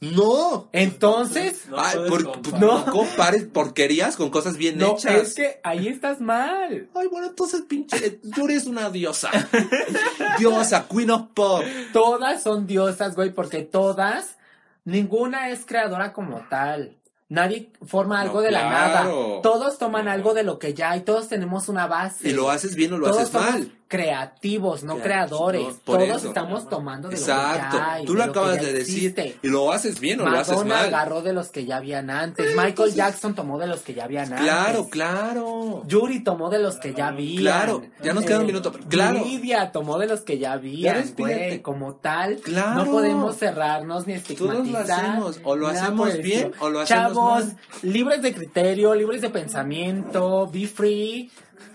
[0.00, 0.68] No.
[0.72, 2.60] Entonces, No Ay, por- comparar.
[2.60, 5.14] no compares porquerías con cosas bien no, hechas.
[5.14, 6.88] es que ahí estás mal.
[6.94, 9.30] Ay, bueno, entonces, pinche, Yuri es una diosa.
[10.38, 11.62] diosa, Queen of Pop.
[11.92, 14.36] Todas son diosas, güey, porque todas,
[14.84, 16.96] ninguna es creadora como tal.
[17.28, 19.04] Nadie forma algo No, de la nada.
[19.42, 21.00] Todos toman algo de lo que ya hay.
[21.00, 22.28] Todos tenemos una base.
[22.28, 23.72] Y lo haces bien o lo Todos haces somos mal.
[23.88, 25.62] Creativos, no Crea- creadores.
[25.62, 26.28] no, Todos eso.
[26.28, 27.64] estamos tomando de Exacto.
[27.64, 28.04] lo que ya hay.
[28.04, 28.96] Tú de lo que acabas de decir.
[29.14, 29.38] existe.
[29.42, 30.84] Y lo haces bien o lo haces Madonna mal.
[30.86, 32.56] agarró de los que ya habían antes.
[32.56, 34.40] Michael Jackson tomó de los que ya habían antes.
[34.40, 35.82] Claro, claro.
[35.86, 37.36] Yuri tomó de los que ya habían.
[37.42, 39.18] Claro, ya nos queda un Eh, minuto, pero claro.
[39.24, 41.62] Lidia tomó de los que ya habían, güey.
[41.62, 42.84] Como tal, Claro.
[42.84, 44.56] no podemos cerrarnos ni estigmatizar.
[44.64, 47.56] Todos lo hacemos, o lo hacemos bien, o lo hacemos Chavos, mal.
[47.82, 51.30] libres de criterio, libres de pensamiento, be free,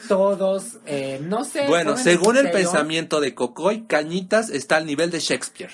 [0.08, 1.68] todos, eh, no sé.
[1.68, 5.72] Bueno, según el pensamiento de Cocoy, Cañitas está al nivel de Shakespeare.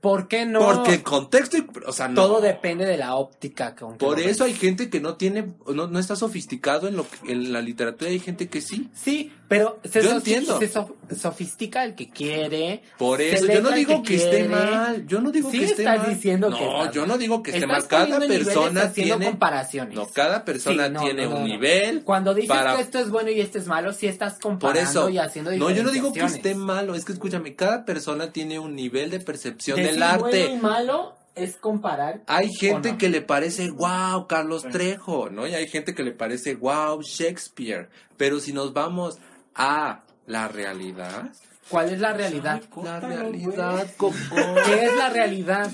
[0.00, 0.60] ¿Por qué no?
[0.60, 2.14] Porque el contexto, y- o sea, no.
[2.22, 3.74] todo depende de la óptica.
[3.74, 7.06] con que Por eso hay gente que no tiene, no, no está sofisticado en lo
[7.08, 8.88] que- en la literatura, hay gente que sí.
[8.94, 10.58] Sí, pero se, Yo sofi- entiendo.
[10.58, 12.82] se sof- sofistica el que quiere.
[12.98, 14.48] Por eso, yo no digo que, esté quiere.
[14.48, 16.14] mal, yo no digo Sí que esté estás mal.
[16.14, 17.86] diciendo no, que está yo no digo que esté mal.
[17.86, 19.94] Cada persona tiene, comparaciones.
[19.94, 21.48] no, cada persona Sí, no, tiene no, no, un no.
[21.48, 22.02] nivel.
[22.04, 24.80] Cuando dices para- que esto es bueno y esto es malo, sí estás Por comparando
[24.90, 28.32] eso, y haciendo no, yo no digo que esté malo, es que escúchame, cada persona
[28.32, 30.22] tiene un nivel de percepción Decir del arte.
[30.22, 32.22] bueno y malo es comparar.
[32.26, 35.46] Hay gente que le parece wow Carlos Trejo, ¿no?
[35.46, 37.88] Y hay gente que le parece wow Shakespeare.
[38.16, 39.18] Pero si nos vamos
[39.54, 41.30] a la realidad,
[41.68, 42.62] ¿Cuál es la realidad?
[42.82, 44.14] la realidad, Coco.
[44.66, 45.70] ¿Qué es la realidad?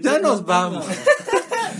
[0.00, 0.86] Ya nos vamos.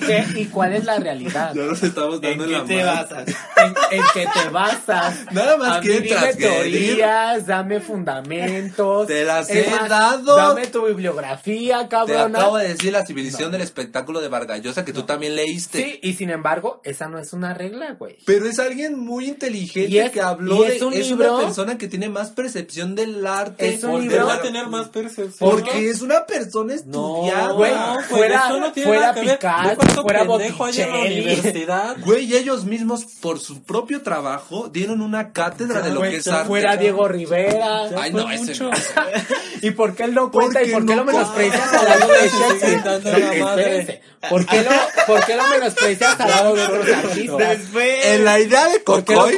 [0.07, 1.53] ¿Qué y cuál es la realidad?
[1.55, 2.87] Ya nos estamos ¿En dando qué la te mano.
[3.03, 3.29] basas?
[3.57, 5.15] en, en que te basas.
[5.33, 6.87] Nada más A mí que dime transgredir.
[6.87, 9.07] teorías, dame fundamentos.
[9.07, 10.37] Te las Es he más, dado.
[10.37, 12.39] Dame tu bibliografía, Te cabrona.
[12.39, 15.83] acabo de decir la civilización del espectáculo de Vargallosa que tú también leíste.
[15.83, 18.17] Sí, y sin embargo, esa no es una regla, güey.
[18.27, 21.35] Pero es alguien muy inteligente Y es- que habló y de es un es libro-
[21.37, 23.75] una persona que tiene más percepción del arte.
[23.75, 25.51] Es un ¿Por qué libro- va a tener más percepción?
[25.51, 27.49] Porque es una persona estudiada.
[27.49, 29.39] No, Güey, güey, fuera- eso no tiene fuera nada que ver.
[29.39, 31.97] Picasso, Ve cuánto fuera pendejo hay en la universidad.
[32.05, 36.29] Güey, ellos mismos, por su propio trabajo, dieron una cátedra de lo Güey, que es
[36.29, 36.47] arte.
[36.49, 37.89] fuera Diego Rivera.
[37.97, 38.71] Ay, no, ese mucho.
[38.71, 38.71] no.
[39.63, 42.13] ¿Y por qué él no cuenta y Porque por qué no lo menosprecias al lado
[42.13, 44.03] de Shakespeare?
[44.29, 44.71] ¿Por qué lo,
[45.07, 47.59] por qué lo menosprecias al lado de otros artistas?
[48.05, 49.37] En la idea de ¿Por qué lo, Cocoy,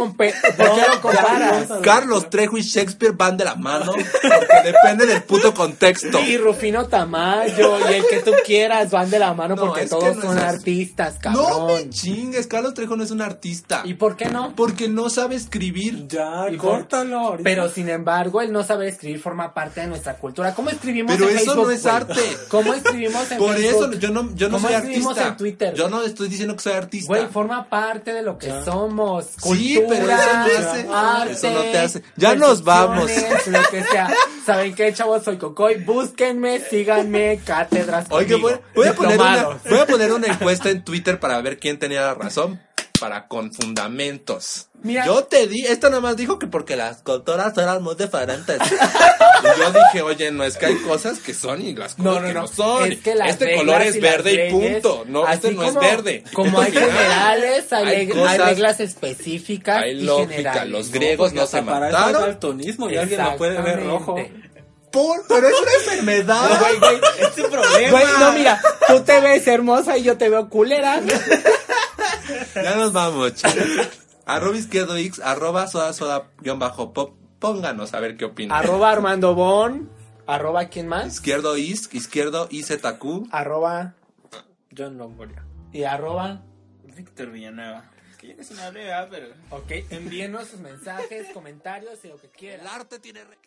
[0.56, 1.68] por qué lo comparas?
[1.82, 6.20] Carlos Trejo y Shakespeare van de la mano porque depende del puto contexto.
[6.20, 10.16] Y Rufino Tamayo y el que tú quieras van de la mano No, porque todos
[10.28, 11.66] son es artistas, No cabrón.
[11.66, 13.82] me chingues, Carlos Trejo no es un artista.
[13.84, 14.54] ¿Y por qué no?
[14.56, 16.06] Porque no sabe escribir.
[16.08, 17.44] Ya, Y córtalo ahorita.
[17.44, 20.54] Pero sin embargo, el no saber escribir forma parte de nuestra cultura.
[20.54, 21.64] ¿Cómo escribimos Pero en eso Facebook?
[21.66, 21.94] no es güey?
[21.94, 22.22] arte.
[22.48, 23.92] ¿Cómo escribimos en Por Facebook?
[23.92, 25.28] eso yo no, yo no ¿Cómo soy escribimos artista.
[25.28, 25.74] en Twitter?
[25.74, 27.08] Yo no estoy diciendo que soy artista.
[27.08, 28.64] Güey, forma parte de lo que Ya.
[28.64, 29.26] somos.
[29.26, 33.10] Sí, Cultura, pero eso no hace- arte, eso no te hace- Ya nos vamos.
[33.46, 34.12] Lo que sea.
[34.46, 35.22] ¿Saben qué, chavos?
[35.24, 35.76] Soy Cocoy.
[35.84, 38.52] Búsquenme, síganme, cátedras Oye, voy,
[38.86, 42.14] a poner una, voy a poner una encuesta en Twitter para ver quién tenía la
[42.14, 42.60] razón.
[43.00, 44.68] Para con fundamentos.
[44.84, 45.04] Mira.
[45.06, 48.58] Yo te di, esta nada más dijo que porque las culturas eran muy diferentes.
[48.60, 52.20] y yo dije, oye, no es que hay cosas que son y las cosas No,
[52.20, 52.46] no, que no, no.
[52.46, 52.92] son.
[52.92, 55.04] Es que este color es y verde y punto.
[55.08, 56.24] No, este no como- es verde.
[56.32, 60.32] Como hay generales, hay, Hay leg- hay cosas- reglas específicas Hay y lógica.
[60.36, 60.70] generales.
[60.70, 62.22] Los No, griegos no se hasta para eso mataron.
[62.22, 64.16] daltonismo y alguien lo puede ver rojo.
[64.92, 66.58] Por- pero es una enfermedad.
[66.60, 67.90] Güey, güey, Es tu problema.
[67.90, 71.00] güey, no, mira, tú te ves hermosa y yo te veo culera.
[72.54, 73.54] Ya nos vamos, chicos.
[74.24, 77.16] Arroba izquierdo X, arroba soda soda guion bajo pop.
[77.38, 78.56] Pónganos a ver qué opinan.
[78.56, 79.90] Arroba Armando Bon.
[80.26, 81.06] Arroba quién más.
[81.14, 83.26] Izquierdo Is, izquierdo IZQ.
[83.32, 83.94] Arroba
[84.76, 85.44] John Longoria.
[85.72, 86.42] y arroba.
[86.84, 87.90] Víctor Villanueva.
[88.10, 89.28] Es que yo no pero.
[89.50, 92.60] Ok, envíenos sus mensajes, comentarios y lo que quieran.
[92.60, 93.24] El arte tiene...
[93.24, 93.38] re-